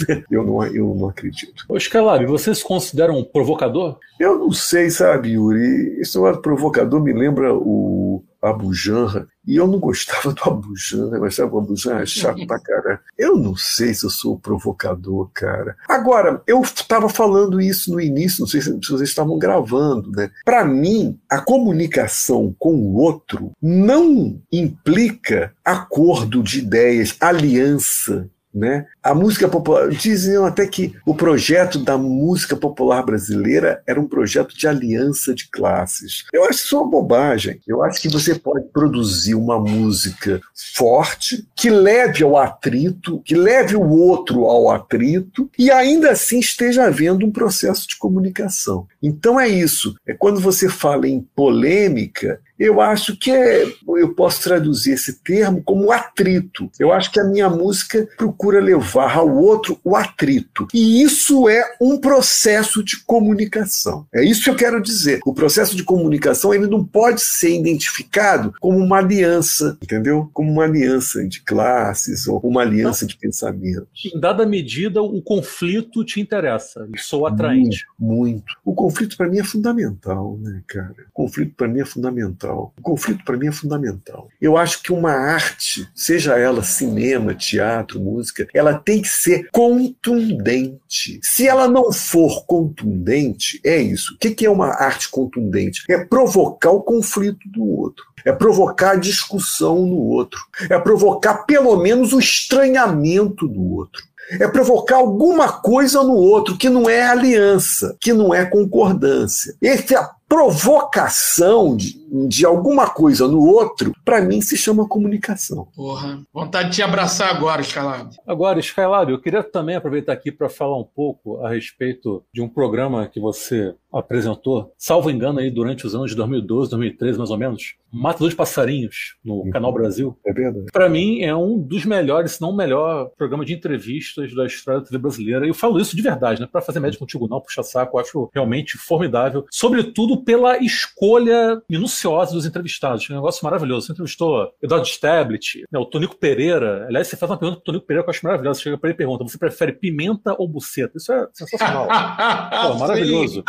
[0.30, 1.64] Eu não, eu não acredito.
[1.68, 3.98] Ô, Skylab, você se considera um provocador?
[4.18, 6.00] Eu não sei, sabe, Yuri?
[6.00, 11.16] Esse negócio provocador me lembra o Abu Janra, e eu não gostava do Abu Janra,
[11.16, 12.98] eu achava o Abu Janra chato pra caralho.
[13.16, 15.76] Eu não sei se eu sou provocador, cara.
[15.88, 20.30] Agora, eu estava falando isso no início, não sei se vocês estavam gravando, né?
[20.44, 28.86] Para mim, a comunicação com o outro não implica acordo de ideias, aliança né?
[29.02, 34.56] A música popular, diziam até que o projeto da música popular brasileira era um projeto
[34.56, 36.24] de aliança de classes.
[36.32, 37.60] Eu acho isso uma bobagem.
[37.66, 40.40] Eu acho que você pode produzir uma música
[40.74, 46.84] forte, que leve ao atrito, que leve o outro ao atrito, e ainda assim esteja
[46.84, 48.86] havendo um processo de comunicação.
[49.02, 49.94] Então é isso.
[50.06, 53.64] É quando você fala em polêmica, eu acho que é,
[53.96, 56.70] eu posso traduzir esse termo como atrito.
[56.78, 60.68] Eu acho que a minha música procura levar ao outro o atrito.
[60.72, 64.06] E isso é um processo de comunicação.
[64.14, 65.20] É isso que eu quero dizer.
[65.24, 70.30] O processo de comunicação ele não pode ser identificado como uma aliança, entendeu?
[70.32, 74.10] Como uma aliança de classes ou uma aliança de pensamentos.
[74.14, 76.88] Em dada medida, o conflito te interessa.
[76.98, 77.84] Sou atraente.
[77.98, 78.22] Muito.
[78.22, 78.44] muito.
[78.64, 80.94] O conflito para mim é fundamental, né, cara?
[81.10, 82.72] O conflito para mim é fundamental fundamental.
[82.78, 84.28] O conflito para mim é fundamental.
[84.40, 91.18] Eu acho que uma arte, seja ela cinema, teatro, música, ela tem que ser contundente.
[91.22, 94.14] Se ela não for contundente, é isso.
[94.14, 95.84] O que é uma arte contundente?
[95.88, 98.04] É provocar o conflito do outro.
[98.24, 100.40] É provocar discussão no outro.
[100.70, 104.02] É provocar pelo menos o estranhamento do outro
[104.40, 109.54] é provocar alguma coisa no outro que não é aliança, que não é concordância.
[109.60, 109.94] Esse
[110.32, 115.66] provocação de, de alguma coisa no outro, para mim se chama comunicação.
[115.74, 118.14] Porra, vontade de te abraçar agora, Skylab.
[118.26, 122.48] Agora, Skylab, eu queria também aproveitar aqui para falar um pouco a respeito de um
[122.48, 127.38] programa que você apresentou, salvo engano, aí durante os anos de 2012, 2013, mais ou
[127.38, 129.50] menos, Matador de Passarinhos, no uhum.
[129.50, 130.16] Canal Brasil.
[130.24, 130.66] É verdade.
[130.72, 134.80] Para mim, é um dos melhores, se não o melhor, programa de entrevistas da história
[134.80, 135.44] da TV brasileira.
[135.44, 136.48] E eu falo isso de verdade, né?
[136.50, 139.44] Para fazer média contigo, não, puxa saco, eu acho realmente formidável.
[139.50, 143.08] Sobretudo pela escolha minuciosa dos entrevistados.
[143.10, 143.86] Um negócio maravilhoso.
[143.86, 146.86] Você entrevistou Eduardo Stablet, né, o Tonico Pereira.
[146.86, 148.58] Aliás, você faz uma pergunta pro Tonico Pereira que eu acho maravilhosa.
[148.58, 150.96] Você chega para ele e pergunta: você prefere pimenta ou buceta?
[150.96, 151.88] Isso é sensacional.
[152.72, 153.44] Pô, maravilhoso.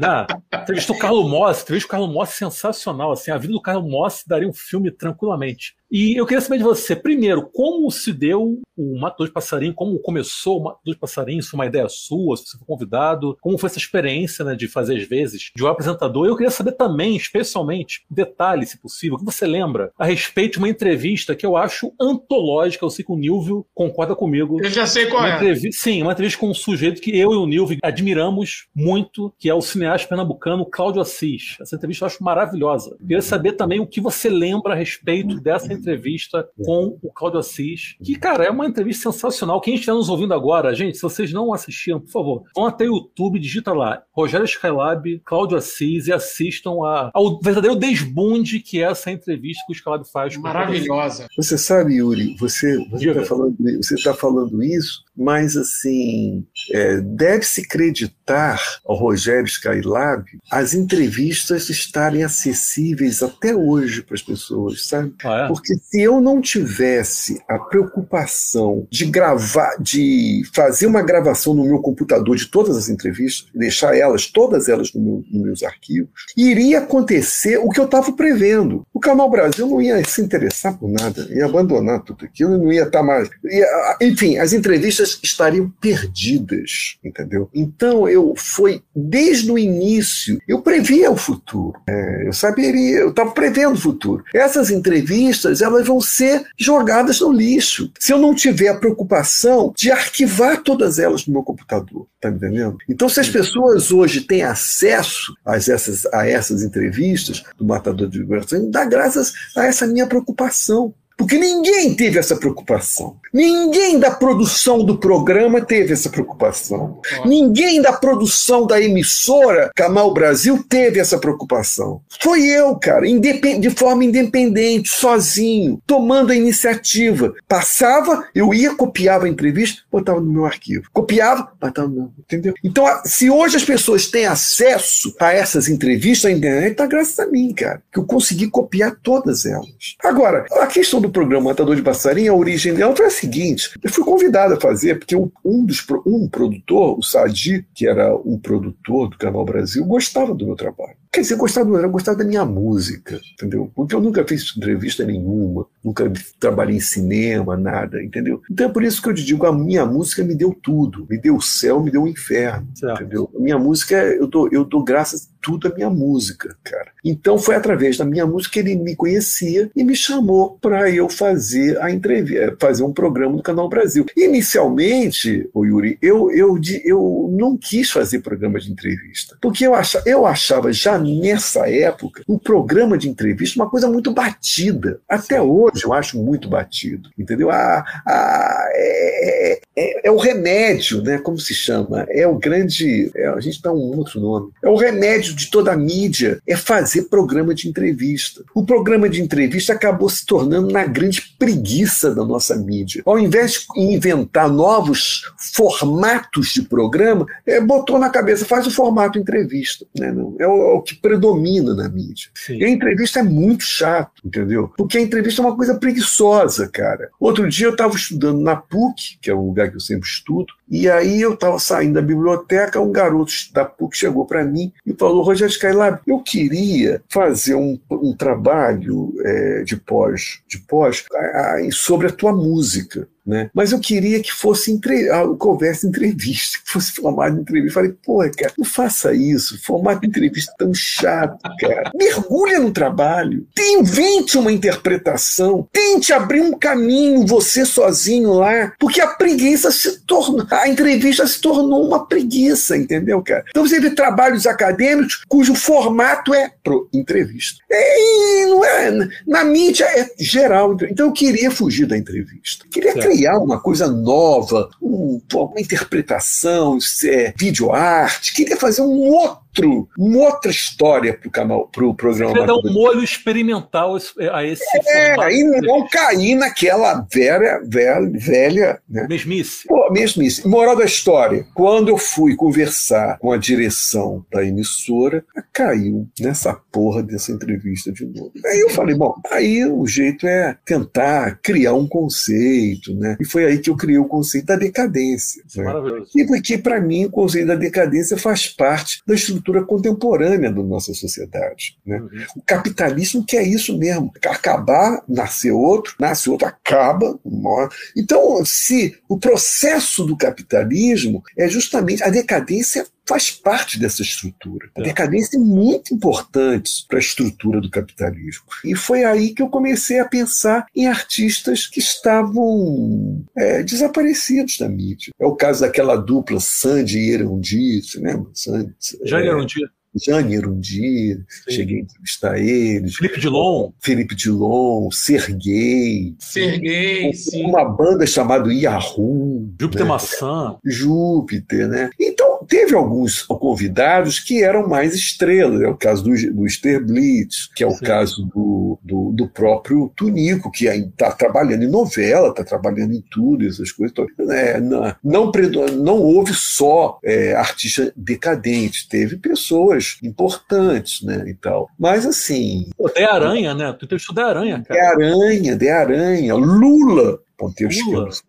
[0.00, 0.26] Né?
[0.62, 3.12] Entrevistou o Carlos Moss, entrevistou o Carlos Moss sensacional.
[3.12, 5.77] Assim, a vida do Carlos Moss daria um filme tranquilamente.
[5.90, 9.98] E eu queria saber de você, primeiro, como se deu o Matador de Passarinho, como
[9.98, 13.56] começou o Matador de Passarinho, se foi uma ideia sua, se você foi convidado, como
[13.56, 16.26] foi essa experiência né, de fazer, às vezes, de um apresentador.
[16.26, 20.52] E eu queria saber também, especialmente, detalhes, se possível, o que você lembra a respeito
[20.52, 24.62] de uma entrevista que eu acho antológica, eu sei que o Nilvio concorda comigo.
[24.62, 25.54] Eu já sei qual uma é.
[25.72, 29.54] Sim, uma entrevista com um sujeito que eu e o Nilvio admiramos muito, que é
[29.54, 31.56] o cineasta pernambucano Cláudio Assis.
[31.60, 32.90] Essa entrevista eu acho maravilhosa.
[33.00, 37.40] Eu queria saber também o que você lembra a respeito dessa entrevista com o Cláudio
[37.40, 39.60] Assis, que, cara, é uma entrevista sensacional.
[39.60, 42.96] Quem estiver nos ouvindo agora, gente, se vocês não assistiram, por favor, vão até o
[42.96, 48.90] YouTube, digita lá Rogério Skylab, Cláudio Assis e assistam a, ao verdadeiro desbunde que é
[48.90, 50.36] essa entrevista que o Skylab faz.
[50.36, 51.26] Maravilhosa.
[51.36, 58.60] Você sabe, Yuri, você está falando, você tá falando isso, mas assim, é, deve-se acreditar
[58.86, 65.14] ao Rogério Skylab as entrevistas estarem acessíveis até hoje para as pessoas, sabe?
[65.24, 65.48] Ah, é?
[65.48, 71.80] Porque se eu não tivesse a preocupação de gravar, de fazer uma gravação no meu
[71.80, 76.78] computador de todas as entrevistas, deixar elas, todas elas no meu, nos meus arquivos, iria
[76.78, 78.86] acontecer o que eu estava prevendo.
[78.92, 82.84] O Canal Brasil não ia se interessar por nada, ia abandonar tudo aquilo, não ia
[82.84, 83.28] estar tá mais.
[83.44, 87.48] Ia, enfim, as entrevistas estariam perdidas, entendeu?
[87.54, 91.80] Então eu fui desde o início, eu previa o futuro.
[91.88, 94.24] É, eu saberia, eu estava prevendo o futuro.
[94.34, 97.90] Essas entrevistas elas vão ser jogadas no lixo.
[97.98, 102.76] Se eu não tiver a preocupação de arquivar todas elas no meu computador, tá entendendo?
[102.88, 108.18] Então, se as pessoas hoje têm acesso a essas, a essas entrevistas do Matador de
[108.18, 110.94] Vibrações, dá graças a essa minha preocupação.
[111.16, 113.16] Porque ninguém teve essa preocupação.
[113.32, 117.00] Ninguém da produção do programa teve essa preocupação.
[117.24, 122.00] Ninguém da produção da emissora Canal Brasil teve essa preocupação.
[122.20, 127.34] Foi eu, cara, de forma independente, sozinho, tomando a iniciativa.
[127.46, 130.88] Passava, eu ia, copiava a entrevista, botava no meu arquivo.
[130.92, 132.10] Copiava, botava no meu.
[132.18, 132.54] Entendeu?
[132.64, 137.26] Então, se hoje as pessoas têm acesso a essas entrevistas, a internet tá graças a
[137.26, 139.68] mim, cara, que eu consegui copiar todas elas.
[140.02, 143.90] Agora, a questão do programa Matador de Passarinho, a origem dela foi a seguinte: eu
[143.90, 149.08] fui convidado a fazer, porque um, dos, um produtor, o Sadi, que era um produtor
[149.08, 150.96] do Canal Brasil, gostava do meu trabalho.
[151.10, 153.72] Quer dizer, gostava, era gostava da minha música, entendeu?
[153.74, 158.42] Porque eu nunca fiz entrevista nenhuma, nunca trabalhei em cinema, nada, entendeu?
[158.50, 161.18] Então é por isso que eu te digo, a minha música me deu tudo, me
[161.18, 163.02] deu o céu, me deu o inferno, certo.
[163.02, 163.30] entendeu?
[163.34, 166.90] A minha música, eu dou, eu dou graças tudo à minha música, cara.
[167.04, 171.08] Então foi através da minha música que ele me conhecia e me chamou para eu
[171.08, 174.06] fazer a entrevista, fazer um programa no Canal Brasil.
[174.16, 180.04] Inicialmente, o Yuri, eu, eu, eu não quis fazer programa de entrevista, porque eu achava,
[180.08, 185.00] eu achava já nessa época o programa de entrevista uma coisa muito batida.
[185.08, 187.50] Até hoje eu acho muito batido, entendeu?
[187.50, 191.18] A, a, é, é, é, o remédio, né?
[191.18, 192.06] Como se chama?
[192.10, 193.10] É o grande.
[193.14, 194.50] É, a gente dá um outro nome.
[194.62, 198.42] É o remédio de toda a mídia, é fazer programa de entrevista.
[198.54, 203.02] O programa de entrevista acabou se tornando na grande preguiça da nossa mídia.
[203.04, 205.22] Ao invés de inventar novos
[205.54, 209.86] formatos de programa, é, botou na cabeça, faz o formato entrevista.
[209.98, 210.08] Né?
[210.38, 212.30] É, o, é o que predomina na mídia.
[212.34, 212.58] Sim.
[212.58, 214.72] E a entrevista é muito chato, entendeu?
[214.76, 217.10] Porque a entrevista é uma coisa preguiçosa, cara.
[217.18, 220.52] Outro dia eu estava estudando na PUC, que é o lugar que eu sempre estudo,
[220.70, 224.92] e aí eu estava saindo da biblioteca, um garoto da PUC chegou para mim e
[224.92, 231.18] falou, Rogério Skylab, eu queria fazer um, um trabalho é, de pós, de pós a,
[231.18, 233.08] a, sobre a tua música.
[233.28, 233.50] Né?
[233.52, 235.06] Mas eu queria que fosse entre...
[235.38, 237.74] conversa entrevista, que fosse formato entrevista.
[237.74, 239.62] Falei, pô, cara, não faça isso.
[239.62, 241.90] Formato de entrevista tão chato, cara.
[241.94, 243.46] Mergulha no trabalho.
[243.58, 245.68] Invente uma interpretação.
[245.70, 248.72] Tente abrir um caminho, você sozinho lá.
[248.78, 250.46] Porque a preguiça se tornou.
[250.50, 253.44] A entrevista se tornou uma preguiça, entendeu, cara?
[253.50, 257.62] Então você vê trabalhos acadêmicos cujo formato é pro entrevista.
[257.70, 259.08] E não é.
[259.26, 260.74] Na mídia é geral.
[260.88, 262.64] Então eu queria fugir da entrevista.
[262.70, 269.38] Queria certo criar uma coisa nova, um, uma interpretação, é, videoarte, queria fazer um outro
[269.66, 272.32] outro, uma outra história para o canal, para o programa.
[272.32, 273.96] Você dar um molho experimental
[274.32, 275.34] a esse É, formato.
[275.34, 279.06] e não cair naquela velha, velha, velha né?
[279.08, 279.66] Mesmice.
[279.66, 280.46] Pô, mesmice.
[280.46, 287.02] Moral da história, quando eu fui conversar com a direção da emissora, caiu nessa porra
[287.02, 288.32] dessa entrevista de novo.
[288.44, 293.16] Aí eu falei, bom, aí o jeito é tentar criar um conceito, né?
[293.20, 295.42] E foi aí que eu criei o conceito da decadência.
[295.56, 295.64] Né?
[295.64, 296.10] Maravilhoso.
[296.14, 300.62] E porque, para mim, o conceito da decadência faz parte da estrutura estrutura contemporânea da
[300.62, 301.78] nossa sociedade.
[301.84, 301.98] Né?
[301.98, 302.08] Uhum.
[302.36, 304.12] O capitalismo que é isso mesmo.
[304.26, 307.68] Acabar, nascer outro, nasce outro, acaba, morre.
[307.96, 314.70] Então, se o processo do capitalismo é justamente a decadência faz parte dessa estrutura.
[314.76, 318.44] A decadência é muito importante para a estrutura do capitalismo.
[318.62, 324.68] E foi aí que eu comecei a pensar em artistas que estavam é, desaparecidos da
[324.68, 325.12] mídia.
[325.18, 328.30] É o caso daquela dupla Sandy e Erundi, você lembra?
[328.34, 329.60] Sandy, Já é, Erundi.
[329.94, 331.18] Jane Erundi,
[331.48, 332.96] cheguei a entrevistar eles.
[332.96, 333.70] Felipe Dilon.
[333.80, 336.14] Felipe Dilon, Serguei.
[336.18, 337.44] Serguei, sim.
[337.44, 339.50] Uma banda chamada Yahoo.
[339.60, 339.88] Júpiter né?
[339.88, 340.56] Maçã.
[340.64, 341.90] Júpiter, né?
[341.98, 345.60] Então, teve alguns convidados que eram mais estrelas.
[345.62, 347.84] É o caso do, do Blitz, que é o sim.
[347.84, 353.02] caso do, do, do, próprio Tunico, que ainda está trabalhando em novela, está trabalhando em
[353.10, 353.96] tudo, essas coisas.
[354.30, 355.32] É, não, não,
[355.76, 361.68] não houve só é, artista decadente, teve pessoas importantes, né, e tal.
[361.78, 362.68] Mas assim...
[362.76, 363.72] Pô, de Aranha, né?
[363.72, 364.96] Tu teve de Aranha, cara.
[364.96, 366.34] De Aranha, de Aranha.
[366.34, 368.08] Lula, ponteiro Lula.
[368.08, 368.28] esquerdo.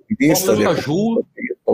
[0.86, 1.26] Paulo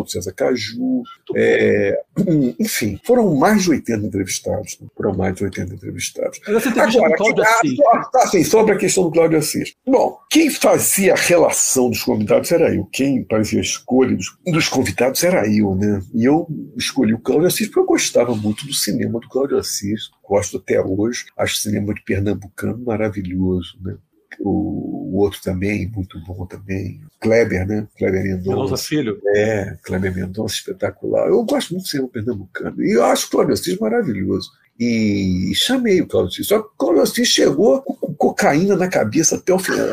[0.06, 1.04] Paulo César Caju.
[1.36, 2.00] É,
[2.60, 4.78] enfim, foram mais de 80 entrevistados.
[4.80, 4.88] Né?
[4.96, 6.40] Foram mais de 80 entrevistados.
[6.48, 7.80] Mas Agora, Cláudio Assis.
[7.88, 9.74] Ah, assim, sobre a questão do Cláudio Assis.
[9.86, 12.86] Bom, quem fazia a relação dos convidados era eu.
[12.92, 16.02] Quem fazia a escolha dos, dos convidados era eu, né?
[16.14, 16.48] E eu
[16.78, 20.10] escolhi o Cláudio Assis porque eu gostava muito do cinema do Cláudio Assis.
[20.24, 21.26] Gosto até hoje.
[21.38, 23.96] Acho o cinema de Pernambucano maravilhoso, né?
[24.40, 27.02] O, o, outro também, muito bom também.
[27.20, 27.88] Kleber, né?
[27.98, 28.50] Kleber Mendonça.
[28.50, 29.22] Mendonça Filho.
[29.36, 31.28] É, Kleber Mendonça, espetacular.
[31.28, 32.84] Eu gosto muito do cinema pernambucano.
[32.84, 34.52] E eu acho o Assis maravilhoso.
[34.80, 36.48] E chamei o Cláudio Assis.
[36.48, 39.88] Só que o Cláudio Assis chegou com cocaína na cabeça até o final.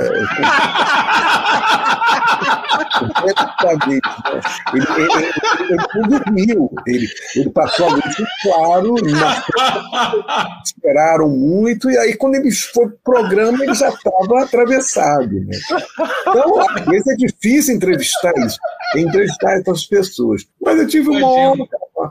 [2.98, 4.08] Completamente.
[4.08, 4.40] Né?
[4.74, 5.32] Ele, ele, ele,
[5.70, 6.70] ele, dormiu.
[6.86, 8.94] Ele, ele passou a noite claro,
[10.64, 15.32] esperaram muito, e aí quando ele foi pro programa, ele já estava atravessado.
[15.32, 15.58] Né?
[16.28, 18.58] Então, às vezes é difícil entrevistar isso,
[19.00, 20.46] entrevistar essas pessoas.
[20.60, 21.58] Mas eu tive uma hora,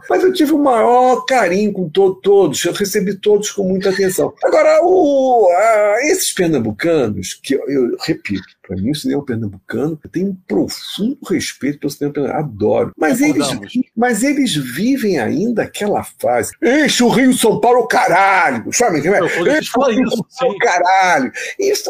[0.09, 4.33] mas eu tive o maior carinho com to todos, eu recebi todos com muita atenção.
[4.43, 10.09] Agora, o, a, esses pernambucanos, que eu, eu repito, para mim o cinema pernambucano, eu
[10.09, 12.91] tenho um profundo respeito pelo cinema pernambucano, adoro.
[12.97, 13.47] Mas eles,
[13.95, 19.05] mas eles vivem ainda aquela fase, enche o Rio São Paulo caralho, sabe?
[19.05, 21.31] Eu, enche o Rio São Paulo caralho.
[21.59, 21.89] Isso,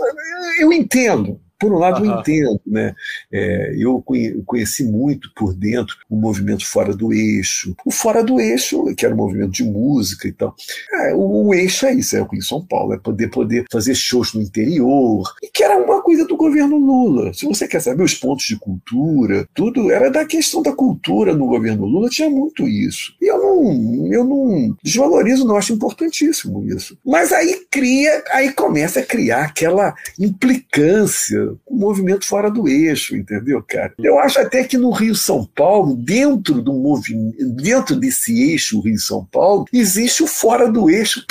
[0.59, 2.93] eu entendo, por um lado eu entendo, né?
[3.31, 7.75] É, eu conhe- conheci muito por dentro o movimento fora do eixo.
[7.85, 10.55] O fora do eixo, que era um movimento de música e tal.
[10.93, 13.95] É, o, o eixo é isso, é o Rio São Paulo, é poder poder fazer
[13.95, 17.33] shows no interior, e que era uma coisa do governo Lula.
[17.33, 21.45] Se você quer saber os pontos de cultura, tudo era da questão da cultura no
[21.45, 23.13] governo Lula, tinha muito isso.
[23.21, 26.97] E eu não, eu não desvalorizo, não acho importantíssimo isso.
[27.05, 33.15] Mas aí cria, aí começa a criar aquela implicância com o movimento fora do eixo,
[33.15, 33.93] entendeu, cara?
[33.99, 38.99] Eu acho até que no Rio São Paulo, dentro do movimento, dentro desse eixo Rio
[38.99, 41.25] São Paulo, existe o fora do eixo,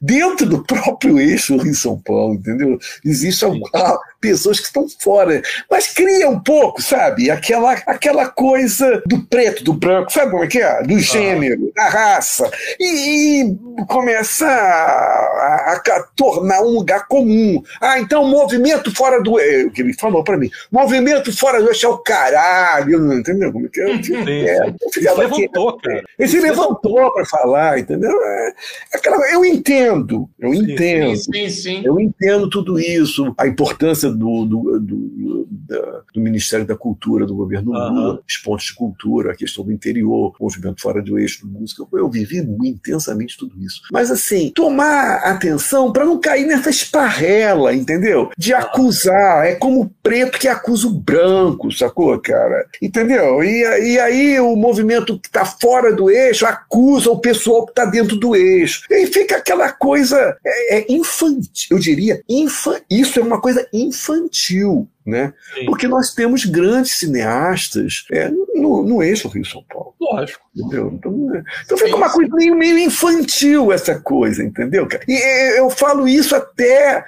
[0.00, 2.78] dentro do próprio eixo Rio São Paulo, entendeu?
[3.04, 3.44] Existe
[3.74, 3.98] ah,
[4.30, 7.30] pessoas que estão fora, mas cria um pouco, sabe?
[7.30, 10.82] Aquela, aquela coisa do preto, do branco, sabe como é que é?
[10.82, 12.50] Do gênero, da raça.
[12.80, 17.62] E, e começa a, a- a tornar um lugar comum.
[17.80, 19.38] Ah, então o movimento fora do.
[19.38, 20.50] É, o que ele falou pra mim.
[20.70, 23.84] Movimento fora do eixo é o caralho, não entendeu como é que é?
[23.84, 23.96] Eu
[24.28, 26.02] é, eu ficava Isso aqui, levantou, cara.
[26.18, 28.10] ele se levantou para falar, entendeu?
[28.24, 28.52] É,
[28.94, 31.16] aquela, eu entendo, eu entendo.
[31.16, 31.82] Sim, sim, sim.
[31.84, 37.34] Eu entendo tudo isso, a importância do, do, do, da- do Ministério da Cultura, do
[37.34, 37.72] governo.
[37.72, 41.52] Lula, os pontos de cultura, a questão do interior, o movimento fora do eixo do
[41.52, 41.84] música.
[41.92, 43.82] Eu vivi intensamente tudo isso.
[43.92, 48.30] Mas, assim, tomar atenção para não cair nessa esparrela, entendeu?
[48.36, 49.46] De acusar.
[49.46, 52.66] É como o preto que acusa o branco, sacou, cara?
[52.80, 53.42] Entendeu?
[53.42, 57.84] E, e aí o movimento que está fora do eixo acusa o pessoal que está
[57.84, 58.82] dentro do eixo.
[58.90, 63.95] E fica aquela coisa é, é infantil, eu diria, infa, isso é uma coisa infantil
[63.96, 64.88] infantil.
[65.06, 65.32] Né?
[65.54, 65.66] Sim.
[65.66, 69.94] Porque nós temos grandes cineastas é, no, no eixo Rio-São Paulo.
[70.00, 70.44] Lógico.
[70.56, 70.90] Entendeu?
[70.94, 75.04] Então, é, então fica uma coisa meio, meio infantil essa coisa, entendeu, cara?
[75.06, 77.04] E é, eu falo isso até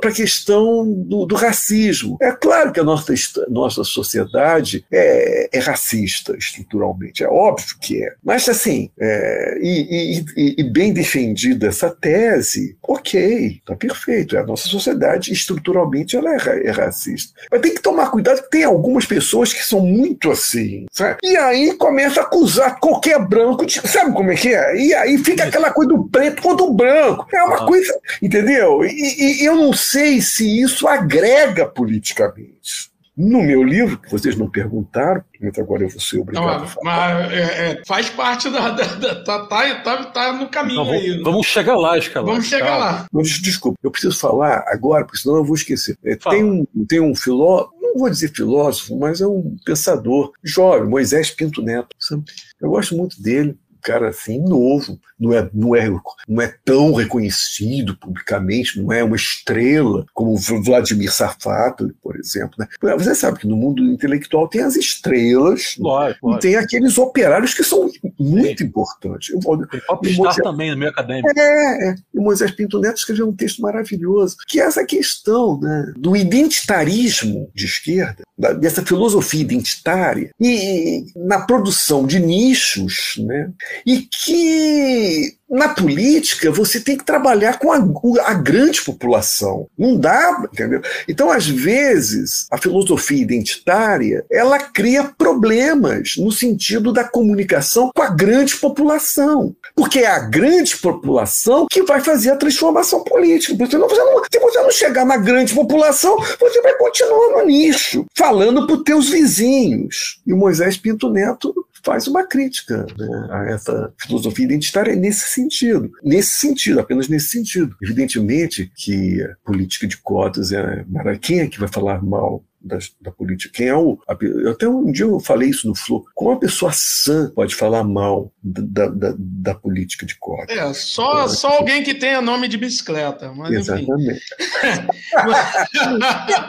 [0.00, 2.16] para a questão do, do racismo.
[2.22, 3.12] É claro que a nossa,
[3.48, 8.14] nossa sociedade é, é racista estruturalmente, é óbvio que é.
[8.22, 14.38] Mas assim, é, e, e- e- bem defendida essa tese, ok, tá perfeito.
[14.38, 17.32] A nossa sociedade estruturalmente ela é, é racista.
[17.50, 21.18] Mas tem que tomar cuidado que tem algumas pessoas que são muito assim, sabe?
[21.22, 24.76] E aí começa a acusar qualquer branco, de, sabe como é que é?
[24.76, 27.26] E aí fica aquela coisa do preto contra o branco.
[27.32, 27.66] É uma Aham.
[27.66, 28.84] coisa, entendeu?
[28.84, 32.91] E, e eu não sei se isso agrega politicamente.
[33.14, 36.58] No meu livro, que vocês não perguntaram, mas agora eu vou ser Não, obrigado a
[36.60, 37.14] mas, falar.
[37.26, 38.70] mas, é, é, faz parte da.
[38.70, 41.08] da- da- tá, tá, tá, tá no caminho Então, aí.
[41.10, 42.30] vamos, vamos chegar lá, Escalante.
[42.30, 42.84] Vamos chegar Calma.
[42.86, 43.06] lá.
[43.12, 45.94] Mas, desculpa, eu preciso falar agora, porque senão eu vou esquecer.
[46.02, 50.88] É, tem, um, tem um filósofo, não vou dizer filósofo, mas é um pensador jovem,
[50.88, 51.88] Moisés Pinto Neto.
[52.00, 52.24] sabe?
[52.60, 53.58] Eu gosto muito dele.
[53.82, 55.90] Cara assim, novo, não é, não, é,
[56.28, 62.52] não é tão reconhecido publicamente, não é uma estrela como Vladimir Safato, por exemplo.
[62.58, 62.66] Né?
[62.96, 66.40] Você sabe que no mundo intelectual tem as estrelas Lógico, e lógico.
[66.42, 69.30] tem aqueles operários que são muito importantes.
[69.30, 71.28] Eu vou, Tem Pop E Star você- também no meio acadêmico.
[71.36, 71.94] é, é.
[72.14, 77.50] E Moisés Pinto Neto escreveu um texto maravilhoso, que é essa questão né, do identitarismo
[77.54, 83.50] de esquerda, da- dessa filosofia identitária, e na produção de nichos, né,
[83.86, 87.76] e que na política você tem que trabalhar com a,
[88.24, 89.68] a grande população.
[89.78, 90.80] Não dá, entendeu?
[91.06, 98.08] Então, às vezes, a filosofia identitária ela cria problemas no sentido da comunicação com a
[98.08, 99.54] grande população.
[99.76, 103.54] Porque é a grande população que vai fazer a transformação política.
[103.54, 108.06] Porque você não, se você não chegar na grande população, você vai continuar no nicho,
[108.14, 110.20] falando para os teus vizinhos.
[110.26, 111.54] E o Moisés Pinto Neto
[111.84, 115.90] faz uma crítica né, a essa filosofia identitária nesse sentido.
[116.02, 117.76] Nesse sentido, apenas nesse sentido.
[117.82, 120.84] Evidentemente que a política de cotas é.
[121.20, 123.52] Quem é que vai falar mal da, da política?
[123.54, 123.98] Quem é o.
[124.08, 124.16] a
[124.50, 126.04] até um dia eu falei isso no Flow.
[126.14, 130.56] Como uma pessoa sã pode falar mal da, da, da política de cotas?
[130.56, 133.32] É, só, só alguém que tenha nome de bicicleta.
[133.32, 133.52] Mas.
[133.52, 134.22] Exatamente.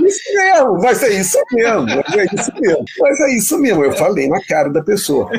[0.03, 2.85] Isso mesmo, vai ser isso mesmo, vai ser isso mesmo.
[2.99, 5.29] Vai ser isso mesmo, eu falei na cara da pessoa.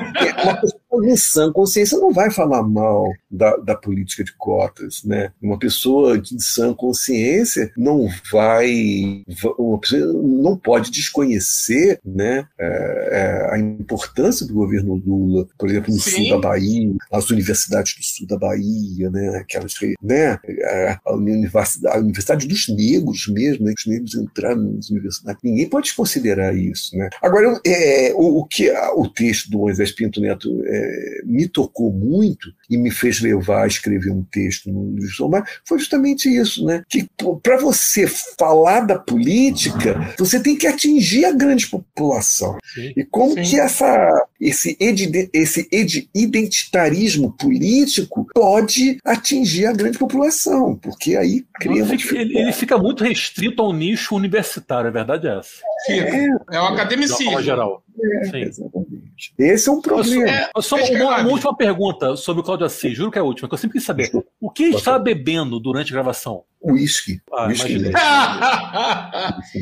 [0.42, 5.32] Uma pessoa em sã consciência não vai falar mal da, da política de cotas, né?
[5.42, 9.24] Uma pessoa de sã consciência não vai,
[9.58, 15.92] uma pessoa não pode desconhecer, né, é, é, a importância do governo Lula, por exemplo,
[15.92, 16.10] no Sim.
[16.10, 21.96] sul da Bahia, as universidades do sul da Bahia, né, aquelas, né, a, a universidade,
[21.96, 25.40] a universidade dos negros mesmo, né, que os negros entraram nas universidades.
[25.42, 27.08] Ninguém pode considerar isso, né?
[27.22, 30.83] Agora, é, o, o que o texto do Moisés Pinto Neto é,
[31.24, 34.94] me tocou muito e me fez levar a escrever um texto no
[35.28, 36.82] mas foi justamente isso, né?
[36.88, 37.08] Que
[37.42, 38.06] para você
[38.38, 42.58] falar da política, você tem que atingir a grande população.
[42.74, 42.92] Sim.
[42.96, 43.42] E como Sim.
[43.42, 50.76] que essa, esse, ed, esse ed, identitarismo político pode atingir a grande população?
[50.76, 55.38] Porque aí cria fica, ele, ele, fica muito restrito ao nicho universitário, a verdade é
[55.38, 55.62] essa.
[55.88, 57.42] É, é o academicismo.
[57.42, 57.83] geral.
[58.32, 59.34] É, exatamente.
[59.38, 60.28] Esse é um problema.
[60.28, 63.48] É, só, uma, uma, última pergunta sobre o Cláudio Assis, juro que é a última,
[63.48, 64.10] que eu sempre quis saber.
[64.40, 66.44] O que ele estava bebendo durante a gravação?
[66.64, 67.20] Whisky.
[67.32, 67.92] Ah, imaginei.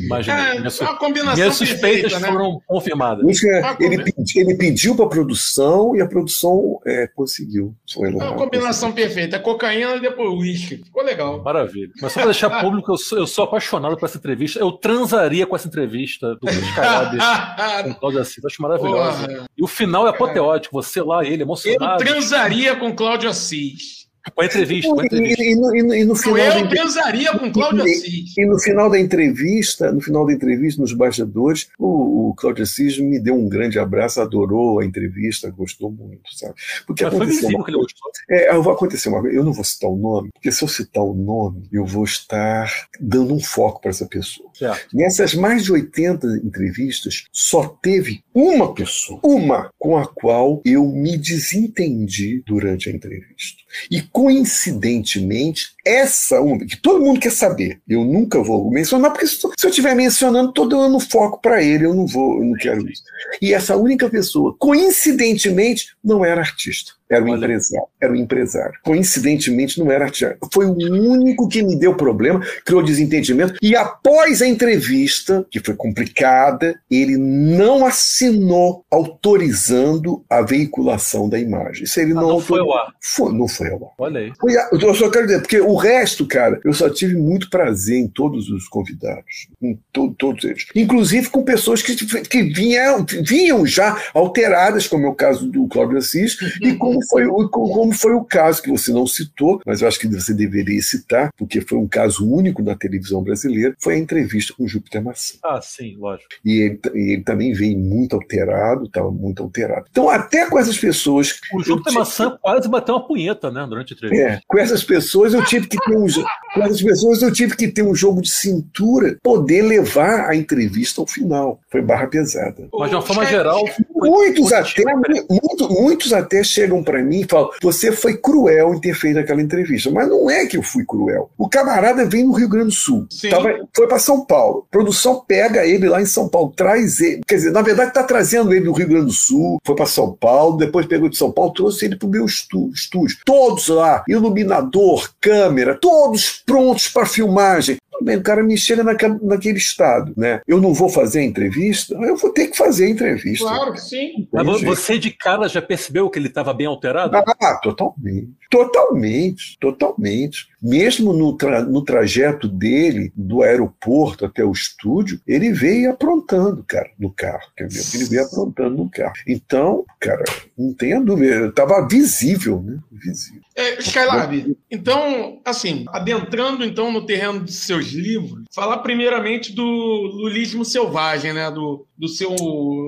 [0.05, 0.33] imaginei.
[0.43, 2.27] É, minhas, uma combinação minhas suspeitas perfeita, né?
[2.31, 3.25] foram confirmadas.
[3.25, 3.47] Whisky,
[3.79, 7.75] ele, pedi, ele pediu para a produção e a produção é, conseguiu.
[7.91, 9.39] Foi lá, uma combinação perfeita.
[9.39, 10.77] Cocaína e depois whisky.
[10.77, 11.43] Ficou legal.
[11.43, 11.91] Maravilha.
[12.01, 14.59] Mas só para deixar público, eu sou, eu sou apaixonado por essa entrevista.
[14.59, 17.17] Eu transaria com essa entrevista do Skylab
[17.83, 18.45] com Cláudio Assis.
[18.45, 19.47] Acho maravilhoso.
[19.57, 20.81] E o final é apoteótico.
[20.81, 22.03] Você lá, ele emocionado.
[22.03, 24.02] Eu transaria com Cláudio Assis.
[24.31, 25.43] Com a entrevista, com a entrevista.
[25.43, 28.37] E, e, no, e, no, final eu transaria com Cláudio Assis.
[28.37, 32.97] E no final da entrevista, no final da entrevista, nos bastidores, o, o Cláudio Assis
[32.97, 36.53] me deu um grande abraço, adorou a entrevista, gostou muito, sabe?
[36.87, 38.11] Porque Mas foi visível uma, que ele gostou.
[38.29, 41.03] É, vai acontecer uma coisa, eu não vou citar o nome, porque se eu citar
[41.03, 44.49] o nome, eu vou estar dando um foco para essa pessoa.
[44.53, 44.95] Certo.
[44.95, 51.17] Nessas mais de 80 entrevistas, só teve uma pessoa, uma, com a qual eu me
[51.17, 53.62] desentendi durante a entrevista.
[53.89, 59.45] E coincidentemente, essa uma, que todo mundo quer saber, eu nunca vou mencionar, porque se
[59.45, 63.03] eu estiver mencionando, estou dando foco para ele, eu não vou, eu não quero isso.
[63.41, 66.93] E essa única pessoa, coincidentemente, não era artista.
[67.13, 67.37] Era um Olha.
[67.37, 67.87] empresário.
[68.01, 68.73] Era um empresário.
[68.83, 70.37] Coincidentemente, não era artista.
[70.51, 73.55] Foi o único que me deu problema, criou desentendimento.
[73.61, 81.83] E após a entrevista, que foi complicada, ele não assinou autorizando a veiculação da imagem.
[81.83, 82.93] Isso ele ah, não, não foi ao ar.
[83.01, 83.91] Foi, não foi ao ar.
[83.97, 84.31] Olha aí.
[84.71, 88.49] Eu só quero dizer, porque o resto, cara, eu só tive muito prazer em todos
[88.49, 89.47] os convidados.
[89.61, 90.65] Em to, todos eles.
[90.75, 95.97] Inclusive com pessoas que, que vinham, vinham já alteradas, como é o caso do Cláudio
[95.97, 96.77] Assis, e uhum.
[96.77, 100.33] como foi, como foi o caso que você não citou, mas eu acho que você
[100.33, 105.03] deveria citar, porque foi um caso único na televisão brasileira, foi a entrevista com Júpiter
[105.03, 105.35] Maçã.
[105.43, 106.29] Ah, sim, lógico.
[106.43, 109.85] E ele, ele também veio muito alterado, estava muito alterado.
[109.89, 111.39] Então, até com essas pessoas.
[111.53, 114.25] O Júpiter Maçã quase bateu uma punheta, né, durante a entrevista.
[114.25, 116.05] É, com essas pessoas eu tive que ter um,
[116.53, 121.01] com essas pessoas eu tive que ter um jogo de cintura, poder levar a entrevista
[121.01, 121.59] ao final.
[121.71, 122.67] Foi barra pesada.
[122.73, 123.63] Mas de uma forma geral.
[123.95, 124.83] Muitos até,
[125.29, 129.41] muito, muitos até chegam para mim e falam: você foi cruel em ter feito aquela
[129.41, 129.91] entrevista.
[129.91, 131.29] Mas não é que eu fui cruel.
[131.37, 133.07] O camarada vem no Rio Grande do Sul.
[133.29, 134.65] Tava, foi para São Paulo.
[134.67, 137.21] A produção pega ele lá em São Paulo, traz ele.
[137.27, 140.13] Quer dizer, na verdade, está trazendo ele do Rio Grande do Sul, foi para São
[140.13, 143.17] Paulo, depois pegou de São Paulo, trouxe ele para o meu estúdio.
[143.25, 147.77] Todos lá, iluminador, câmera, todos prontos para filmagem.
[147.93, 150.41] Tudo bem, o cara me chega naquele, naquele estado, né?
[150.47, 153.45] Eu não vou fazer a entrevista, eu vou ter que fazer a entrevista.
[153.45, 154.27] Claro que sim.
[154.31, 157.15] Mas você de cara já percebeu que ele estava bem alterado?
[157.15, 158.29] Ah, totalmente.
[158.49, 160.47] Totalmente, totalmente.
[160.63, 166.89] Mesmo no, tra no trajeto dele, do aeroporto até o estúdio, ele veio aprontando, cara,
[166.97, 167.43] no carro.
[167.57, 169.13] Dizer, ele veio aprontando no carro.
[169.27, 170.23] Então, cara,
[170.57, 172.79] não tenha dúvida, estava visível, né?
[172.91, 173.41] Visível.
[173.55, 180.63] É, Skylab, então, assim, adentrando então no terreno de seus livros, falar primeiramente do Lulismo
[180.63, 181.51] Selvagem, né?
[181.51, 182.35] Do, do seu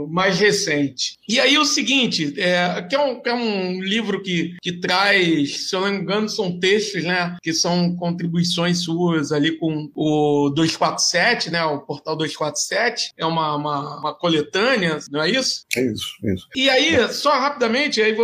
[0.09, 1.17] mais recente.
[1.27, 5.69] E aí o seguinte, é, que, é um, que é um livro que, que traz,
[5.69, 7.35] se eu não me engano, são textos, né?
[7.41, 7.64] Que são
[7.95, 11.63] contribuições suas ali com o 247, né?
[11.63, 13.13] O portal 247.
[13.17, 15.65] É uma, uma, uma coletânea, não é isso?
[15.75, 16.47] É isso, isso.
[16.55, 18.15] E aí, só rapidamente, aí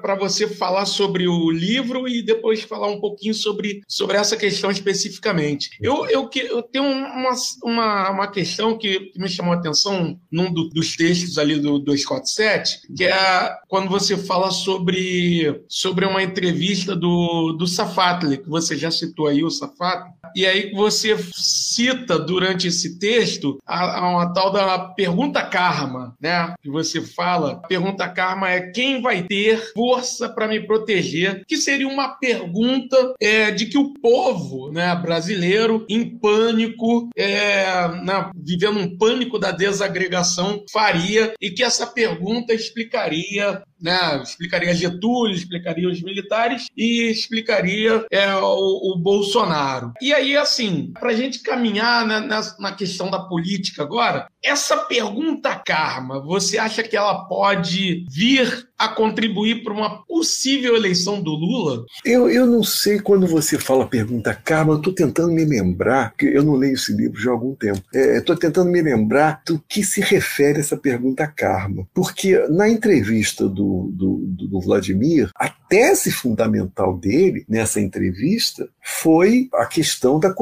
[0.00, 4.70] para você falar sobre o livro e depois falar um pouquinho sobre, sobre essa questão
[4.70, 5.70] especificamente.
[5.80, 7.32] Eu, eu, eu tenho uma,
[7.62, 12.80] uma, uma questão que me chamou a atenção num do, dos textos ali do 247,
[12.96, 18.87] que é quando você fala sobre, sobre uma entrevista do, do Safatli, que você já
[18.90, 24.52] citou aí o Safatli, e aí você cita durante esse texto a, a uma tal
[24.52, 26.54] da pergunta karma, né?
[26.60, 31.88] Que você fala, pergunta karma é quem vai ter força para me proteger, que seria
[31.88, 38.96] uma pergunta é, de que o povo né, brasileiro, em pânico, é, né, vivendo um
[38.96, 44.20] pânico da desagregação, faria e que essa pergunta explicaria né?
[44.22, 49.92] Explicaria Getúlio, explicaria os militares e explicaria é, o, o, Bolsonaro.
[50.00, 54.76] E aí, assim, para a gente caminhar né, na, na questão da política agora, essa
[54.76, 61.32] pergunta karma, você acha que ela pode vir a contribuir para uma possível eleição do
[61.32, 61.84] Lula?
[62.04, 66.26] Eu, eu não sei quando você fala pergunta karma, eu estou tentando me lembrar, porque
[66.26, 69.62] eu não leio esse livro já há algum tempo, estou é, tentando me lembrar do
[69.68, 71.86] que se refere essa pergunta karma.
[71.92, 79.66] Porque na entrevista do, do, do Vladimir, a tese fundamental dele nessa entrevista foi a
[79.66, 80.34] questão da,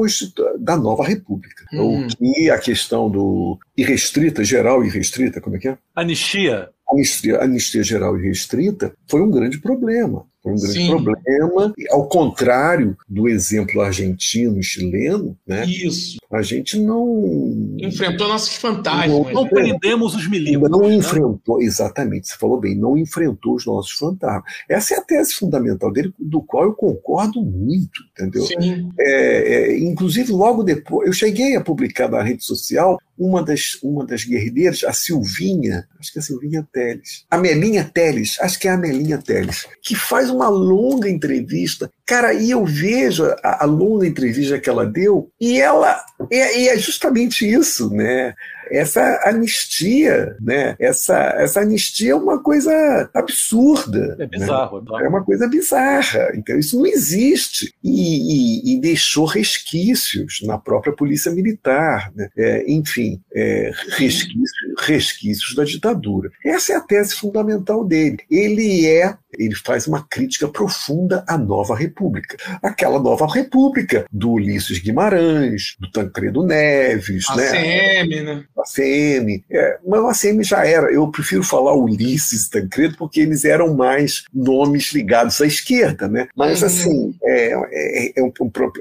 [0.59, 1.65] da nova república.
[1.73, 2.07] Hum.
[2.21, 5.77] E a questão do irrestrita, geral e restrita, como é que é?
[5.95, 6.69] Anistia.
[6.89, 10.25] Anistia, anistia geral e restrita foi um grande problema.
[10.47, 10.87] Foi um grande Sim.
[10.87, 11.73] problema.
[11.91, 15.65] Ao contrário do exemplo argentino e chileno, né?
[15.65, 16.17] Isso.
[16.31, 17.75] A gente não.
[17.79, 19.09] Enfrentou nossos fantasmas.
[19.09, 20.71] Não, não prendemos os milímetros.
[20.71, 20.95] Não né?
[20.95, 24.43] enfrentou, exatamente, você falou bem, não enfrentou os nossos fantasmas.
[24.69, 28.43] Essa é a tese fundamental dele, do qual eu concordo muito, entendeu?
[28.43, 28.89] Sim.
[28.99, 34.05] É, é, inclusive, logo depois, eu cheguei a publicar na rede social uma das, uma
[34.05, 38.67] das guerrilheiras, a Silvinha, acho que é a Silvinha Teles, a Melinha Teles, acho que
[38.67, 41.91] é a Melinha Teles, que faz uma longa entrevista.
[42.05, 45.99] Cara, e eu vejo a, a longa entrevista que ela deu, e ela
[46.31, 48.33] e, e é justamente isso, né?
[48.71, 50.75] essa anistia, né?
[50.79, 54.15] Essa, essa anistia é uma coisa absurda.
[54.19, 55.05] É bizarro, né?
[55.05, 56.31] é uma coisa bizarra.
[56.35, 57.73] Então, isso não existe.
[57.83, 62.29] E, e, e deixou resquícios na própria polícia militar, né?
[62.37, 66.29] é, enfim, é, resquícios, resquícios da ditadura.
[66.43, 68.19] Essa é a tese fundamental dele.
[68.29, 72.37] Ele é ele faz uma crítica profunda à nova república.
[72.61, 77.99] Aquela nova república do Ulisses Guimarães, do Tancredo Neves, a né?
[77.99, 78.43] ACM, né?
[78.57, 79.43] A ACM.
[79.49, 80.91] É, mas o ACM já era.
[80.91, 86.27] Eu prefiro falar Ulisses e Tancredo porque eles eram mais nomes ligados à esquerda, né?
[86.35, 86.67] Mas, uhum.
[86.67, 88.31] assim, é, é, é, um,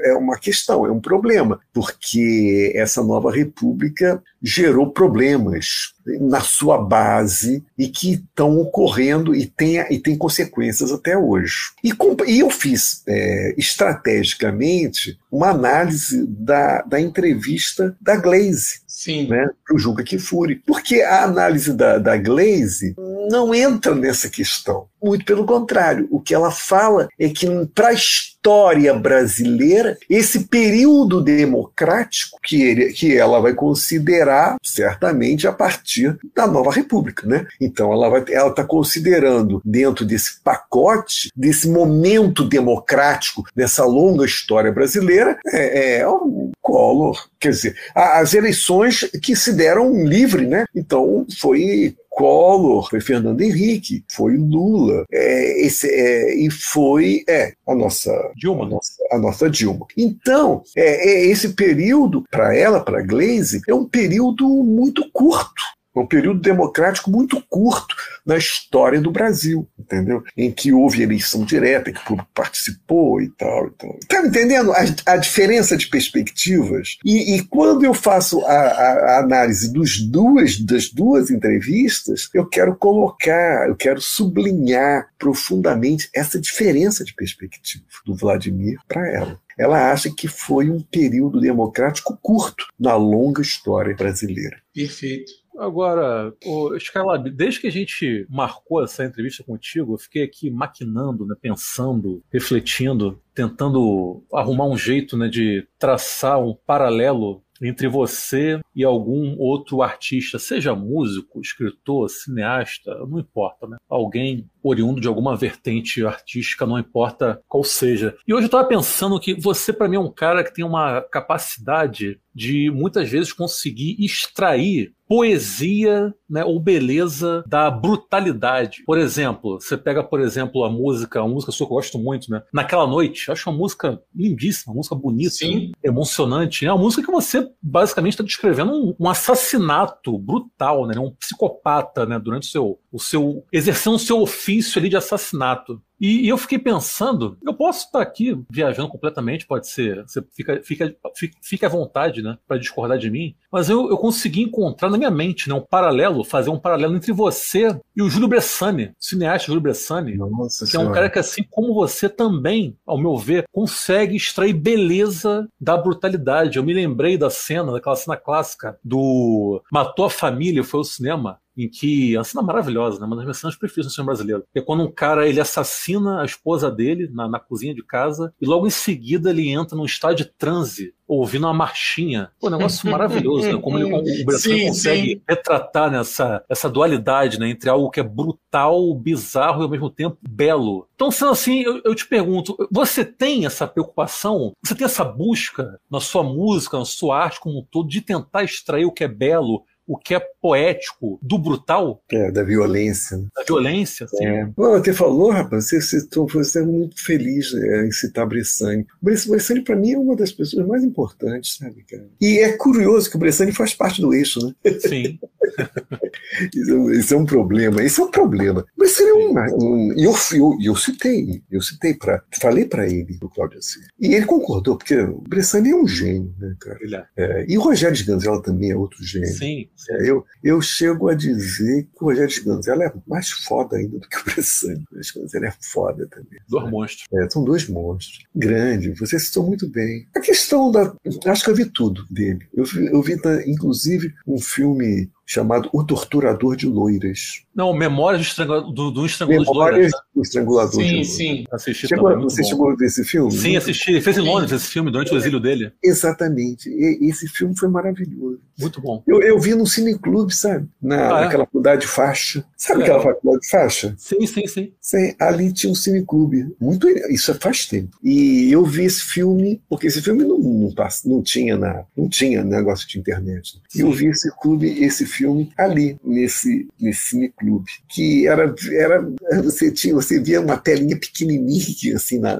[0.03, 7.65] é uma questão, é um problema, porque essa nova república gerou problemas na sua base
[7.77, 11.73] e que estão ocorrendo e tem, e tem consequências até hoje.
[11.83, 11.91] E,
[12.29, 19.29] e eu fiz é, estrategicamente uma análise da, da entrevista da Glaze Sim.
[19.29, 20.63] Né, para o Juca Kifuri.
[20.65, 22.95] Porque a análise da, da Glaze
[23.31, 24.89] não entra nessa questão.
[25.07, 31.21] Muito pelo contrário, o que ela fala é que para a história brasileira, esse período
[31.21, 37.47] democrático que, ele, que ela vai considerar certamente a partir da nova república, né?
[37.61, 45.99] Então ela está considerando dentro desse pacote, desse momento democrático dessa longa história brasileira, é,
[45.99, 50.65] é um Collor, quer dizer, as eleições que se deram livre, né?
[50.75, 57.75] Então foi Collor, foi Fernando Henrique, foi Lula, é, esse, é, e foi é, a
[57.75, 58.65] nossa Dilma.
[58.65, 59.87] A nossa, a nossa Dilma.
[59.95, 65.63] Então, é, é esse período, para ela, para Glaze, é um período muito curto
[66.01, 67.95] um período democrático muito curto
[68.25, 70.23] na história do Brasil, entendeu?
[70.37, 73.69] Em que houve eleição direta, em que o público participou e tal.
[73.69, 76.99] Então, tá entendendo a, a diferença de perspectivas?
[77.05, 82.47] E, e quando eu faço a, a, a, análise dos duas, das duas entrevistas, eu
[82.47, 89.91] quero colocar, eu quero sublinhar profundamente essa diferença de perspectiva do Vladimir para ela ela
[89.91, 94.61] acha que foi um período democrático curto na longa história brasileira.
[94.75, 95.33] Perfeito.
[95.59, 101.27] Agora, o Skylab, desde que a gente marcou essa entrevista contigo, eu fiquei aqui maquinando,
[101.27, 108.85] né, pensando, refletindo, tentando arrumar um jeito né, de traçar um paralelo entre você e
[108.85, 113.77] algum outro artista, seja músico, escritor, cineasta, não importa, né?
[113.89, 118.17] Alguém oriundo de alguma vertente artística, não importa qual seja.
[118.27, 121.01] E hoje eu estava pensando que você, para mim, é um cara que tem uma
[121.01, 128.83] capacidade de muitas vezes conseguir extrair poesia né, ou beleza da brutalidade.
[128.85, 132.31] Por exemplo, você pega, por exemplo, a música, uma música sua que eu gosto muito,
[132.31, 132.43] né?
[132.53, 135.73] Naquela Noite, acho uma música lindíssima, uma música bonita, Sim.
[135.83, 136.65] emocionante.
[136.65, 136.75] É né?
[136.75, 140.99] uma música que você basicamente está descrevendo um, um, assassinato brutal, né?
[140.99, 142.19] Um psicopata, né?
[142.19, 145.83] Durante o seu, o seu exercendo o seu ofício ali de assassinato.
[146.01, 150.61] E, e, eu fiquei pensando, eu posso estar aqui viajando completamente, pode ser, você fica,
[150.63, 154.91] fica, fica, fica à vontade, né, para discordar de mim, mas eu, eu consegui encontrar
[154.91, 158.93] na minha mente, né, um paralelo, fazer um paralelo entre você e o Júlio Bressani,
[158.99, 160.89] cineasta Júlio Bressani, Nossa que senhora.
[160.89, 165.77] é um cara que, assim como você também, ao meu ver, consegue extrair beleza da
[165.77, 166.59] brutalidade.
[166.59, 171.39] Eu me lembrei da cena, daquela cena clássica do Matou a Família, foi ao cinema,
[171.57, 173.07] em que é uma cena maravilhosa, né?
[173.07, 174.45] Uma das minhas cenas preferidas no cinema brasileiro.
[174.55, 178.47] É quando um cara ele assassina a esposa dele na, na cozinha de casa e
[178.47, 182.31] logo em seguida ele entra num estado de transe ouvindo uma marchinha.
[182.41, 183.61] Pô, negócio maravilhoso, né?
[183.61, 185.23] Como ele, o consegue sim.
[185.29, 187.49] retratar nessa essa dualidade, né?
[187.49, 190.89] Entre algo que é brutal, bizarro e ao mesmo tempo belo.
[190.95, 194.53] Então, sendo assim, eu, eu, te pergunto, você tem essa preocupação?
[194.65, 198.45] Você tem essa busca na sua música, na sua arte como um todo, de tentar
[198.45, 202.03] extrair o que é belo, o que é poético do brutal.
[202.11, 203.19] É, da violência.
[203.35, 204.25] Da violência, sim.
[204.25, 204.47] É.
[204.57, 208.87] Você falou, rapaz, você, citou, você é muito feliz é, em citar Bressani.
[209.01, 212.09] Bressani, para mim, é uma das pessoas mais importantes, sabe, cara?
[212.21, 214.55] E é curioso que o Bressani faz parte do eixo, né?
[214.81, 215.19] Sim.
[216.55, 218.65] isso, isso, é um problema, isso é um problema.
[218.77, 219.33] Mas seria um.
[219.33, 222.23] um eu, eu, eu citei, eu citei para.
[222.41, 223.87] Falei para ele, do Cláudio Assis.
[224.01, 227.07] E ele concordou, porque o Bressani é um gênio, né, cara?
[227.17, 227.23] É.
[227.23, 229.29] é e o Rogério de Ganzella também é outro gênio.
[229.29, 229.69] Sim.
[229.91, 233.99] É, eu, eu chego a dizer que o Rogério de Ganzella é mais foda ainda
[233.99, 234.85] do que o Bressani.
[234.91, 236.41] O Rogério de Ganzella é foda também.
[236.49, 237.07] Dois monstros.
[237.13, 238.25] É, são dois monstros.
[238.35, 240.07] Grande, você citou muito bem.
[240.15, 240.95] A questão da.
[241.27, 242.47] Acho que eu vi tudo dele.
[242.55, 243.17] Eu vi, eu vi
[243.47, 247.43] inclusive, um filme chamado O Torturador de Loiras.
[247.55, 249.93] Não, Memórias do, Estrangula, do, do Estrangulador de Loiras.
[249.93, 249.99] Né?
[250.15, 251.07] do Estrangulador sim, de Loiras.
[251.09, 253.33] Sim, assisti chegou, também, Você chegou a ver esse filme?
[253.33, 253.91] Sim, assisti.
[253.91, 255.73] Ele fez em Londres esse filme, durante o exílio dele.
[255.83, 256.69] Exatamente.
[256.71, 258.39] E, esse filme foi maravilhoso.
[258.59, 259.03] Muito bom.
[259.07, 260.69] Eu, eu vi no cineclube, sabe?
[260.81, 261.25] Na, Ah, é?
[261.25, 262.45] naquela faculdade de faixa.
[262.57, 262.99] Sabe Legal.
[262.99, 263.95] aquela faculdade de faixa?
[263.99, 264.73] Sim, sim, sim.
[264.81, 266.55] Sim, ali tinha um cineclube.
[266.61, 267.97] Muito, isso faz tempo.
[268.03, 272.09] E eu vi esse filme, porque esse filme não, não, passa- não tinha na, não
[272.09, 273.61] tinha negócio de internet.
[273.75, 273.97] E eu Sim.
[273.99, 275.16] vi esse clube, esse filme
[275.57, 277.71] ali, nesse, nesse cineclube.
[277.89, 279.07] Que era, era
[279.43, 282.39] você, tinha, você via uma telinha pequenininha assim na,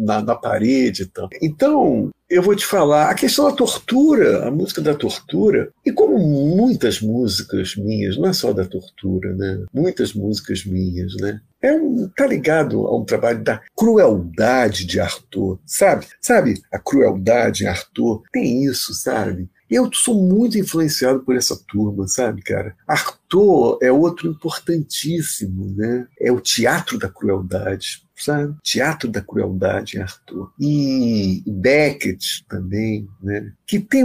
[0.00, 1.28] na, na parede e tal.
[1.40, 6.18] Então, eu vou te falar, a questão da tortura, a música da tortura, e como
[6.18, 9.66] muitas músicas minhas, não é só da tortura, né?
[9.72, 11.42] Muitas músicas minhas, né?
[11.60, 16.06] É um, tá ligado a um trabalho da crueldade de Arthur, sabe?
[16.22, 16.54] Sabe?
[16.72, 19.48] A crueldade Arthur tem isso, sabe?
[19.72, 22.76] Eu sou muito influenciado por essa turma, sabe, cara?
[22.86, 26.06] Arthur é outro importantíssimo, né?
[26.20, 28.54] É o teatro da crueldade, sabe?
[28.62, 30.52] Teatro da crueldade Arthur.
[30.60, 33.50] E Beckett também, né?
[33.66, 34.04] Que tem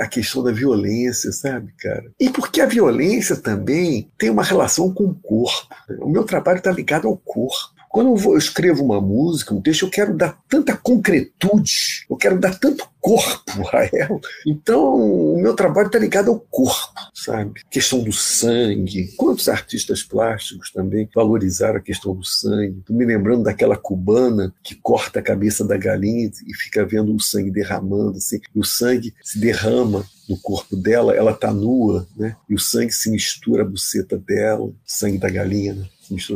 [0.00, 2.10] a, questão da violência, sabe, cara?
[2.18, 5.68] E porque a violência também tem uma relação com o corpo.
[6.00, 7.75] O meu trabalho está ligado ao corpo.
[7.96, 12.14] Quando eu, vou- eu escrevo uma música, um texto, eu quero dar tanta concretude, eu
[12.14, 14.20] quero dar tanto corpo a ela.
[14.46, 14.94] Então,
[15.34, 17.62] o meu trabalho está ligado ao corpo, sabe?
[17.70, 19.14] Questão do sangue.
[19.16, 22.82] Quantos artistas plásticos também valorizaram a questão do sangue?
[22.84, 27.20] Tô me lembrando daquela cubana que corta a cabeça da galinha e fica vendo o
[27.20, 32.36] sangue derramando, assim, e o sangue se derrama no corpo dela, ela está nua, né?
[32.46, 35.84] E o sangue se mistura à buceta dela, sangue da galinha, né?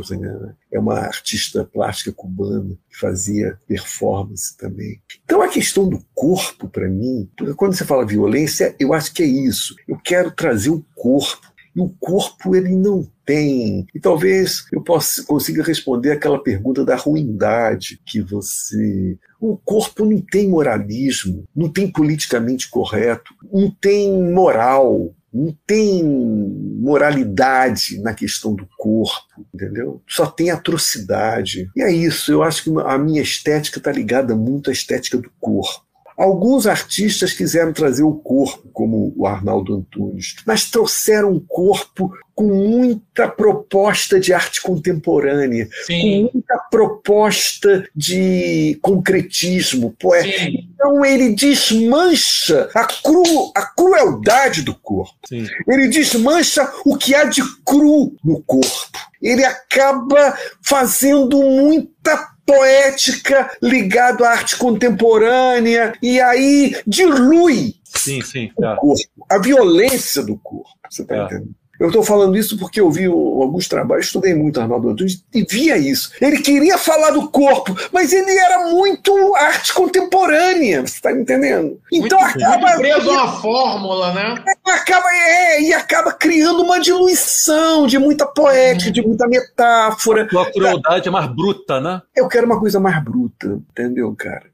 [0.05, 0.57] Sangue dela.
[0.73, 5.01] É uma artista plástica cubana que fazia performance também.
[5.25, 9.27] Então a questão do corpo, para mim, quando você fala violência, eu acho que é
[9.27, 9.75] isso.
[9.89, 11.51] Eu quero trazer o corpo.
[11.75, 13.87] E o corpo, ele não tem.
[13.95, 19.17] E talvez eu possa, consiga responder aquela pergunta da ruindade que você.
[19.41, 28.01] O corpo não tem moralismo, não tem politicamente correto, não tem moral, não tem moralidade
[28.01, 30.03] na questão do corpo, entendeu?
[30.09, 31.71] Só tem atrocidade.
[31.77, 35.31] E é isso, eu acho que a minha estética está ligada muito à estética do
[35.41, 35.90] corpo.
[36.21, 42.45] Alguns artistas quiseram trazer o corpo, como o Arnaldo Antunes, mas trouxeram o corpo com
[42.45, 50.63] muita proposta de arte contemporânea, Sim, com muita proposta de concretismo poético.
[50.75, 55.17] Então ele desmancha a, cru, a crueldade do corpo.
[55.27, 55.47] Sim.
[55.67, 58.99] Ele desmancha o que há de cru no corpo.
[59.23, 68.51] Ele acaba fazendo muita poética ligado à arte contemporânea e aí dilui Sim, sim.
[68.57, 68.77] o É.
[68.77, 70.69] corpo, a violência do corpo.
[70.89, 71.25] Você está É.
[71.25, 71.55] entendendo?
[71.81, 75.79] Eu estou falando isso porque eu vi alguns trabalhos, estudei muito Arnaldo Antunes e via
[75.79, 76.13] isso.
[76.21, 81.81] Ele queria falar do corpo, mas ele era muito arte contemporânea, você está entendendo?
[81.91, 82.67] Então muito, acaba.
[82.67, 84.45] Muito preso a uma fórmula, né?
[84.63, 90.25] Acaba, é, e acaba criando uma diluição de muita poética, de muita metáfora.
[90.25, 92.03] A crueldade é mais bruta, né?
[92.15, 94.51] Eu quero uma coisa mais bruta, entendeu, cara?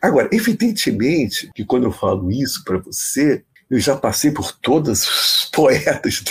[0.00, 5.50] Agora, evidentemente que quando eu falo isso para você, eu já passei por todos os
[5.52, 6.24] poetas.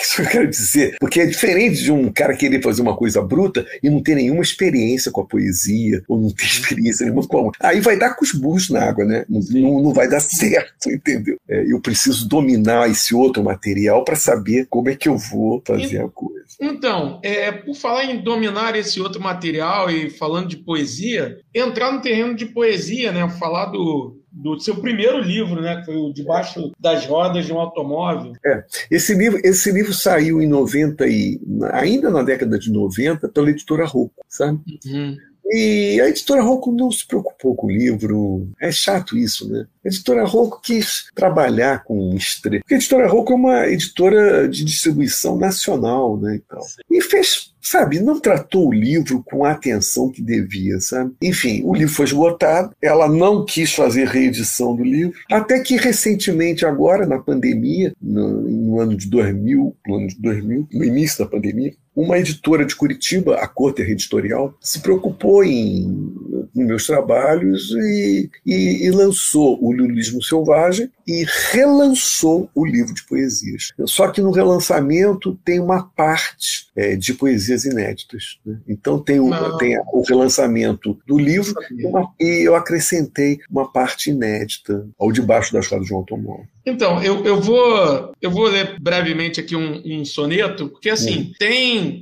[0.00, 0.96] Isso que eu quero dizer.
[1.00, 4.42] Porque é diferente de um cara querer fazer uma coisa bruta e não ter nenhuma
[4.42, 7.68] experiência com a poesia, ou não ter experiência nenhuma com a...
[7.68, 9.24] Aí vai dar com os burros na água, né?
[9.28, 11.36] Não, não vai dar certo, entendeu?
[11.48, 16.02] É, eu preciso dominar esse outro material para saber como é que eu vou fazer
[16.02, 16.46] a coisa.
[16.60, 22.00] Então, é, por falar em dominar esse outro material e falando de poesia, entrar no
[22.00, 23.28] terreno de poesia, né?
[23.28, 25.76] Falar do, do seu primeiro livro, né?
[25.76, 28.34] Que foi o Debaixo das Rodas de um Automóvel.
[28.44, 31.40] É, esse livro, esse livro saiu em 90 e
[31.72, 34.60] ainda na década de 90 pela editora Rocco, sabe?
[34.84, 35.16] Uhum.
[35.52, 38.48] E a editora Rocco não se preocupou com o livro.
[38.60, 39.66] É chato isso, né?
[39.84, 42.60] A editora Rocco quis trabalhar com estrela.
[42.60, 46.36] Porque a editora Rocco é uma editora de distribuição nacional, né?
[46.36, 46.60] E, tal.
[46.90, 51.12] e fez sabe, não tratou o livro com a atenção que devia, sabe?
[51.20, 56.64] Enfim, o livro foi esgotado, ela não quis fazer reedição do livro, até que recentemente
[56.64, 61.30] agora, na pandemia, no, no ano de 2000, no ano de 2000, no início da
[61.30, 66.14] pandemia, uma editora de Curitiba, a Coter Editorial, se preocupou em,
[66.54, 73.02] em meus trabalhos e, e, e lançou o Lulismo Selvagem e relançou o livro de
[73.04, 73.72] poesias.
[73.86, 78.38] Só que no relançamento tem uma parte é, de poesias inéditas.
[78.44, 78.58] Né?
[78.68, 81.54] Então tem o, tem o relançamento do livro
[81.84, 86.46] uma, e eu acrescentei uma parte inédita ao debaixo das rodas de um automóvel.
[86.66, 91.32] Então, eu, eu, vou, eu vou ler brevemente aqui um, um soneto, porque assim,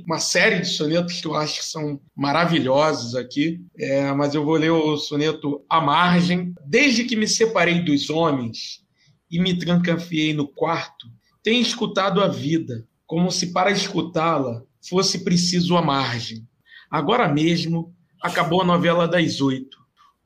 [0.05, 4.55] uma série de sonetos que eu acho que são maravilhosos aqui, é, mas eu vou
[4.55, 6.53] ler o soneto A Margem.
[6.65, 8.83] Desde que me separei dos homens
[9.29, 11.07] e me trancafiei no quarto,
[11.43, 16.47] tenho escutado a vida, como se para escutá-la fosse preciso a margem.
[16.89, 19.77] Agora mesmo acabou a novela das oito.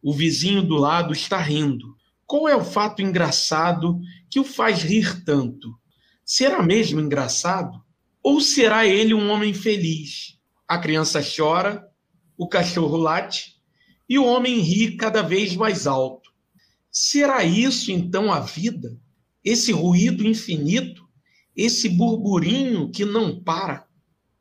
[0.01, 1.95] O vizinho do lado está rindo.
[2.25, 3.99] Qual é o fato engraçado
[4.29, 5.73] que o faz rir tanto?
[6.23, 7.81] Será mesmo engraçado?
[8.29, 10.37] Ou será ele um homem feliz?
[10.67, 11.83] A criança chora,
[12.37, 13.55] o cachorro late
[14.07, 16.29] e o homem ri cada vez mais alto.
[16.91, 18.95] Será isso então a vida?
[19.43, 21.09] Esse ruído infinito?
[21.55, 23.87] Esse burburinho que não para?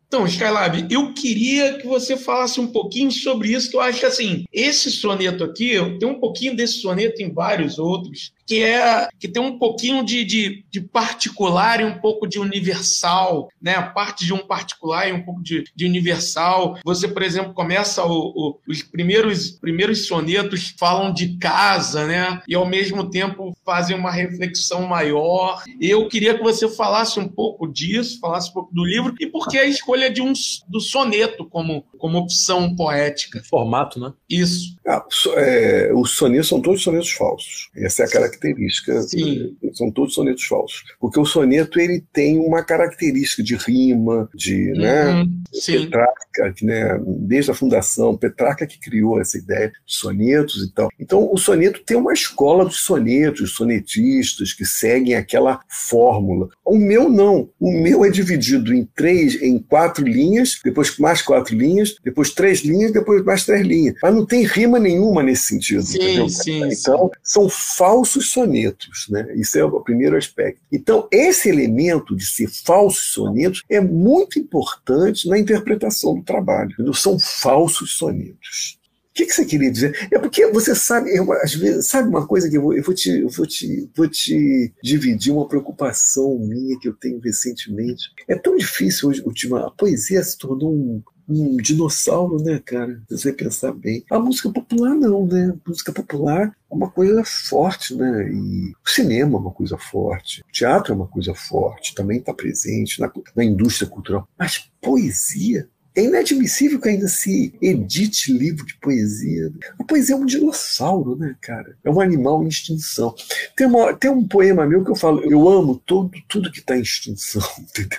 [0.07, 4.07] Então, Skylab, eu queria que você falasse um pouquinho sobre isso, que eu acho que
[4.07, 9.29] assim, esse soneto aqui, tem um pouquinho desse soneto em vários outros, que é que
[9.29, 13.75] tem um pouquinho de, de, de, particular e um pouco de universal, né?
[13.75, 16.79] A parte de um particular e um pouco de, de universal.
[16.83, 22.41] Você, por exemplo, começa o, o, os primeiros, primeiros sonetos falam de casa, né?
[22.49, 25.63] E ao mesmo tempo fazem uma reflexão maior.
[25.79, 29.47] Eu queria que você falasse um pouco disso, falasse um pouco do livro e por
[29.47, 30.33] que a escolha de um
[30.69, 33.43] do soneto como, como opção poética.
[33.45, 34.11] Formato, né?
[34.31, 34.75] Isso.
[34.87, 35.05] Ah,
[35.37, 37.69] é, os sonetos são todos sonetos falsos.
[37.77, 39.03] Essa é a característica característica.
[39.03, 39.57] Sim.
[39.75, 40.85] São todos sonetos falsos.
[41.01, 45.25] Porque o soneto ele tem uma característica de rima, de né, uhum.
[45.25, 50.89] né, Petrarca, né, desde a fundação, Petrarca que criou essa ideia de sonetos e tal.
[50.99, 56.49] Então o soneto tem uma escola dos sonetos, sonetistas que seguem aquela fórmula.
[56.65, 57.51] O meu não.
[57.59, 62.61] O meu é dividido em três, em quatro linhas, depois mais quatro linhas, depois três
[62.61, 63.95] linhas, depois mais três linhas.
[64.03, 65.83] Mas não tem rima nenhuma nesse sentido.
[65.83, 67.21] Sim, sim, então, sim.
[67.23, 69.27] são falsos sonetos, né?
[69.35, 70.61] Isso é o primeiro aspecto.
[70.71, 76.75] Então, esse elemento de ser falsos sonetos é muito importante na interpretação do trabalho.
[76.79, 78.79] Não são falsos sonetos.
[79.11, 80.09] O que, que você queria dizer?
[80.13, 82.95] É porque você sabe, eu, às vezes, sabe uma coisa que eu vou, eu vou,
[82.95, 88.05] te, eu vou, te, vou te dividir uma preocupação minha que eu tenho recentemente.
[88.29, 89.25] É tão difícil hoje,
[89.57, 93.01] a poesia se tornou um, um dinossauro, né, cara?
[93.09, 94.05] Se você pensar bem.
[94.11, 95.53] A música popular não, né?
[95.55, 98.31] A música popular é uma coisa forte, né?
[98.33, 100.43] E o cinema é uma coisa forte.
[100.49, 104.27] O teatro é uma coisa forte, também está presente na, na indústria cultural.
[104.39, 105.69] Mas poesia
[105.99, 109.51] é inadmissível que ainda se edite livro de poesia.
[109.81, 111.77] A poesia é um dinossauro, né, cara?
[111.83, 113.15] É um animal em extinção.
[113.57, 116.77] Tem, uma, tem um poema meu que eu falo, eu amo todo, tudo que está
[116.77, 117.99] em extinção, entendeu?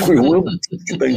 [0.00, 0.44] Eu amo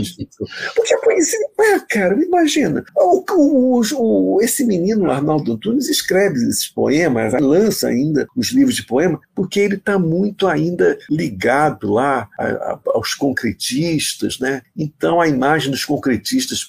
[0.01, 0.47] extinção.
[0.75, 2.83] Porque a poesia, é, cara, imagina.
[2.95, 8.85] O, o, o, esse menino, Arnaldo Antunes, escreve esses poemas, lança ainda os livros de
[8.85, 14.61] poema, porque ele está muito ainda ligado lá a, a, aos concretistas, né?
[14.75, 16.67] Então a imagem dos concretistas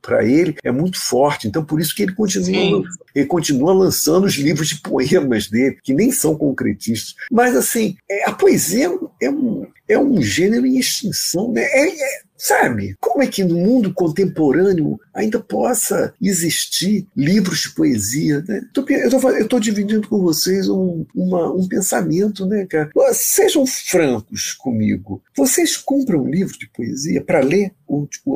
[0.00, 1.48] para ele é muito forte.
[1.48, 2.82] Então por isso que ele continua,
[3.14, 7.14] ele continua lançando os livros de poemas dele, que nem são concretistas.
[7.30, 11.62] Mas assim, é, a poesia é um, é um gênero em extinção, né?
[11.62, 12.96] É, é, sabe?
[13.00, 18.62] Como é que no mundo contemporâneo ainda possa existir livros de poesia, né?
[18.74, 22.90] Eu estou dividindo com vocês um, uma, um pensamento, né, cara?
[23.12, 25.22] Sejam francos comigo.
[25.36, 27.72] Vocês compram um livro de poesia para ler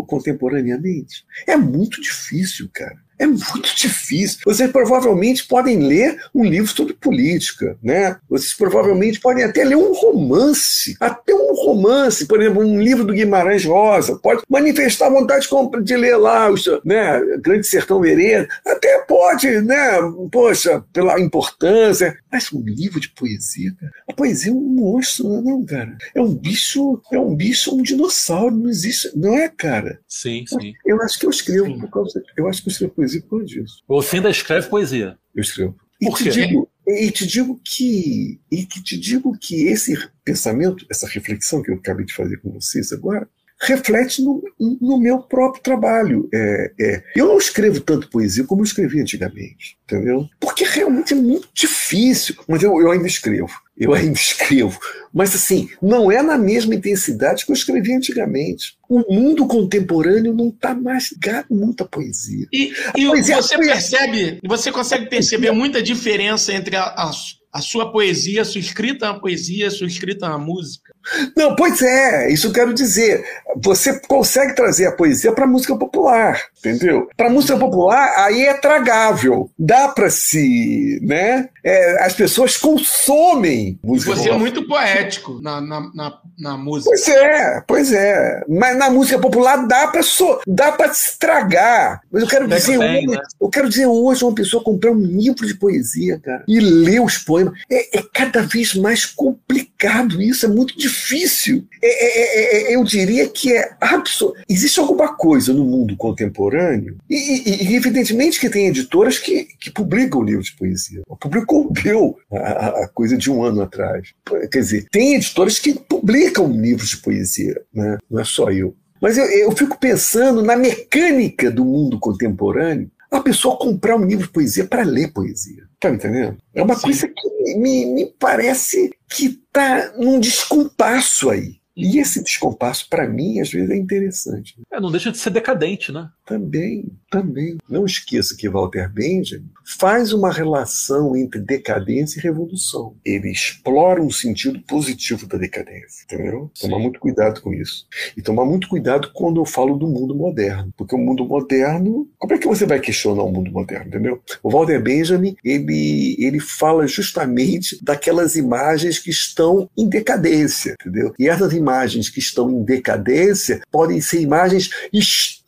[0.07, 1.25] contemporaneamente?
[1.47, 3.05] É muito difícil, cara.
[3.19, 4.41] É muito difícil.
[4.45, 8.17] Vocês provavelmente podem ler um livro sobre política, né?
[8.29, 13.13] Vocês provavelmente podem até ler um romance, até um romance, por exemplo, um livro do
[13.13, 15.47] Guimarães Rosa, pode manifestar vontade
[15.83, 16.49] de ler lá,
[16.85, 19.99] né, Grande Sertão Vereda, até pode, né,
[20.31, 25.39] poxa, pela importância, mas um livro de poesia, cara, a poesia é um monstro, não
[25.39, 25.97] é não, cara?
[26.15, 30.01] É um bicho, é um bicho, um dinossauro, não existe, não é, cara?
[30.09, 30.73] Sim, sim.
[30.85, 31.81] Eu acho que eu escrevo sim.
[31.81, 33.83] por causa, eu acho que eu escrevo poesia por causa disso.
[33.87, 35.19] Você ainda escreve poesia?
[35.35, 35.77] Eu escrevo.
[36.01, 41.07] E Por digo, e te digo que e que te digo que esse pensamento, essa
[41.07, 43.29] reflexão que eu acabei de fazer com vocês agora,
[43.61, 46.29] reflete no, no meu próprio trabalho.
[46.33, 47.03] É, é.
[47.17, 50.29] Eu não escrevo tanto poesia como eu escrevi antigamente, entendeu?
[50.41, 53.53] Porque realmente é muito difícil, mas eu, eu ainda escrevo.
[53.77, 54.79] Eu ainda escrevo.
[55.13, 58.77] Mas, assim, não é na mesma intensidade que eu escrevi antigamente.
[58.89, 62.47] O mundo contemporâneo não está mais ligado muito à poesia.
[62.53, 67.11] E, e poesia, você percebe, você consegue perceber muita diferença entre a, a
[67.55, 70.93] a sua poesia, a sua escrita é uma poesia, a sua escrita é uma música.
[71.37, 73.25] Não, pois é, isso eu quero dizer.
[73.57, 77.09] Você consegue trazer a poesia para a música popular, entendeu?
[77.17, 79.51] Para a música popular, aí é tragável.
[79.59, 80.99] Dá para se.
[81.03, 81.49] Né?
[81.63, 84.37] É, as pessoas consomem música Você popular.
[84.37, 86.91] é muito poético na, na, na, na, música.
[86.91, 88.43] Pois é, pois é.
[88.49, 92.01] Mas na música popular dá para so, dá para estragar.
[92.11, 93.23] Mas eu quero dizer, bem, hoje, né?
[93.41, 97.19] eu quero dizer hoje uma pessoa comprar um livro de poesia, cara, e ler os
[97.19, 99.74] poemas é, é cada vez mais complicado
[100.21, 101.67] isso, é muito difícil.
[101.83, 104.41] É, é, é, é eu diria que é absoluto.
[104.49, 110.23] Existe alguma coisa no mundo contemporâneo, e, e, evidentemente que tem editoras que, que publicam
[110.23, 111.03] livros de poesia.
[111.21, 114.13] Publicou o a, a, coisa de um ano atrás.
[114.51, 117.99] Quer dizer, tem editoras que publicam livros de poesia, né?
[118.11, 118.75] não é só eu.
[119.01, 124.27] Mas eu, eu fico pensando na mecânica do mundo contemporâneo a pessoa comprar um livro
[124.27, 125.65] de poesia para ler poesia.
[125.81, 126.37] Tá entendendo?
[126.55, 126.83] É uma Sim.
[126.83, 131.57] coisa que me, me parece que tá num descompasso aí.
[131.77, 134.55] E esse descompasso, para mim, às vezes é interessante.
[134.73, 136.09] É, não deixa de ser decadente, né?
[136.25, 137.59] Também, também.
[137.69, 142.95] Não esqueça que Walter Benjamin faz uma relação entre decadência e revolução.
[143.05, 146.51] Ele explora um sentido positivo da decadência, entendeu?
[146.55, 146.69] Sim.
[146.69, 147.87] Tomar muito cuidado com isso.
[148.17, 152.35] E tomar muito cuidado quando eu falo do mundo moderno, porque o mundo moderno, como
[152.35, 154.21] é que você vai questionar o mundo moderno, entendeu?
[154.43, 161.15] O Walter Benjamin, ele, ele fala justamente daquelas imagens que estão em decadência, entendeu?
[161.19, 164.71] E essas imagens que estão em decadência podem ser imagens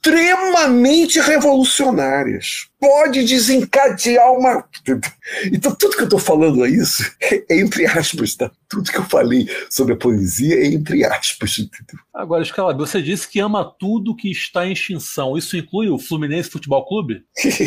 [0.06, 2.68] extremamente revolucionárias.
[2.78, 4.64] Pode desencadear uma.
[5.52, 8.48] Então, tudo que eu estou falando é isso, é entre aspas, tá?
[8.68, 11.58] Tudo que eu falei sobre a poesia é entre aspas.
[11.58, 12.00] Entendeu?
[12.14, 15.36] Agora, Scalab, você disse que ama tudo que está em extinção.
[15.36, 17.24] Isso inclui o Fluminense Futebol Clube?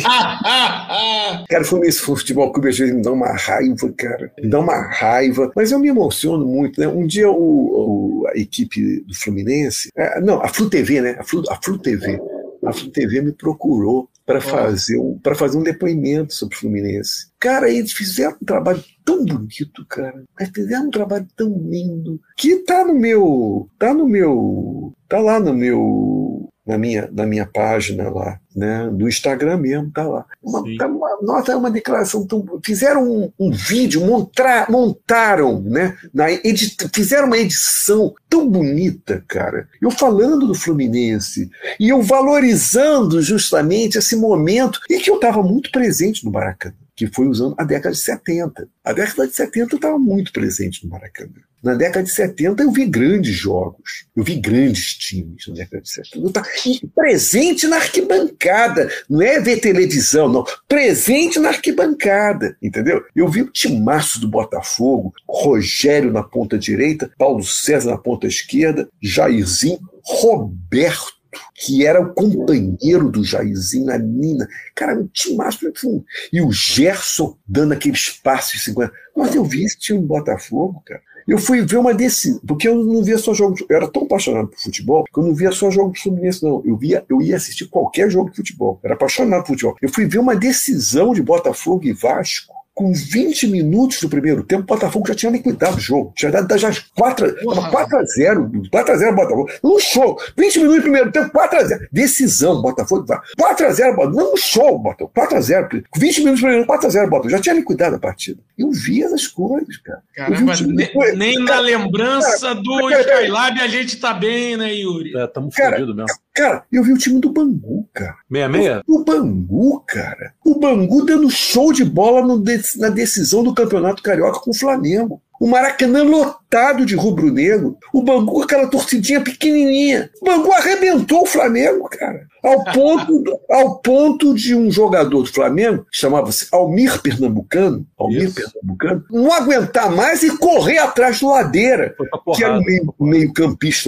[1.48, 4.32] cara, o Fluminense Futebol Clube às vezes me dá uma raiva, cara.
[4.38, 5.52] Me dá uma raiva.
[5.54, 6.88] Mas eu me emociono muito, né?
[6.88, 9.90] Um dia o, o a equipe do Fluminense.
[9.94, 11.16] É, não, a Flu TV, né?
[11.18, 12.18] A Flu, a Flu TV
[12.66, 17.30] a Flu TV me procurou para fazer, um, fazer um depoimento sobre o Fluminense.
[17.40, 20.22] Cara, eles fizeram um trabalho tão bonito, cara.
[20.38, 25.40] Eles fizeram um trabalho tão lindo que tá no meu, tá no meu, tá lá
[25.40, 28.88] no meu na minha, na minha página lá, né?
[28.92, 30.26] Do Instagram mesmo, tá lá.
[30.42, 32.44] Uma, tá uma, nossa, é uma declaração tão.
[32.64, 35.96] Fizeram um, um vídeo, montra, montaram, né?
[36.12, 39.68] Na edit, fizeram uma edição tão bonita, cara.
[39.80, 45.70] Eu falando do Fluminense e eu valorizando justamente esse momento em que eu estava muito
[45.70, 48.68] presente no Maracanã que foi usando a década de 70.
[48.84, 51.32] A década de 70 estava muito presente no Maracanã.
[51.62, 55.90] Na década de 70 eu vi grandes jogos, eu vi grandes times na década de
[55.90, 56.26] 70.
[56.26, 56.48] Eu tava
[56.94, 60.44] presente na arquibancada, não é ver televisão, não.
[60.66, 63.04] Presente na arquibancada, entendeu?
[63.14, 68.88] Eu vi o timaço do Botafogo, Rogério na ponta direita, Paulo César na ponta esquerda,
[69.02, 71.20] Jairzinho, Roberto
[71.54, 74.48] que era o companheiro do Jairzinho na Nina.
[74.74, 75.68] Cara, um timaço.
[75.68, 76.04] Assim.
[76.32, 78.92] E o Gerson dando aqueles passos de 50.
[79.16, 81.02] Mas eu vi esse time do Botafogo, cara.
[81.26, 83.62] Eu fui ver uma decisão, porque eu não via só jogos.
[83.68, 86.62] Eu era tão apaixonado por futebol que eu não via só jogos do Fluminense, não.
[86.64, 88.80] Eu, via, eu ia assistir qualquer jogo de futebol.
[88.82, 89.76] Era apaixonado por futebol.
[89.80, 94.62] Eu fui ver uma decisão de Botafogo e Vasco com 20 minutos do primeiro tempo,
[94.62, 96.14] o Botafogo já tinha liquidado o jogo.
[96.16, 97.36] Tinha dado já 4,
[97.70, 99.50] 4 a 0 4 a 0 Botafogo.
[99.62, 100.18] No show.
[100.34, 103.04] 20 minutos do primeiro tempo, 4 a 0 Decisão, Botafogo.
[103.38, 104.16] 4 a 0 Botafogo.
[104.16, 105.12] Não, no show, Botafogo.
[105.14, 107.30] 4 a 0 20 minutos do primeiro 4 a 0 Botafogo.
[107.30, 108.40] Já tinha liquidado a partida.
[108.56, 110.00] Eu vi essas coisas, cara.
[110.16, 115.14] Caramba, nem, nem na lembrança cara, do Skylab a gente tá bem, né, Yuri?
[115.18, 116.08] É, tamo fodido mesmo.
[116.34, 118.16] Cara, eu vi o time do Bangu, cara.
[118.30, 118.82] 66?
[118.86, 120.34] O Bangu, cara.
[120.44, 122.42] O Bangu dando show de bola no,
[122.76, 125.20] na decisão do Campeonato Carioca com o Flamengo.
[125.40, 127.78] O Maracanã lotado de rubro-negro.
[127.94, 130.10] O Bangu aquela torcidinha pequenininha.
[130.20, 132.26] O Bangu arrebentou o Flamengo, cara.
[132.42, 138.34] Ao ponto, ao ponto de um jogador do Flamengo, chamava-se Almir Pernambucano, Almir Isso.
[138.34, 141.94] Pernambucano, não aguentar mais e correr atrás do Ladeira,
[142.34, 143.32] que era o meio, meio,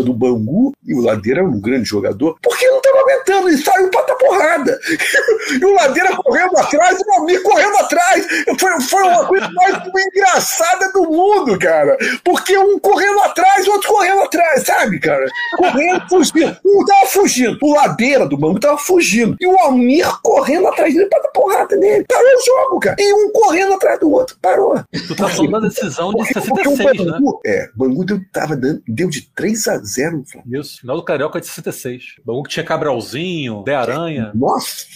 [0.04, 3.90] do Bangu, e o Ladeira era um grande jogador, porque não estava aguentando, e saiu
[3.90, 4.78] para porrada.
[5.60, 8.26] e o Ladeira correndo atrás, e o Almir correndo atrás.
[8.58, 11.96] Foi, foi uma coisa mais engraçada do mundo, cara.
[12.24, 15.26] Porque um correndo atrás, o outro correndo atrás, sabe, cara?
[15.56, 16.56] Correndo, fugindo.
[16.64, 17.58] Um tava fugindo.
[17.62, 19.36] O Ladeira do Bangu tava fugindo.
[19.40, 22.04] E o Almir correndo atrás dele para dar porrada nele.
[22.08, 22.96] Parou o jogo, cara.
[22.98, 24.36] E um correndo atrás do outro.
[24.40, 24.82] Parou.
[24.92, 27.04] Tu tá falando da decisão de 66, o?
[27.04, 27.50] Bangu, né?
[27.52, 30.60] É, o Bangu deu, tava dando, deu de 3 a 0 no Flamengo.
[30.60, 32.02] Isso, final do Carioca de 66.
[32.20, 32.64] O Bangu que tinha
[33.64, 34.30] De Aranha.
[34.34, 34.86] Nossa!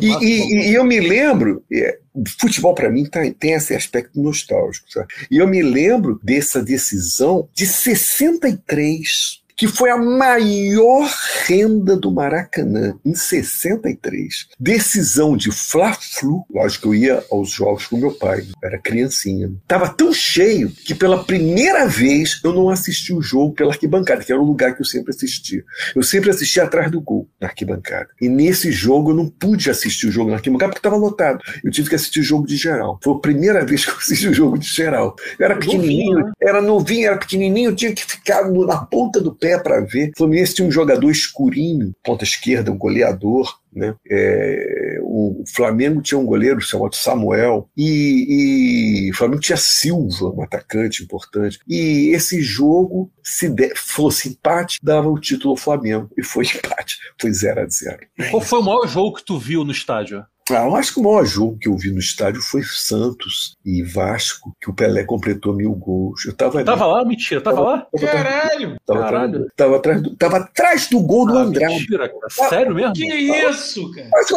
[0.00, 1.98] E, e, e eu me lembro, é,
[2.38, 4.90] futebol para mim tá, tem esse aspecto nostálgico.
[4.90, 5.08] Sabe?
[5.30, 11.08] E eu me lembro dessa decisão de 63 que foi a maior
[11.46, 14.48] renda do Maracanã em 63.
[14.58, 16.44] Decisão de Fla-Flu.
[16.50, 19.52] Lógico que eu ia aos jogos com meu pai, era criancinha.
[19.66, 24.32] Tava tão cheio que pela primeira vez eu não assisti o jogo pela arquibancada, que
[24.32, 25.64] era o lugar que eu sempre assistia.
[25.94, 28.08] Eu sempre assistia atrás do gol, na arquibancada.
[28.20, 31.40] E nesse jogo eu não pude assistir o jogo na arquibancada porque estava lotado.
[31.62, 32.98] Eu tive que assistir o jogo de geral.
[33.02, 35.14] Foi a primeira vez que eu assisti o jogo de geral.
[35.38, 36.32] Eu era pequenininho, né?
[36.40, 40.10] era novinho, era pequenininho, eu tinha que ficar na ponta do pé para ver.
[40.10, 43.58] O Fluminense tinha um jogador escurinho, ponta esquerda, um goleador.
[43.74, 43.94] Né?
[44.08, 50.42] É, o Flamengo tinha um goleiro chamado Samuel e, e, o Flamengo tinha Silva, um
[50.42, 51.58] atacante importante.
[51.66, 56.10] E esse jogo, se de, fosse empate, dava o título ao Flamengo.
[56.16, 57.98] E foi empate, foi 0 a 0
[58.30, 60.24] Qual foi o maior jogo que tu viu no estádio?
[60.50, 63.82] Ah, eu acho que o maior jogo que eu vi no estádio foi Santos e
[63.82, 66.24] Vasco, que o Pelé completou mil gols.
[66.26, 67.78] Eu tava, tava lá, mentira, tava, tava lá?
[67.78, 68.76] Tava, Caralho!
[68.84, 69.46] Tava, Caralho.
[69.56, 71.74] Tava, atrás do, tava atrás do gol do ah, Andrade.
[71.74, 72.48] Mentira, cara.
[72.48, 72.92] Sério mesmo?
[72.92, 74.08] Que isso, cara?
[74.12, 74.30] Mas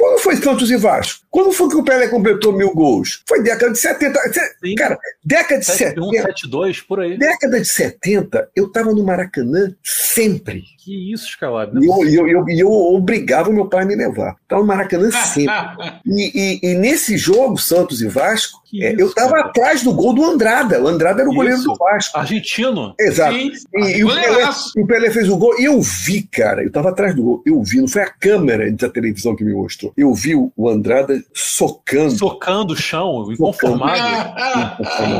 [0.00, 1.20] quando foi Santos e Vasco?
[1.30, 3.22] Quando foi que o Pelé completou mil gols?
[3.28, 4.18] Foi década de 70.
[4.64, 4.74] Sim.
[4.74, 6.22] Cara, década de 71, 70.
[6.22, 7.18] 72, por aí.
[7.18, 10.64] Década de 70, eu tava no Maracanã sempre.
[10.82, 11.78] Que isso, Scalab.
[11.78, 14.34] E eu, eu, eu, eu, obrigava meu pai a me levar.
[14.48, 15.54] Tava no Maracanã sempre.
[16.04, 19.48] e, e, e, nesse jogo, Santos e Vasco, é, isso, eu tava cara.
[19.48, 20.82] atrás do gol do Andrada.
[20.82, 21.36] O Andrada era o isso.
[21.36, 22.18] goleiro do Vasco.
[22.18, 22.94] Argentino.
[22.98, 23.34] Exato.
[23.34, 23.52] Sim.
[23.76, 25.60] E, e o, Pelé, o, Pelé, fez o gol.
[25.60, 27.42] E eu vi, cara, eu tava atrás do gol.
[27.46, 29.89] Eu vi, não foi a câmera da televisão que me mostrou.
[29.96, 32.16] Eu vi o Andrada socando.
[32.16, 34.00] Socando o chão, inconformado.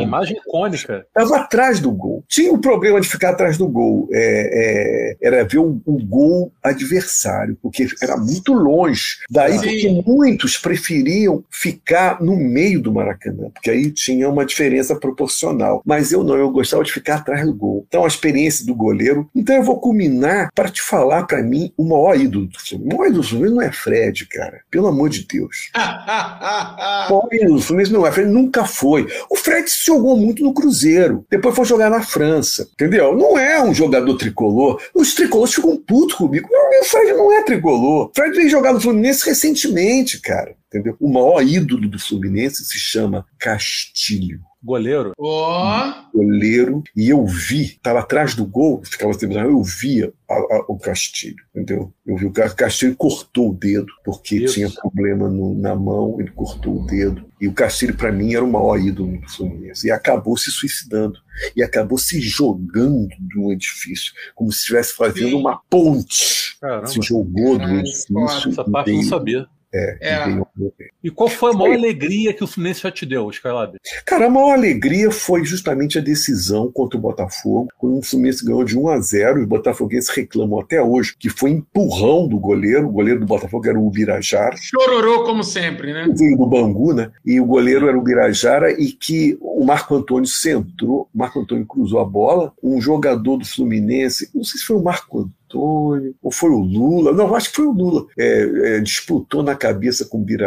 [0.03, 1.07] imagem icônica.
[1.15, 2.25] Tava atrás do gol.
[2.29, 4.09] Tinha o um problema de ficar atrás do gol.
[4.13, 9.19] É, é, era ver o, o, gol adversário, porque era muito longe.
[9.31, 9.59] Daí Sim.
[9.59, 15.83] porque muitos preferiam ficar no meio do Maracanã, porque aí tinha uma diferença proporcional.
[15.85, 17.85] Mas eu não, eu gostava de ficar atrás do gol.
[17.89, 19.29] Então a experiência do goleiro.
[19.35, 22.95] Então eu vou culminar para te falar para mim o maior ídolo do Fluminense.
[22.95, 24.60] O maior ídolo do Fluminense não é Fred, cara.
[24.71, 25.71] Pelo amor de Deus.
[27.11, 29.07] o Fluminense não é Fred, nunca foi.
[29.29, 31.25] O Fred se jogou muito no Cruzeiro.
[31.31, 32.69] Depois foi jogar na França.
[32.73, 33.17] Entendeu?
[33.17, 34.81] Não é um jogador tricolor.
[34.95, 36.49] Os tricolores ficam putos comigo.
[36.51, 38.07] o Fred não é tricolor.
[38.07, 40.55] O Fred veio jogar no Fluminense recentemente, cara.
[40.69, 40.97] Entendeu?
[41.01, 44.41] O maior ídolo do Fluminense se chama Castilho.
[44.63, 45.13] Goleiro.
[45.19, 50.65] Ó, goleiro, e eu vi, estava atrás do gol, ficava assim, eu via a- a-
[50.69, 51.93] o Castilho, entendeu?
[52.07, 54.55] Eu vi o Ca- Castilho cortou o dedo, porque Isso.
[54.55, 57.25] tinha problema no- na mão, ele cortou o dedo.
[57.41, 59.87] E o Castilho, para mim, era o maior ídolo do Fluminense.
[59.87, 61.19] E acabou se suicidando.
[61.57, 65.35] E acabou se jogando de um edifício, como se estivesse fazendo Sim.
[65.37, 66.59] uma ponte.
[66.61, 66.87] Caramba.
[66.87, 68.15] Se jogou do edifício.
[68.51, 69.47] Essa parte eu não sabia.
[69.73, 70.43] É, e É.
[71.03, 73.77] E qual foi a maior alegria que o Fluminense já te deu, Skylab?
[74.05, 78.65] Cara, a maior alegria foi justamente a decisão contra o Botafogo, quando o Fluminense ganhou
[78.65, 82.93] de 1 a 0 os botafoguenses reclamam até hoje que foi empurrão do goleiro, o
[82.93, 86.07] goleiro do Botafogo era o Ubirajara, chororô como sempre, né?
[86.17, 87.11] veio do Bangu, né?
[87.25, 91.67] E o goleiro era o Ubirajara e que o Marco Antônio centrou, o Marco Antônio
[91.67, 95.41] cruzou a bola, um jogador do Fluminense, não sei se foi o Marco Antônio
[96.23, 100.05] ou foi o Lula, não, acho que foi o Lula, é, é, disputou na cabeça
[100.05, 100.40] com o Birajara,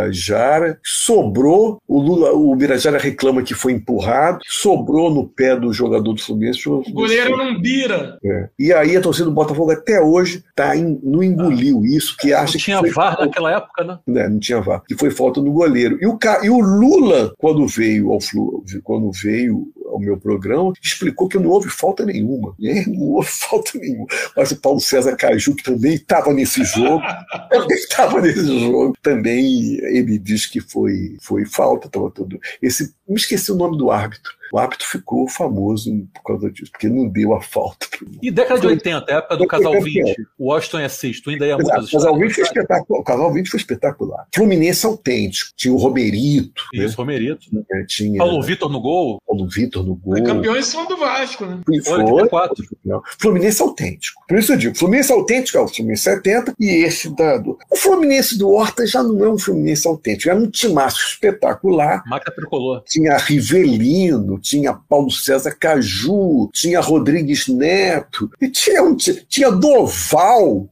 [0.84, 6.22] sobrou, o Lula, o Birajara reclama que foi empurrado, sobrou no pé do jogador do
[6.22, 6.68] Fluminense.
[6.68, 8.18] O goleiro não bira.
[8.24, 8.49] É.
[8.57, 12.53] E aí a torcida do Botafogo até hoje tá em- não engoliu isso, que acha
[12.53, 13.99] Não tinha que foi VAR naquela época, né?
[14.07, 15.98] né, não tinha VAR, que foi falta no goleiro.
[16.02, 21.27] E o, e o Lula, quando veio ao Flu, quando veio ao meu programa, explicou
[21.27, 22.55] que não houve falta nenhuma.
[22.61, 24.07] É, não houve falta nenhuma.
[24.35, 27.01] Mas o Paulo César Caju, que também estava nesse jogo,
[27.49, 32.39] também estava nesse jogo, também ele diz que foi, foi falta, estava tudo.
[32.61, 34.32] Esse, me esqueci o nome do árbitro.
[34.52, 37.88] O árbitro ficou famoso por causa disso, porque não deu a falta.
[38.22, 40.06] E década de Foi- 80, época do Casal campeão.
[40.06, 43.00] 20, o Washington Assis, tu ainda ia o Casal 20 foi espetacular.
[43.00, 44.28] O Casal 20 foi espetacular.
[44.36, 45.52] Fluminense autêntico.
[45.58, 46.86] Tinha o Romerito, né?
[46.86, 47.48] Isso, Romerito.
[47.72, 50.14] É, tinha Paulo Vitor no gol, Paulo Vitor no gol.
[50.18, 51.60] Foi campeão em cima do Vasco, né?
[51.72, 52.12] E Foi, foi.
[52.12, 52.64] 84.
[52.86, 53.02] Não.
[53.20, 54.22] Fluminense autêntico.
[54.28, 57.58] Por isso eu digo, Fluminense autêntico é o Fluminense 70 e esse da, do.
[57.72, 62.04] O Fluminense do Horta já não é um Fluminense autêntico, era um timaço espetacular.
[62.06, 62.84] máquina tricolor.
[62.94, 70.70] Tinha Rivelino, tinha Paulo César Caju, tinha Rodrigues Neto, e tinha, um, ti- tinha Doval.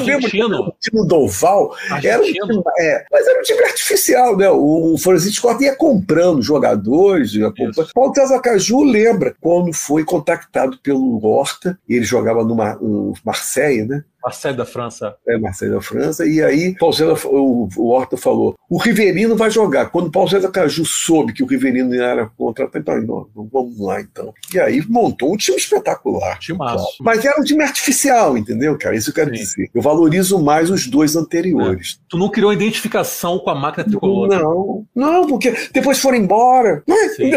[0.00, 0.48] Lembra argentino.
[0.64, 1.72] do time Doval?
[2.02, 4.50] Era um time, é, mas era um time artificial, né?
[4.50, 7.34] O, o Francisco Horta ia comprando jogadores.
[7.34, 7.88] Ia comprando.
[7.94, 14.02] Paulo César Caju lembra quando foi contactado pelo Horta, ele jogava no, no Marseille, né?
[14.22, 15.14] Marcelo da França.
[15.26, 19.50] É, Marseille da França, e aí Paulo César, o, o Horta falou: o Riverino vai
[19.50, 19.90] jogar.
[19.90, 24.00] Quando o Paulo César Caju soube que o Riverino era contratado, então, não, vamos lá
[24.00, 24.32] então.
[24.54, 26.38] E aí montou um time espetacular.
[26.38, 27.02] Timaço.
[27.02, 28.96] Mas era um time artificial, entendeu, cara?
[28.96, 29.42] Isso eu quero Sim.
[29.42, 29.70] dizer.
[29.74, 31.98] Eu valorizo mais os dois anteriores.
[32.08, 34.28] Tu não criou identificação com a máquina tricolor.
[34.28, 36.82] Não, não, porque depois foram embora.
[36.88, 37.08] É?
[37.10, 37.30] Sim.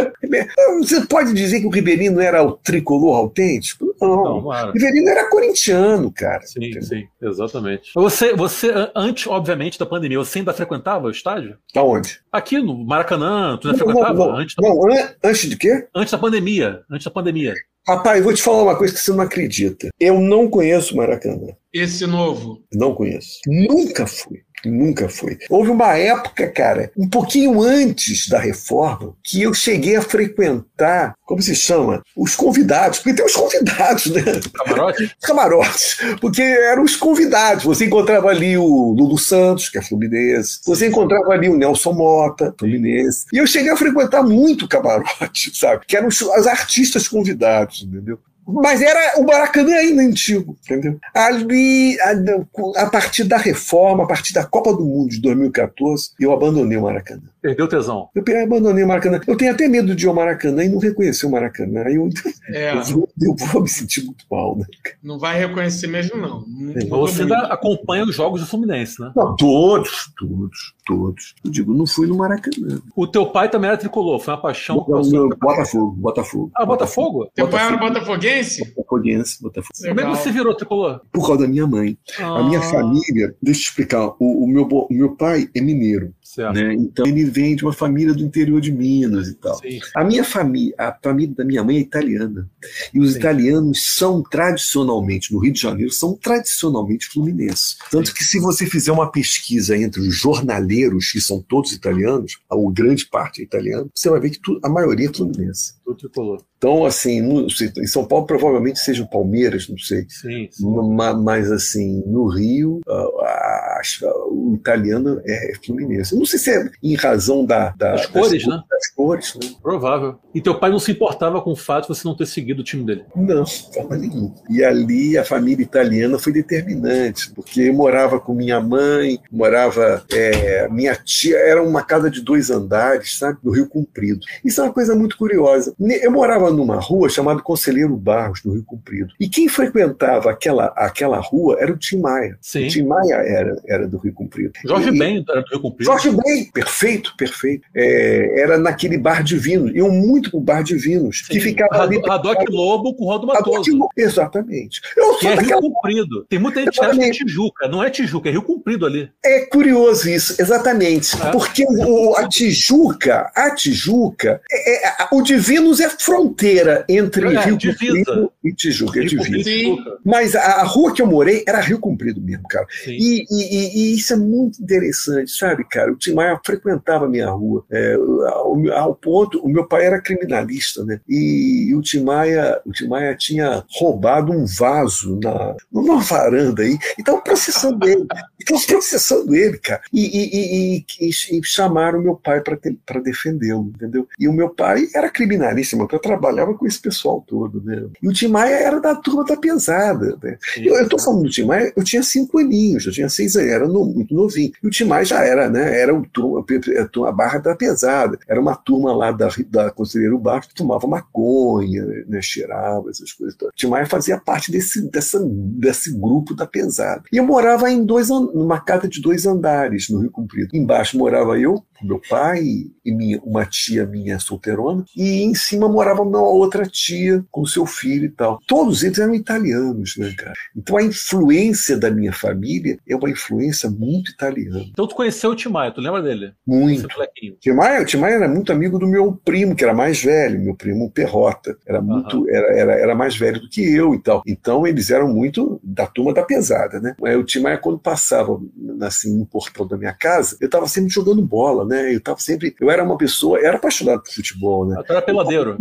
[0.80, 3.93] Você pode dizer que o Ribeirinho era o tricolor autêntico?
[4.08, 4.24] Não.
[4.24, 5.30] Não, não era.
[5.30, 6.42] Corintiano, cara.
[6.44, 6.84] Sim, Entendeu?
[6.84, 7.92] sim, exatamente.
[7.96, 11.58] Você, você, an- antes, obviamente, da pandemia, você ainda frequentava o estádio?
[11.76, 12.20] Aonde?
[12.32, 14.14] Aqui no Maracanã, tu ainda Não, frequentava?
[14.20, 14.38] não, não.
[14.38, 15.88] Antes, da, Não, an- antes de quê?
[15.96, 16.82] antes da pandemia.
[16.92, 17.54] Antes da pandemia.
[17.88, 19.90] Rapaz, eu vou te falar uma coisa que você não acredita.
[20.00, 21.48] Eu não conheço Maracanã.
[21.74, 22.64] Esse novo.
[22.74, 23.40] Não conheço.
[23.48, 24.42] Nunca fui.
[24.66, 25.38] Nunca fui.
[25.50, 31.42] Houve uma época, cara, um pouquinho antes da reforma, que eu cheguei a frequentar, como
[31.42, 32.02] se chama?
[32.16, 33.00] Os convidados.
[33.00, 34.24] Porque tem os convidados, né?
[34.54, 35.04] Camarote?
[35.22, 35.98] Os camarotes.
[36.22, 37.64] Porque eram os convidados.
[37.64, 40.60] Você encontrava ali o Lulu Santos, que é fluminense.
[40.66, 43.26] Você encontrava ali o Nelson Mota, fluminense.
[43.34, 45.86] E eu cheguei a frequentar muito o camarote, sabe?
[45.86, 48.20] Que eram os, os artistas convidados, entendeu?
[48.48, 51.00] Mas era o Maracanã ainda antigo, entendeu?
[51.14, 56.32] Ali, a, a partir da reforma, a partir da Copa do Mundo de 2014, eu
[56.32, 57.22] abandonei o Maracanã.
[57.42, 58.10] Perdeu o tesão.
[58.16, 59.20] Eu abandonei o Maracanã.
[59.28, 61.84] Eu tenho até medo de ir ao Maracanã e não reconhecer o Maracanã.
[61.90, 62.10] Eu,
[62.48, 64.66] É, eu, vou, eu vou me sentir muito mal, né?
[65.02, 66.42] não vai reconhecer mesmo, não.
[66.42, 69.12] Duvido você ainda acompanha os jogos do Fluminense, né?
[69.16, 71.36] Não, todos, todos, todos.
[71.44, 72.82] Eu digo, não fui no Maracanã.
[72.96, 75.12] O teu pai também era tricolor, foi uma paixão Não, passou.
[75.12, 76.52] não, Botafogo, Botafogo.
[76.56, 77.30] Ah, Botafogo?
[77.34, 78.74] Teu pai era botafoguense?
[78.76, 79.74] Botafoguense, Botafogo.
[79.88, 81.02] Como é que você virou tricolor?
[81.12, 81.98] Por causa da minha mãe.
[82.20, 85.62] A minha Ah, família, deixa eu te explicar, o, o meu, o meu pai é
[85.62, 86.14] mineiro.
[86.38, 86.74] Né?
[86.74, 89.56] Então ele vem de uma família do interior de Minas e tal.
[89.60, 89.80] Sim.
[89.96, 92.50] A minha família, a família da minha mãe é italiana.
[92.94, 93.20] E os Sim.
[93.20, 97.78] italianos são tradicionalmente, no Rio de Janeiro, são tradicionalmente fluminenses.
[97.92, 98.14] Tanto Sim.
[98.16, 103.06] que se você fizer uma pesquisa entre os jornaleiros, que são todos italianos, a grande
[103.08, 105.74] parte é italiana, você vai ver que tu- a maioria é fluminense.
[105.84, 106.42] Tudo tricolor.
[106.58, 110.06] Então, assim, no- em São Paulo provavelmente seja o Palmeiras, não sei.
[110.08, 110.66] Sim, sim.
[110.96, 116.16] Ma- Mas, assim, no Rio, a, a acho, o italiano é Fluminense.
[116.24, 118.64] Não sei se é em razão da, da das cores, das, né?
[118.70, 119.50] Das cores, né?
[119.62, 120.16] Provável.
[120.34, 122.64] E teu pai não se importava com o fato de você não ter seguido o
[122.64, 123.04] time dele?
[123.14, 124.34] Não, de forma nenhuma.
[124.50, 130.02] E ali a família italiana foi determinante, porque eu morava com minha mãe, morava.
[130.14, 133.38] É, minha tia, era uma casa de dois andares, sabe?
[133.44, 134.22] No Rio Comprido.
[134.46, 135.76] Isso é uma coisa muito curiosa.
[136.02, 139.10] Eu morava numa rua chamada Conselheiro Barros, no Rio Comprido.
[139.20, 142.38] E quem frequentava aquela, aquela rua era o Tim Maia.
[142.42, 142.66] Sim.
[142.66, 144.54] O Tim Maia era, era do Rio Comprido.
[144.66, 145.92] Jorge E- Ben era do Rio Comprido.
[145.92, 147.64] Jorge Ben, perfeito, perfeito.
[147.76, 149.74] É, era naquele bar de vinos.
[149.74, 151.40] Iam muito pro bar de vinos, que Sim.
[151.40, 151.98] ficava ali.
[151.98, 153.72] Rado- Radoc Lobo com Rodo Radoc Matoso.
[153.78, 154.82] Lobo, Exatamente.
[154.96, 156.26] Eu sou é Rio daquela Comprido.
[156.30, 157.12] Tem muita gente que acha que é.
[157.12, 157.68] Tijuca.
[157.68, 159.10] Não é Tijuca, é Rio Comprido ali.
[159.24, 161.16] É curioso isso, exatamente.
[161.22, 161.32] É.
[161.32, 167.58] Porque o, a Tijuca, a Tijuca, é- é- o Divinos é fronteira entre É, Rio
[167.58, 168.06] divisa.
[168.06, 169.00] Comprido e Tijuca.
[169.00, 169.42] É Rio e Sim.
[169.44, 169.98] Tijuca.
[170.06, 172.66] Mas a, a rua que eu morei era Rio Comprido mesmo, cara.
[172.84, 172.92] Sim.
[172.92, 175.92] E, e- e- e isso é muito interessante, sabe, cara?
[176.04, 177.64] Tim Maia frequentava a minha rua.
[177.72, 181.00] É, ao, ao ponto, o meu pai era criminalista, né?
[181.08, 186.78] E o Tim Maia, o Tim Maia tinha roubado um vaso na, numa varanda aí.
[186.98, 188.06] E estavam processando ele.
[188.44, 189.82] Estavam processando ele, cara.
[189.94, 194.06] E, e- e- e- e- e chamaram meu pai para defendê-lo, entendeu?
[194.20, 197.84] E o meu pai era criminalista, meu pai trabalhava com esse pessoal todo, né?
[198.02, 200.38] E o Tim Maia era da turma da pesada, né?
[200.58, 203.50] Eu, eu tô falando do Tim Maia, eu tinha cinco aninhos, eu tinha seis anos,
[203.50, 204.52] era no- muito novinho.
[204.62, 205.80] E o Tim Maia já era, né?
[205.80, 206.44] Era o turma,
[206.80, 208.18] a turma- a barra da pesada.
[208.28, 212.22] Era uma turma lá da, da Conselheiro Baixo que tomava maconha, né?
[212.22, 213.36] cheirava, essas coisas.
[213.36, 213.54] todas.
[213.54, 217.04] O Tim Maia fazia parte desse, dessa, desse grupo da pesada.
[217.12, 220.50] E eu morava em dois, numa casa de dois andares, no Rio Comprido.
[220.54, 222.44] Embaixo morava eu, meu pai
[222.86, 227.66] e minha, uma tia minha solteirona, e em cima morava uma outra tia com seu
[227.66, 228.40] filho e tal.
[228.48, 230.34] Todos eles eram italianos, né, cara?
[230.56, 234.66] Então a influência da minha família é uma influência muito italiana.
[234.72, 236.34] Então tu conheceu o Timaya, tu lembra dele?
[236.46, 236.82] Muito.
[236.82, 237.34] Seu molequinho.
[237.34, 240.90] O o Timaya era muito amigo do meu primo, que era mais velho, meu primo
[240.92, 241.58] Perrota.
[241.66, 244.22] Era muito, era, era, era mais velho do que eu e tal.
[244.26, 246.96] Então eles eram muito da turma da pesada, né?
[247.18, 248.40] O Timaya, quando passava
[248.82, 251.73] assim, no portão da minha casa, eu tava sempre jogando bola, né?
[251.94, 252.56] Eu tava sempre.
[252.60, 254.82] Eu era uma pessoa, eu era apaixonado por futebol, né?
[254.86, 255.58] Tu era peladeiro.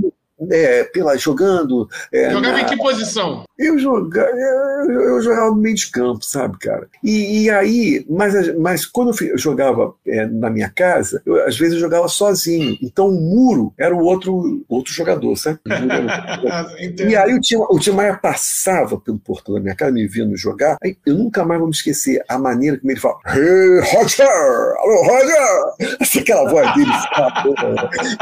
[0.51, 1.89] É, pela, jogando.
[2.13, 3.45] é, Jogava na- em que posição?
[3.59, 6.89] eu jogava, eu, eu jogava no meio de campo, sabe, cara?
[7.03, 11.75] E, e aí, mas, mas quando eu, jogava é, na minha casa, eu, às vezes
[11.75, 12.77] eu jogava sozinho.
[12.83, 15.59] Então o muro era o outro, outro jogador, sabe?
[16.81, 17.11] Entendo.
[17.11, 20.37] E aí o Tim, o Tim Maia passava pelo portão da minha casa, me vendo
[20.37, 24.27] jogar, aí eu nunca mais vou me esquecer a maneira como ele fala Hey, Roger!
[24.27, 25.97] Alô, Roger!
[26.01, 26.91] É aquela voz dele.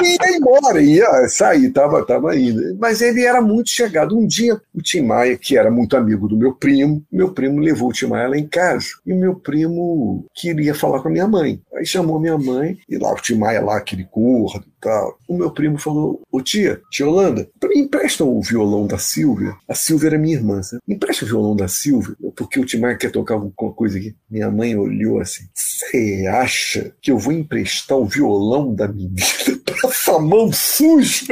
[0.02, 2.76] e ia embora, ia sair, tava, tava indo.
[2.78, 4.18] Mas ele era muito chegado.
[4.18, 7.90] Um dia, o Tim Maia, que era muito amigo do meu primo, meu primo levou
[7.90, 8.86] o Tim Maia lá em casa.
[9.06, 11.60] E meu primo queria falar com a minha mãe.
[11.74, 15.18] Aí chamou a minha mãe, e lá o Tim Maia lá, aquele gordo e tal.
[15.28, 19.54] O meu primo falou, ô tia, tia Holanda, me empresta o violão da Silvia.
[19.68, 20.82] A Silvia era minha irmã, sabe?
[20.86, 24.14] Me empresta o violão da Silvia, porque o Tim Maia quer tocar alguma coisa aqui.
[24.28, 29.14] Minha mãe olhou assim, você acha que eu vou emprestar o violão da menina
[29.64, 31.26] pra essa mão suja?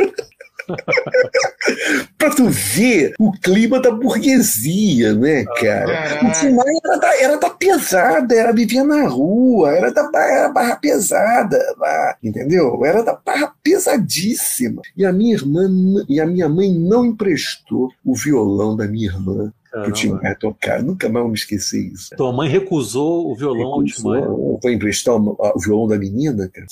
[2.17, 6.21] Pra tu ver o clima da burguesia, né, cara?
[6.23, 10.33] O Tim Maia era da, era da pesada, era vivia na rua, era da barra,
[10.33, 12.85] era barra pesada, lá, entendeu?
[12.85, 14.83] Era da barra pesadíssima.
[14.97, 15.69] E a minha irmã
[16.09, 19.53] e a minha mãe não emprestou o violão da minha irmã
[19.93, 20.23] Tim Caramba.
[20.23, 20.83] Maia tocar.
[20.83, 22.17] Nunca mais me esquecer isso.
[22.17, 24.25] Tua mãe recusou o violão ao Timaya.
[24.25, 26.67] Eu Vou emprestar o, violão da menina, cara.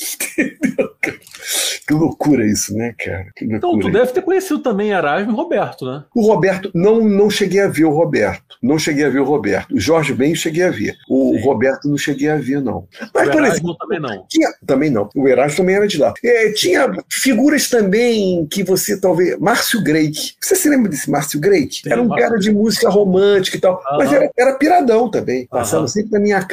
[1.87, 3.27] Que loucura isso, né, cara?
[3.37, 6.05] Que Então tu deve ter conhecido também Erasmo e Roberto, né?
[6.15, 8.57] O Roberto, não, não cheguei a ver o Roberto.
[8.61, 9.73] Não cheguei a ver o Roberto.
[9.73, 10.97] O Jorge Ben eu cheguei a ver.
[11.09, 11.43] O Sim.
[11.45, 12.89] Roberto não cheguei a ver, não.
[13.15, 14.27] Mas, o Erasmo exemplo, também não.
[14.29, 15.09] tinha, também não.
[15.15, 16.13] O Erasmo também era de lá.
[16.25, 19.39] É, tinha figuras também que você talvez.
[19.39, 20.35] Márcio Greik.
[20.41, 21.83] Você se lembra desse Márcio Greik?
[21.87, 23.83] Era um cara de música romântica e tal.
[23.87, 23.99] Aham.
[23.99, 25.47] Mas era, era piradão também.
[25.47, 25.89] Passava Aham.
[25.89, 26.47] sempre minha,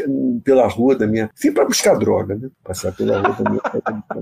[0.44, 1.30] pela rua da minha.
[1.36, 2.50] Sempre para buscar droga, né?
[2.64, 3.62] Passar pela rua da minha.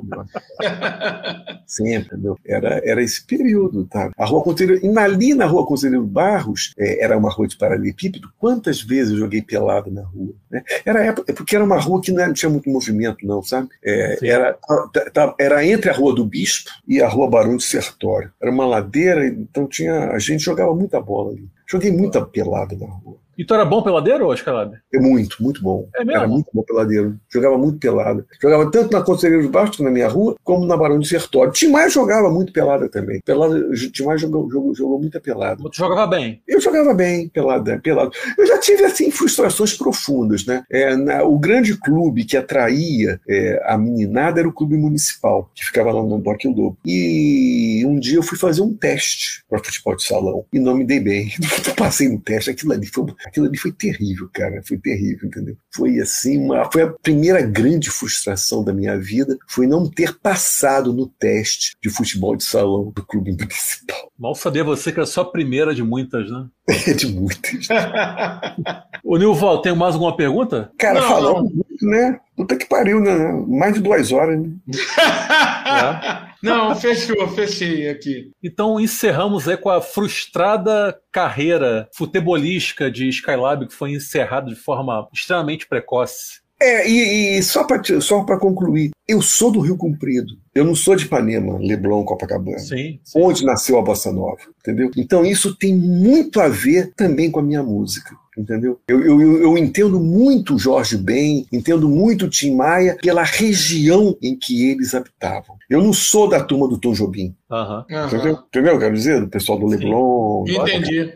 [0.04, 0.28] droga.
[1.66, 2.38] Sempre, meu.
[2.46, 4.12] Era, era esse período, tá?
[4.18, 4.86] A rua Conselheiro.
[4.86, 8.30] E ali na rua Conselheiro Barros, é, era uma rua de paralelepípedo.
[8.38, 10.34] Quantas vezes eu joguei pelado na rua?
[10.50, 10.64] Né?
[10.86, 13.70] Era época, porque era uma rua que não tinha muito movimento, não, sabe?
[13.84, 14.54] É, era,
[14.94, 18.32] tá- tá- era entre a Rua do Bispo e a Rua Barão de Sertório.
[18.42, 21.48] Era uma ladeira, então tinha, a gente jogava muita bola ali.
[21.72, 23.21] Joguei muita pelada na rua.
[23.42, 24.76] E tu era bom peladeiro, ou Skylab?
[24.94, 25.88] É muito, muito bom.
[25.96, 26.20] É mesmo?
[26.20, 27.18] Era muito bom peladeiro.
[27.28, 28.24] Jogava muito pelada.
[28.40, 31.52] Jogava tanto na Conselheiro de Bastos, na minha rua, como na Barão de Sertório.
[31.52, 33.20] Tim Maia jogava muito pelada também.
[33.26, 33.60] Pelada,
[33.92, 35.60] Tim Maia jogou, jogou, jogou muita pelada.
[35.64, 36.40] Tu jogava bem.
[36.48, 38.12] Eu jogava bem, pelada, pelado.
[38.38, 40.64] Eu já tive, assim, frustrações profundas, né?
[40.70, 45.66] É, na- o grande clube que atraía é, a meninada era o clube municipal, que
[45.66, 46.78] ficava lá no Parque Lobo.
[46.86, 50.84] E um dia eu fui fazer um teste para futebol de salão e não me
[50.86, 51.32] dei bem.
[51.76, 54.62] Passei no teste, aquilo ali foi, aquilo ali foi terrível, cara.
[54.64, 55.56] Foi terrível, entendeu?
[55.74, 60.94] Foi assim, uma, foi a primeira grande frustração da minha vida, foi não ter passado
[60.94, 64.12] no teste de futebol de salão do clube municipal.
[64.20, 66.46] Mal sabia você que era só a primeira de muitas, né?
[66.88, 67.68] É de muitas.
[69.04, 70.72] Ô, Nilval, tem mais alguma pergunta?
[70.78, 72.20] Cara, Não, falamos muito, né?
[72.36, 73.16] Puta que pariu, né?
[73.48, 74.50] Mais de duas horas, né?
[76.42, 78.32] Não, fechou, fechei aqui.
[78.44, 85.08] Então encerramos aí com a frustrada carreira futebolística de Skylab, que foi encerrada de forma
[85.14, 86.42] extremamente precoce.
[86.60, 90.34] É, e, e só para só pra concluir, eu sou do Rio Comprido.
[90.54, 92.60] Eu não sou de Ipanema, Leblon, Copacabana.
[92.60, 93.00] Sim.
[93.16, 94.92] Onde nasceu a Bossa Nova, entendeu?
[94.96, 98.16] Então isso tem muito a ver também com a minha música.
[98.38, 98.80] Entendeu?
[98.88, 104.16] Eu, eu, eu- entendo muito o Jorge Ben, entendo muito o Tim Maia pela região
[104.22, 105.58] em que eles habitavam.
[105.70, 107.36] Eu não sou da turma do Tom Jobim.
[107.52, 107.86] Aham.
[108.08, 108.40] entendeu?
[108.48, 108.80] Entendeu?
[108.80, 109.76] Quero dizer, do pessoal do Sim.
[109.76, 110.46] Leblon.
[110.48, 111.14] Entendi.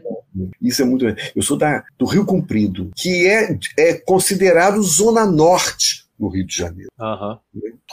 [0.61, 1.05] Isso é muito.
[1.33, 6.55] Eu sou da, do Rio Comprido, que é, é considerado Zona Norte no Rio de
[6.55, 6.89] Janeiro.
[6.99, 7.39] Aham.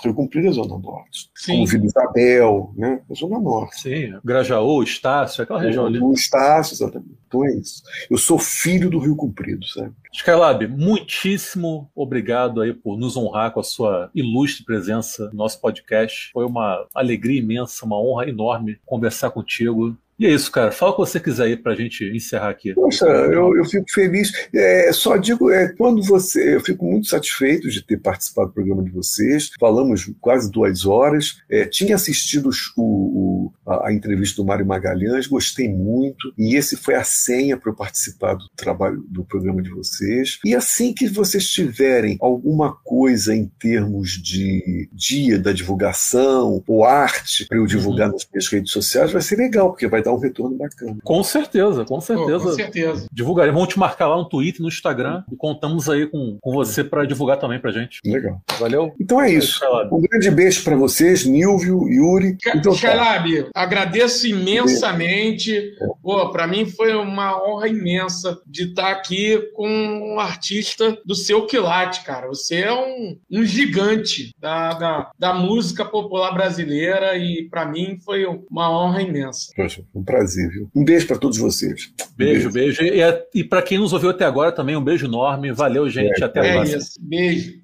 [0.03, 1.31] Rio Comprido é Zona Norte.
[1.35, 1.53] Sim.
[1.53, 3.03] Como Vila Isabel, né?
[3.11, 3.81] É Zona Norte.
[3.81, 4.19] Sim.
[4.25, 5.99] Grajaú, Estácio, aquela região ali.
[6.01, 7.23] O Estácio, exatamente.
[7.27, 7.83] Então é isso.
[8.11, 9.93] Eu sou filho do Rio Comprido, sabe?
[10.13, 16.31] Skylab, muitíssimo obrigado aí por nos honrar com a sua ilustre presença no nosso podcast.
[16.33, 19.97] Foi uma alegria imensa, uma honra enorme conversar contigo.
[20.23, 20.71] E é isso, cara.
[20.71, 22.73] Fala o que você quiser aí pra gente encerrar aqui.
[22.75, 24.33] Poxa, eu, eu fico feliz.
[24.55, 26.55] É, só digo, é, quando você.
[26.55, 29.51] Eu fico muito satisfeito de ter participado do programa de vocês.
[29.59, 31.39] Falamos quase duas horas.
[31.51, 36.33] É, tinha assistido o, o- a, a entrevista do Mário Magalhães, gostei muito.
[36.39, 40.39] E esse foi a senha para eu participar do trabalho do programa de vocês.
[40.45, 47.45] E assim que vocês tiverem alguma coisa em termos de dia da divulgação ou arte
[47.49, 50.57] para eu divulgar nas minhas redes sociais, vai ser legal, porque vai dar um retorno
[50.57, 50.97] bacana.
[51.03, 52.45] Com certeza, com certeza.
[52.45, 53.07] com certeza.
[53.13, 53.61] Divulgaremos.
[53.61, 57.05] Vamos te marcar lá no Twitter, no Instagram e contamos aí com, com você pra
[57.05, 58.01] divulgar também pra gente.
[58.05, 58.41] Legal.
[58.59, 58.95] Valeu?
[59.01, 59.61] Então é isso.
[59.91, 62.37] Um grande beijo para vocês, Nilvio, Yuri.
[62.55, 62.77] Então, tá.
[62.77, 65.75] Skylab, agradeço imensamente.
[66.03, 71.47] Pô, para mim foi uma honra imensa de estar aqui com um artista do seu
[71.47, 72.29] quilate, cara.
[72.29, 78.25] Você é um, um gigante da, da, da música popular brasileira e para mim foi
[78.51, 79.53] uma honra imensa.
[79.55, 80.69] Poxa, um prazer, viu?
[80.75, 81.93] Um beijo para todos vocês.
[82.17, 82.83] Beijo, beijo.
[82.83, 85.53] E, e, e para quem nos ouviu até agora também, um beijo enorme.
[85.53, 86.21] Valeu, gente.
[86.23, 86.79] É, até a É próxima.
[86.79, 86.93] isso.
[87.01, 87.63] Beijo.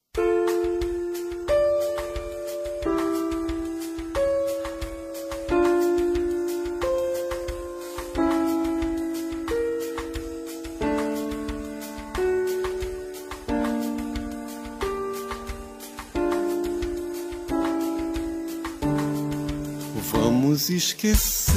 [20.12, 21.54] Vamos esquecer,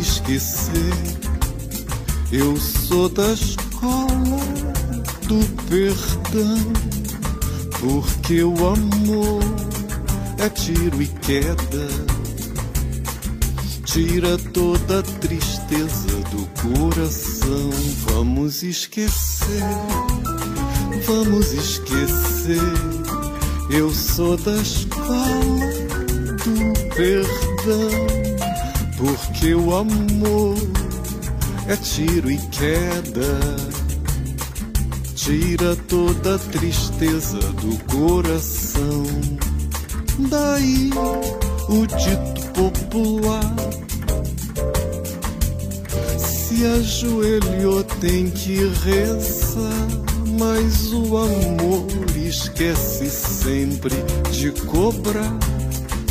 [0.00, 0.94] esquecer.
[2.30, 4.38] Eu sou da escola
[5.26, 5.38] do
[5.68, 6.72] perdão,
[7.80, 9.42] porque o amor
[10.38, 11.88] é tiro e queda.
[13.84, 17.70] Tira toda a tristeza do coração.
[18.10, 19.62] Vamos esquecer,
[21.06, 22.58] vamos esquecer.
[23.70, 25.18] Eu sou da escola
[26.44, 28.27] do perdão,
[28.98, 30.56] porque o amor
[31.68, 33.38] é tiro e queda,
[35.14, 39.04] tira toda a tristeza do coração.
[40.28, 40.90] Daí
[41.68, 43.54] o dito popular.
[46.18, 49.88] Se ajoelhou, tem que rezar,
[50.38, 53.94] mas o amor esquece sempre
[54.32, 55.38] de cobrar.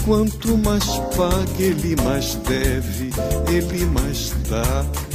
[0.07, 0.85] Quanto mais
[1.17, 3.11] paga, ele mais deve,
[3.51, 5.06] ele mais dá.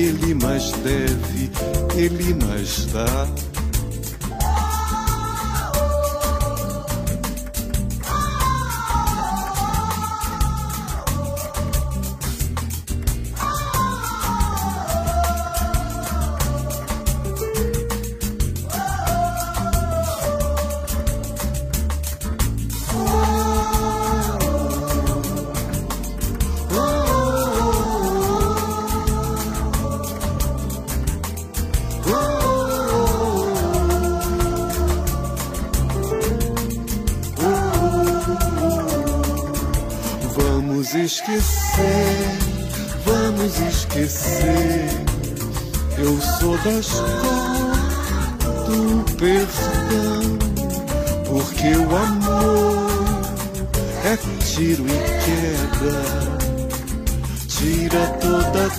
[0.00, 1.50] que Ele mais deve,
[1.94, 3.28] Ele mais dá.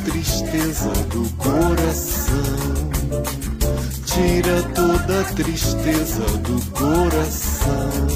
[0.05, 2.81] tristeza do coração.
[4.05, 8.07] Tira toda tristeza do coração.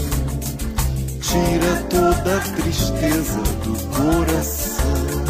[1.22, 5.26] Tira toda tristeza do coração.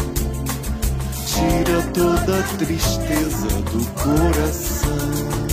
[1.26, 5.45] Tira toda tristeza do coração.